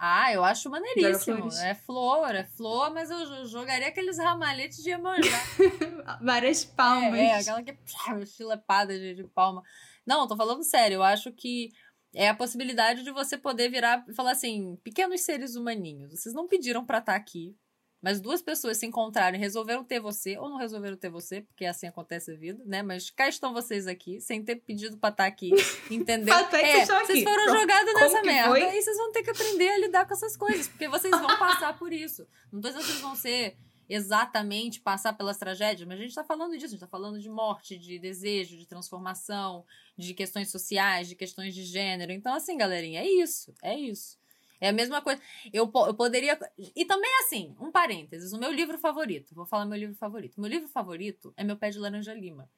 Ah, 0.00 0.32
eu 0.32 0.44
acho 0.44 0.70
maneiríssimo. 0.70 1.48
É 1.62 1.74
flor, 1.74 2.32
é 2.32 2.44
flor, 2.44 2.94
mas 2.94 3.10
eu 3.10 3.18
jo- 3.26 3.46
jogaria 3.46 3.88
aqueles 3.88 4.16
ramalhetes 4.16 4.80
de 4.82 4.90
Iemanjá. 4.90 5.42
Várias 6.22 6.64
palmas. 6.64 7.18
É, 7.18 7.24
é, 7.24 7.34
aquela 7.38 7.62
que 7.64 7.72
é 7.72 8.26
chilepada 8.26 8.96
de, 8.96 9.14
de 9.16 9.24
palma. 9.24 9.60
Não, 10.06 10.28
tô 10.28 10.36
falando 10.36 10.62
sério. 10.62 10.96
Eu 10.96 11.02
acho 11.02 11.32
que 11.32 11.72
é 12.18 12.28
a 12.28 12.34
possibilidade 12.34 13.04
de 13.04 13.12
você 13.12 13.38
poder 13.38 13.70
virar 13.70 14.04
e 14.08 14.12
falar 14.12 14.32
assim: 14.32 14.76
pequenos 14.82 15.20
seres 15.20 15.54
humaninhos, 15.54 16.10
vocês 16.10 16.34
não 16.34 16.48
pediram 16.48 16.84
pra 16.84 16.98
estar 16.98 17.14
aqui. 17.14 17.56
Mas 18.00 18.20
duas 18.20 18.40
pessoas 18.40 18.76
se 18.76 18.86
encontraram 18.86 19.36
e 19.36 19.40
resolveram 19.40 19.82
ter 19.82 19.98
você, 19.98 20.38
ou 20.38 20.48
não 20.48 20.56
resolveram 20.56 20.96
ter 20.96 21.10
você, 21.10 21.40
porque 21.40 21.64
assim 21.64 21.88
acontece 21.88 22.30
a 22.30 22.36
vida, 22.36 22.62
né? 22.64 22.80
Mas 22.80 23.10
cá 23.10 23.28
estão 23.28 23.52
vocês 23.52 23.88
aqui, 23.88 24.20
sem 24.20 24.40
ter 24.40 24.54
pedido 24.54 24.96
pra 24.98 25.10
estar 25.10 25.26
aqui, 25.26 25.50
entendeu? 25.90 26.32
É 26.32 26.44
que 26.44 26.86
vocês 26.86 26.90
aqui. 26.90 27.24
Foram 27.24 27.44
Pronto. 27.44 27.60
jogados 27.60 27.92
Como 27.92 28.04
nessa 28.04 28.22
merda. 28.22 28.48
foi? 28.50 28.76
E 28.76 28.82
vocês 28.82 28.96
vão 28.96 29.10
ter 29.10 29.24
que 29.24 29.30
aprender 29.30 29.68
a 29.68 29.78
lidar 29.78 30.06
com 30.06 30.14
essas 30.14 30.36
coisas, 30.36 30.68
porque 30.68 30.88
vocês 30.88 31.10
vão 31.10 31.26
passar 31.38 31.76
por 31.76 31.92
isso. 31.92 32.24
Não 32.52 32.60
tô 32.60 32.68
dizendo 32.68 32.84
que 32.84 32.88
vocês 32.88 33.00
vão 33.00 33.16
ser 33.16 33.56
exatamente 33.88 34.80
passar 34.80 35.14
pelas 35.14 35.38
tragédias, 35.38 35.88
mas 35.88 35.98
a 35.98 36.02
gente 36.02 36.14
tá 36.14 36.22
falando 36.22 36.52
disso, 36.52 36.66
a 36.66 36.70
gente 36.70 36.80
tá 36.80 36.86
falando 36.86 37.18
de 37.18 37.28
morte, 37.28 37.76
de 37.76 37.98
desejo, 37.98 38.56
de 38.56 38.66
transformação, 38.66 39.64
de 39.98 40.14
questões 40.14 40.50
sociais, 40.50 41.08
de 41.08 41.16
questões 41.16 41.54
de 41.54 41.64
gênero. 41.64 42.12
Então, 42.12 42.32
assim, 42.32 42.56
galerinha, 42.56 43.00
é 43.00 43.08
isso, 43.08 43.52
é 43.62 43.76
isso. 43.76 44.16
É 44.60 44.68
a 44.68 44.72
mesma 44.72 45.02
coisa. 45.02 45.20
Eu, 45.52 45.70
eu 45.74 45.94
poderia. 45.94 46.38
E 46.74 46.84
também, 46.84 47.10
assim, 47.20 47.54
um 47.60 47.70
parênteses: 47.70 48.32
o 48.32 48.38
meu 48.38 48.52
livro 48.52 48.78
favorito. 48.78 49.34
Vou 49.34 49.46
falar 49.46 49.66
meu 49.66 49.78
livro 49.78 49.94
favorito. 49.94 50.40
Meu 50.40 50.50
livro 50.50 50.68
favorito 50.68 51.32
é 51.36 51.44
Meu 51.44 51.56
Pé 51.56 51.70
de 51.70 51.78
Laranja 51.78 52.14
Lima. 52.14 52.48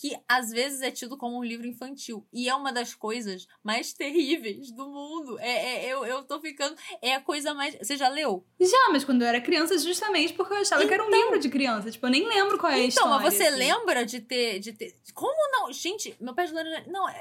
Que 0.00 0.16
às 0.28 0.50
vezes 0.50 0.82
é 0.82 0.90
tido 0.90 1.16
como 1.16 1.38
um 1.38 1.42
livro 1.44 1.66
infantil. 1.66 2.26
E 2.32 2.48
é 2.48 2.54
uma 2.54 2.72
das 2.72 2.94
coisas 2.94 3.46
mais 3.62 3.92
terríveis 3.94 4.70
do 4.70 4.86
mundo. 4.88 5.38
É, 5.40 5.86
é- 5.86 5.92
eu, 5.92 6.04
eu 6.04 6.22
tô 6.24 6.40
ficando. 6.40 6.76
É 7.00 7.14
a 7.14 7.20
coisa 7.20 7.54
mais. 7.54 7.74
Você 7.76 7.96
já 7.96 8.08
leu? 8.08 8.44
Já, 8.60 8.88
mas 8.92 9.04
quando 9.04 9.22
eu 9.22 9.28
era 9.28 9.40
criança, 9.40 9.76
justamente 9.78 10.32
porque 10.34 10.52
eu 10.52 10.58
achava 10.58 10.86
que 10.86 10.92
era 10.92 11.04
um 11.04 11.10
livro 11.10 11.38
de 11.38 11.48
criança. 11.48 11.90
Tipo, 11.90 12.06
eu 12.06 12.10
nem 12.10 12.26
lembro 12.26 12.58
qual 12.58 12.70
é 12.72 12.76
a 12.76 12.78
Então, 12.78 12.88
história. 12.88 13.24
mas 13.24 13.34
você 13.34 13.44
assim. 13.44 13.56
lembra 13.58 14.04
de 14.04 14.20
ter, 14.20 14.58
de 14.58 14.72
ter. 14.72 14.94
Como 15.14 15.34
não? 15.52 15.72
Gente, 15.72 16.14
meu 16.20 16.34
pé 16.34 16.44
de 16.44 16.52
laranja. 16.52 16.84
Não, 16.88 17.08
é, 17.08 17.14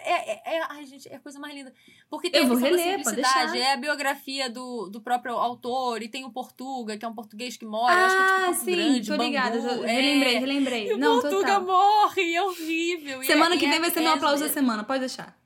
é, 0.46 0.56
é- 0.58 0.66
Ai, 0.70 0.86
gente, 0.86 1.08
é 1.08 1.16
a 1.16 1.20
coisa 1.20 1.40
mais 1.40 1.54
linda. 1.56 1.74
Porque 2.10 2.30
tem 2.30 2.42
Eu 2.42 2.46
a 2.46 2.50
vou 2.50 2.58
reler, 2.58 2.98
simplicidade, 2.98 3.58
é 3.58 3.74
a 3.74 3.78
biografia 3.78 4.50
do, 4.50 4.90
do 4.90 5.02
próprio 5.02 5.36
autor, 5.38 6.02
e 6.02 6.08
tem 6.08 6.24
o 6.26 6.32
Portuga, 6.32 6.98
que 6.98 7.06
é 7.06 7.08
um 7.08 7.14
português 7.16 7.58
que 7.58 7.66
mora, 7.66 7.94
eu 8.00 8.06
acho 8.06 8.16
que 8.16 8.22
é 8.22 8.26
tipo 8.26 8.36
Ah, 8.42 8.46
Campo 8.46 8.66
sim, 8.66 8.76
Grande, 8.76 9.08
tô 9.08 9.16
ligada. 9.16 9.58
Bangu, 9.60 9.82
já- 9.82 9.88
é. 9.90 9.94
Relembrei, 10.02 10.38
relembrei. 10.40 10.88
E 10.90 10.94
o 10.94 10.98
Não, 10.98 11.22
Portuga 11.22 11.60
total. 11.60 11.62
morre, 11.64 12.36
é 12.36 12.44
horrível. 12.66 13.24
Semana 13.24 13.56
é- 13.56 13.58
que 13.58 13.66
e 13.66 13.68
vem 13.68 13.78
é- 13.78 13.82
vai 13.82 13.92
ser 13.92 14.00
é- 14.00 14.04
meu 14.04 14.14
aplauso 14.14 14.44
da 14.44 14.50
semana, 14.50 14.84
pode 14.84 15.00
deixar. 15.02 15.38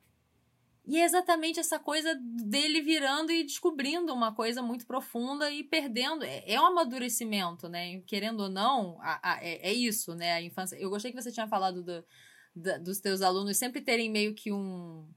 e 0.85 0.97
é 0.97 1.03
exatamente 1.03 1.59
essa 1.59 1.77
coisa 1.77 2.15
dele 2.19 2.81
virando 2.81 3.31
e 3.31 3.43
descobrindo 3.43 4.11
uma 4.11 4.33
coisa 4.33 4.61
muito 4.63 4.87
profunda 4.87 5.51
e 5.51 5.63
perdendo. 5.63 6.23
É, 6.23 6.43
é 6.51 6.59
um 6.59 6.65
amadurecimento, 6.65 7.69
né? 7.69 8.01
Querendo 8.07 8.39
ou 8.41 8.49
não, 8.49 8.97
a- 9.01 9.19
a- 9.33 9.43
é, 9.43 9.69
é 9.69 9.73
isso, 9.73 10.15
né? 10.15 10.33
A 10.33 10.41
infância. 10.41 10.75
Eu 10.77 10.89
gostei 10.89 11.11
que 11.11 11.21
você 11.21 11.31
tinha 11.31 11.47
falado 11.47 11.83
do- 11.83 12.03
da- 12.55 12.77
dos 12.79 12.99
teus 12.99 13.21
alunos 13.21 13.55
sempre 13.57 13.81
terem 13.81 14.09
meio 14.09 14.33
que 14.33 14.51
um. 14.51 15.07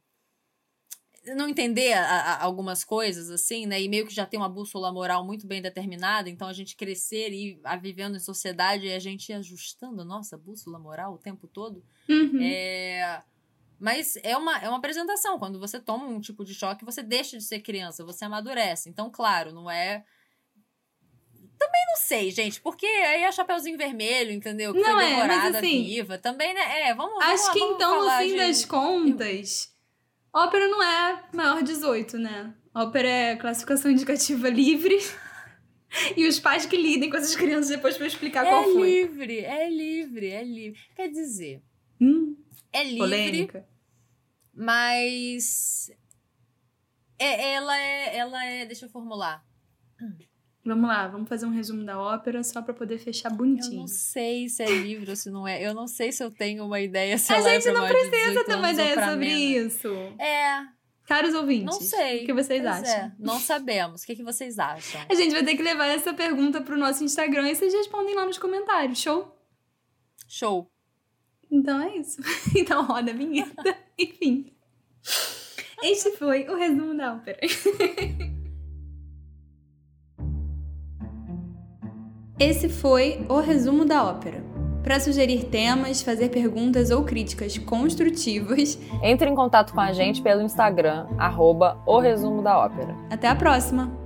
Não 1.37 1.49
entender 1.49 1.93
a- 1.93 2.05
a- 2.05 2.43
algumas 2.43 2.83
coisas, 2.83 3.31
assim, 3.31 3.65
né? 3.65 3.81
E 3.81 3.89
meio 3.89 4.07
que 4.07 4.13
já 4.15 4.27
tem 4.27 4.41
uma 4.41 4.49
bússola 4.49 4.93
moral 4.93 5.25
muito 5.25 5.47
bem 5.47 5.63
determinada. 5.63 6.29
Então 6.29 6.49
a 6.49 6.53
gente 6.53 6.75
crescer 6.75 7.31
e 7.33 7.53
ir 7.53 7.61
a 7.63 7.77
vivendo 7.77 8.17
em 8.17 8.21
sociedade 8.21 8.87
e 8.87 8.93
a 8.93 8.99
gente 8.99 9.29
ir 9.31 9.35
ajustando 9.35 10.03
a 10.03 10.05
nossa 10.05 10.37
bússola 10.37 10.79
moral 10.81 11.15
o 11.15 11.19
tempo 11.19 11.47
todo. 11.47 11.85
Uhum. 12.09 12.41
É, 12.43 13.23
Mas 13.79 14.17
é 14.23 14.37
uma, 14.37 14.59
é 14.59 14.69
uma 14.69 14.79
apresentação. 14.79 15.39
Quando 15.39 15.59
você 15.59 15.81
toma 15.81 16.07
um 16.07 16.21
tipo 16.21 16.45
de 16.45 16.55
choque, 16.55 16.85
você 16.85 17.03
deixa 17.03 17.37
de 17.37 17.43
ser 17.45 17.61
criança, 17.61 18.05
você 18.05 18.25
amadurece. 18.25 18.89
Então, 18.89 19.11
claro, 19.11 19.53
não 19.53 19.69
é. 19.71 20.05
Também 21.59 21.81
não 21.89 21.97
sei, 21.97 22.31
gente, 22.31 22.61
porque 22.61 22.87
aí 22.87 23.23
é 23.23 23.31
Chapeuzinho 23.33 23.79
Vermelho, 23.79 24.33
entendeu? 24.33 24.73
Que 24.73 24.81
Não 24.81 24.95
foi 24.95 25.05
é, 25.13 25.27
mas 25.27 25.55
assim, 25.57 25.85
viva. 25.85 26.19
Também, 26.19 26.53
né? 26.55 26.89
É, 26.89 26.95
vamos 26.95 27.23
Acho 27.25 27.37
vamos- 27.45 27.53
que 27.53 27.59
vamos 27.61 27.75
então, 27.77 28.05
no 28.05 28.11
fim 28.19 28.29
de- 28.29 28.37
das 28.37 28.65
contas, 28.65 29.72
ópera 30.33 30.69
não 30.69 30.83
é 30.83 31.25
maior 31.33 31.63
18, 31.63 32.19
né? 32.19 32.55
Ópera 32.75 33.09
é 33.09 33.37
classificação 33.37 33.91
indicativa 33.91 34.49
livre. 34.49 34.97
E 36.17 36.27
os 36.27 36.41
pais 36.41 36.65
que 36.65 36.75
lidem 36.75 37.11
com 37.11 37.19
essas 37.19 37.37
crianças 37.37 37.69
depois 37.69 37.99
pra 37.99 38.07
explicar 38.07 38.47
É 38.47 38.49
qual 38.49 38.65
foi. 38.65 38.91
livre, 39.03 39.41
é 39.41 39.69
livre, 39.69 40.27
é 40.31 40.43
livre. 40.43 40.81
Quer 40.97 41.09
dizer, 41.09 41.63
Hum, 42.01 42.35
é 42.73 42.83
livre, 42.83 42.99
polêmica. 42.99 43.69
mas. 44.55 45.91
É, 47.19 47.53
ela 47.53 47.77
é. 47.79 48.17
Ela 48.17 48.43
é. 48.47 48.65
Deixa 48.65 48.87
eu 48.87 48.91
formular. 48.91 49.45
Vamos 50.65 50.89
lá, 50.89 51.09
vamos 51.09 51.29
fazer 51.29 51.45
um 51.45 51.51
resumo 51.51 51.85
da 51.85 51.99
ópera 51.99 52.43
só 52.45 52.63
pra 52.63 52.73
poder 52.73 52.97
fechar 52.99 53.33
Eu 53.33 53.37
bonitinho. 53.37 53.81
não 53.81 53.89
sei 53.89 54.49
se 54.49 54.63
é 54.63 54.71
livre 54.71 55.11
ou 55.11 55.17
se 55.17 55.29
não 55.31 55.47
é. 55.47 55.61
Eu 55.65 55.75
não 55.75 55.89
sei 55.89 56.13
se 56.13 56.23
eu 56.23 56.31
tenho 56.31 56.65
uma 56.65 56.81
ideia 56.81 57.19
se 57.19 57.33
A 57.33 57.39
é 57.39 57.43
gente 57.43 57.65
pra 57.65 57.73
não 57.73 57.89
precisa 57.89 58.29
18 58.29 58.45
ter 58.47 58.55
uma 58.55 58.71
ideia 58.73 58.95
sobre 59.11 59.27
menos. 59.27 59.75
isso. 59.75 59.89
É, 60.21 60.61
Caros 61.05 61.35
ouvintes, 61.35 61.65
não 61.75 61.81
sei. 61.83 62.23
o 62.23 62.27
que 62.27 62.33
vocês 62.33 62.63
Pois 62.63 62.75
acham? 62.75 62.95
é, 62.95 63.13
não 63.19 63.41
sabemos. 63.41 64.03
O 64.03 64.07
que, 64.07 64.15
que 64.15 64.23
vocês 64.23 64.57
acham? 64.61 65.01
A 65.11 65.15
gente 65.15 65.33
vai 65.33 65.45
ter 65.45 65.57
que 65.57 65.63
levar 65.63 65.87
essa 65.87 66.15
pergunta 66.15 66.61
pro 66.61 66.79
nosso 66.79 67.03
Instagram 67.03 67.51
e 67.51 67.57
vocês 67.57 67.75
respondem 67.75 68.15
lá 68.15 68.25
nos 68.25 68.39
comentários, 68.39 69.01
show? 69.01 69.37
Show. 70.29 70.71
Então 71.51 71.83
é 71.83 71.97
isso. 71.97 72.21
Então 72.57 72.85
roda 72.85 73.11
a 73.11 73.15
vinheta. 73.15 73.77
Enfim. 73.99 74.55
Este 75.83 76.13
foi 76.13 76.45
o 76.49 76.55
resumo 76.55 76.97
da 76.97 77.15
ópera. 77.15 77.41
Esse 82.43 82.69
foi 82.69 83.25
o 83.29 83.39
resumo 83.39 83.85
da 83.85 84.03
ópera. 84.03 84.43
Para 84.83 84.99
sugerir 84.99 85.45
temas, 85.45 86.03
fazer 86.03 86.29
perguntas 86.29 86.91
ou 86.91 87.05
críticas 87.05 87.57
construtivas, 87.57 88.77
Entre 89.01 89.31
em 89.31 89.35
contato 89.37 89.73
com 89.73 89.81
a 89.81 89.93
gente 89.93 90.21
pelo 90.21 90.43
Instagram, 90.43 91.07
arroba 91.17 91.81
o 91.87 92.01
resumo 92.01 92.43
da 92.43 92.59
ópera. 92.59 92.97
até 93.09 93.29
a 93.29 93.37
próxima! 93.37 93.97